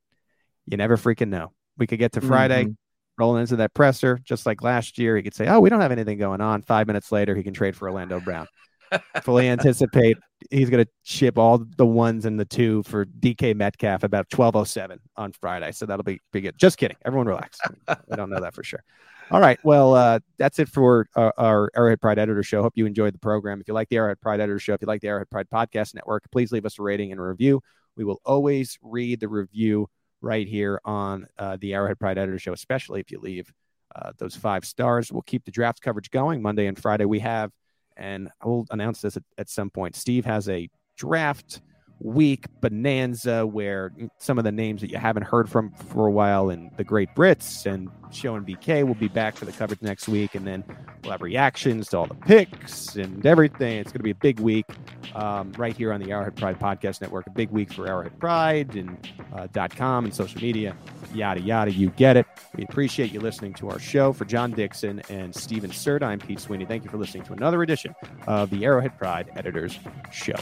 You 0.66 0.76
never 0.76 0.96
freaking 0.96 1.28
know. 1.28 1.53
We 1.79 1.87
could 1.87 1.99
get 1.99 2.12
to 2.12 2.20
Friday. 2.20 2.64
Mm-hmm 2.64 2.72
rolling 3.20 3.41
into 3.41 3.57
that 3.57 3.74
presser, 3.74 4.16
just 4.22 4.47
like 4.47 4.62
last 4.62 4.97
year. 4.97 5.16
He 5.16 5.24
could 5.24 5.35
say, 5.35 5.49
"Oh, 5.49 5.59
we 5.59 5.70
don't 5.70 5.81
have 5.81 5.91
anything 5.91 6.18
going 6.18 6.41
on." 6.41 6.62
Five 6.62 6.87
minutes 6.87 7.11
later, 7.11 7.35
he 7.35 7.43
can 7.43 7.53
trade 7.53 7.74
for 7.74 7.89
Orlando 7.89 8.20
Brown 8.20 8.47
fully 9.22 9.49
anticipate 9.49 10.16
he's 10.51 10.70
going 10.70 10.85
to 10.85 10.91
ship 11.03 11.39
all 11.39 11.59
the 11.76 11.87
ones 11.87 12.24
and 12.24 12.39
the 12.39 12.45
two 12.45 12.83
for 12.85 13.05
DK 13.05 13.55
Metcalf 13.55 14.03
about 14.03 14.26
1207 14.33 15.01
on 15.16 15.33
Friday. 15.33 15.72
So 15.72 15.87
that'll 15.87 16.05
be, 16.05 16.20
be 16.33 16.41
good. 16.41 16.59
Just 16.59 16.79
kidding. 16.79 16.97
Everyone 17.05 17.26
relax. 17.26 17.59
I 17.89 18.16
don't 18.16 18.31
know 18.31 18.41
that 18.41 18.55
for 18.55 18.62
sure. 18.62 18.83
All 19.31 19.41
right. 19.41 19.59
Well, 19.62 19.95
uh, 19.95 20.20
that's 20.39 20.59
it 20.59 20.68
for 20.68 21.07
our, 21.14 21.35
our 21.37 21.70
Arrowhead 21.76 22.01
Pride 22.01 22.18
Editor 22.18 22.43
Show. 22.43 22.62
Hope 22.62 22.74
you 22.76 22.87
enjoyed 22.87 23.14
the 23.14 23.18
program. 23.18 23.61
If 23.61 23.68
you 23.68 23.74
like 23.74 23.89
the 23.89 23.97
Arrowhead 23.97 24.20
Pride 24.20 24.41
Editor 24.41 24.59
Show, 24.59 24.74
if 24.74 24.81
you 24.81 24.87
like 24.87 25.03
the 25.03 25.09
Arrowhead 25.09 25.31
Pride 25.31 25.49
Podcast 25.53 25.95
Network, 25.95 26.24
please 26.33 26.51
leave 26.51 26.64
us 26.64 26.79
a 26.79 26.83
rating 26.83 27.12
and 27.12 27.20
a 27.20 27.24
review. 27.24 27.61
We 27.97 28.05
will 28.05 28.20
always 28.24 28.79
read 28.81 29.20
the 29.20 29.29
review 29.29 29.89
right 30.21 30.47
here 30.47 30.81
on 30.85 31.27
uh, 31.39 31.57
the 31.61 31.75
Arrowhead 31.75 31.99
Pride 31.99 32.19
Editor 32.19 32.39
Show, 32.39 32.53
especially 32.53 33.01
if 33.01 33.11
you 33.11 33.21
leave 33.21 33.53
uh, 33.95 34.12
those 34.19 34.37
five 34.37 34.64
stars. 34.64 35.12
We'll 35.12 35.23
keep 35.23 35.45
the 35.45 35.51
draft 35.51 35.81
coverage 35.81 36.11
going 36.11 36.43
Monday 36.43 36.66
and 36.66 36.79
Friday. 36.79 37.05
We 37.05 37.21
have 37.21 37.53
and 37.99 38.29
I 38.41 38.47
will 38.47 38.66
announce 38.71 39.01
this 39.01 39.16
at, 39.16 39.25
at 39.37 39.49
some 39.51 39.71
point. 39.71 39.97
Steve 39.97 40.25
has 40.25 40.49
a 40.49 40.71
draft 40.97 41.61
week 42.01 42.46
bonanza 42.61 43.46
where 43.46 43.92
some 44.18 44.38
of 44.38 44.44
the 44.44 44.53
names 44.53 44.80
that 44.80 44.90
you 44.90 44.99
haven't 44.99 45.24
heard 45.24 45.51
from 45.51 45.70
for 45.72 46.07
a 46.07 46.11
while 46.11 46.51
and 46.51 46.70
the 46.76 46.84
great 46.84 47.09
Brits 47.14 47.66
and 47.66 47.90
Show 48.11 48.36
and 48.36 48.46
BK 48.46 48.86
will 48.86 48.94
be 48.94 49.09
back 49.09 49.36
for 49.36 49.44
the 49.44 49.53
coverage 49.53 49.82
next 49.82 50.09
week. 50.09 50.34
And 50.34 50.46
then 50.46 50.64
we'll 51.03 51.12
have 51.12 51.22
reactions 51.22 51.88
to 51.88 51.99
all 51.99 52.07
the 52.07 52.14
picks 52.14 52.96
and 52.96 53.24
everything. 53.24 53.78
It's 53.78 53.92
going 53.92 53.99
to 53.99 54.05
be 54.05 54.11
a 54.11 54.14
big 54.14 54.40
week 54.40 54.66
um, 55.14 55.53
right 55.59 55.76
here 55.76 55.92
on 55.92 56.01
the 56.01 56.11
Arrowhead 56.11 56.36
Pride 56.36 56.59
Podcast 56.59 57.01
Network. 57.01 57.26
A 57.26 57.30
big 57.30 57.51
week 57.51 57.72
for 57.72 57.86
Arrowhead 57.86 58.18
Pride 58.18 58.76
and 58.76 59.09
uh, 59.34 59.68
.com 59.68 60.05
and 60.05 60.14
social 60.14 60.40
media, 60.40 60.76
yada, 61.14 61.40
yada. 61.40 61.72
You 61.72 61.90
get 61.90 62.16
it. 62.16 62.26
We 62.57 62.64
appreciate 62.64 63.12
you 63.12 63.20
listening 63.20 63.55
to 63.55 63.70
our 63.70 63.78
show. 63.78 64.12
For 64.12 64.24
John 64.24 64.53
Dixon 64.53 65.03
and 65.09 65.34
Stephen 65.34 65.70
Sird, 65.70 66.03
I'm 66.03 66.18
Pete 66.18 66.40
Sweeney. 66.40 66.64
Thank 66.64 66.84
you 66.84 66.90
for 66.90 66.96
listening 66.96 67.24
to 67.24 67.32
another 67.32 67.62
edition 67.62 67.94
of 68.26 68.51
the 68.51 68.64
Arrowhead 68.64 68.96
Pride 68.99 69.30
Editors 69.36 69.78
Show. 70.12 70.36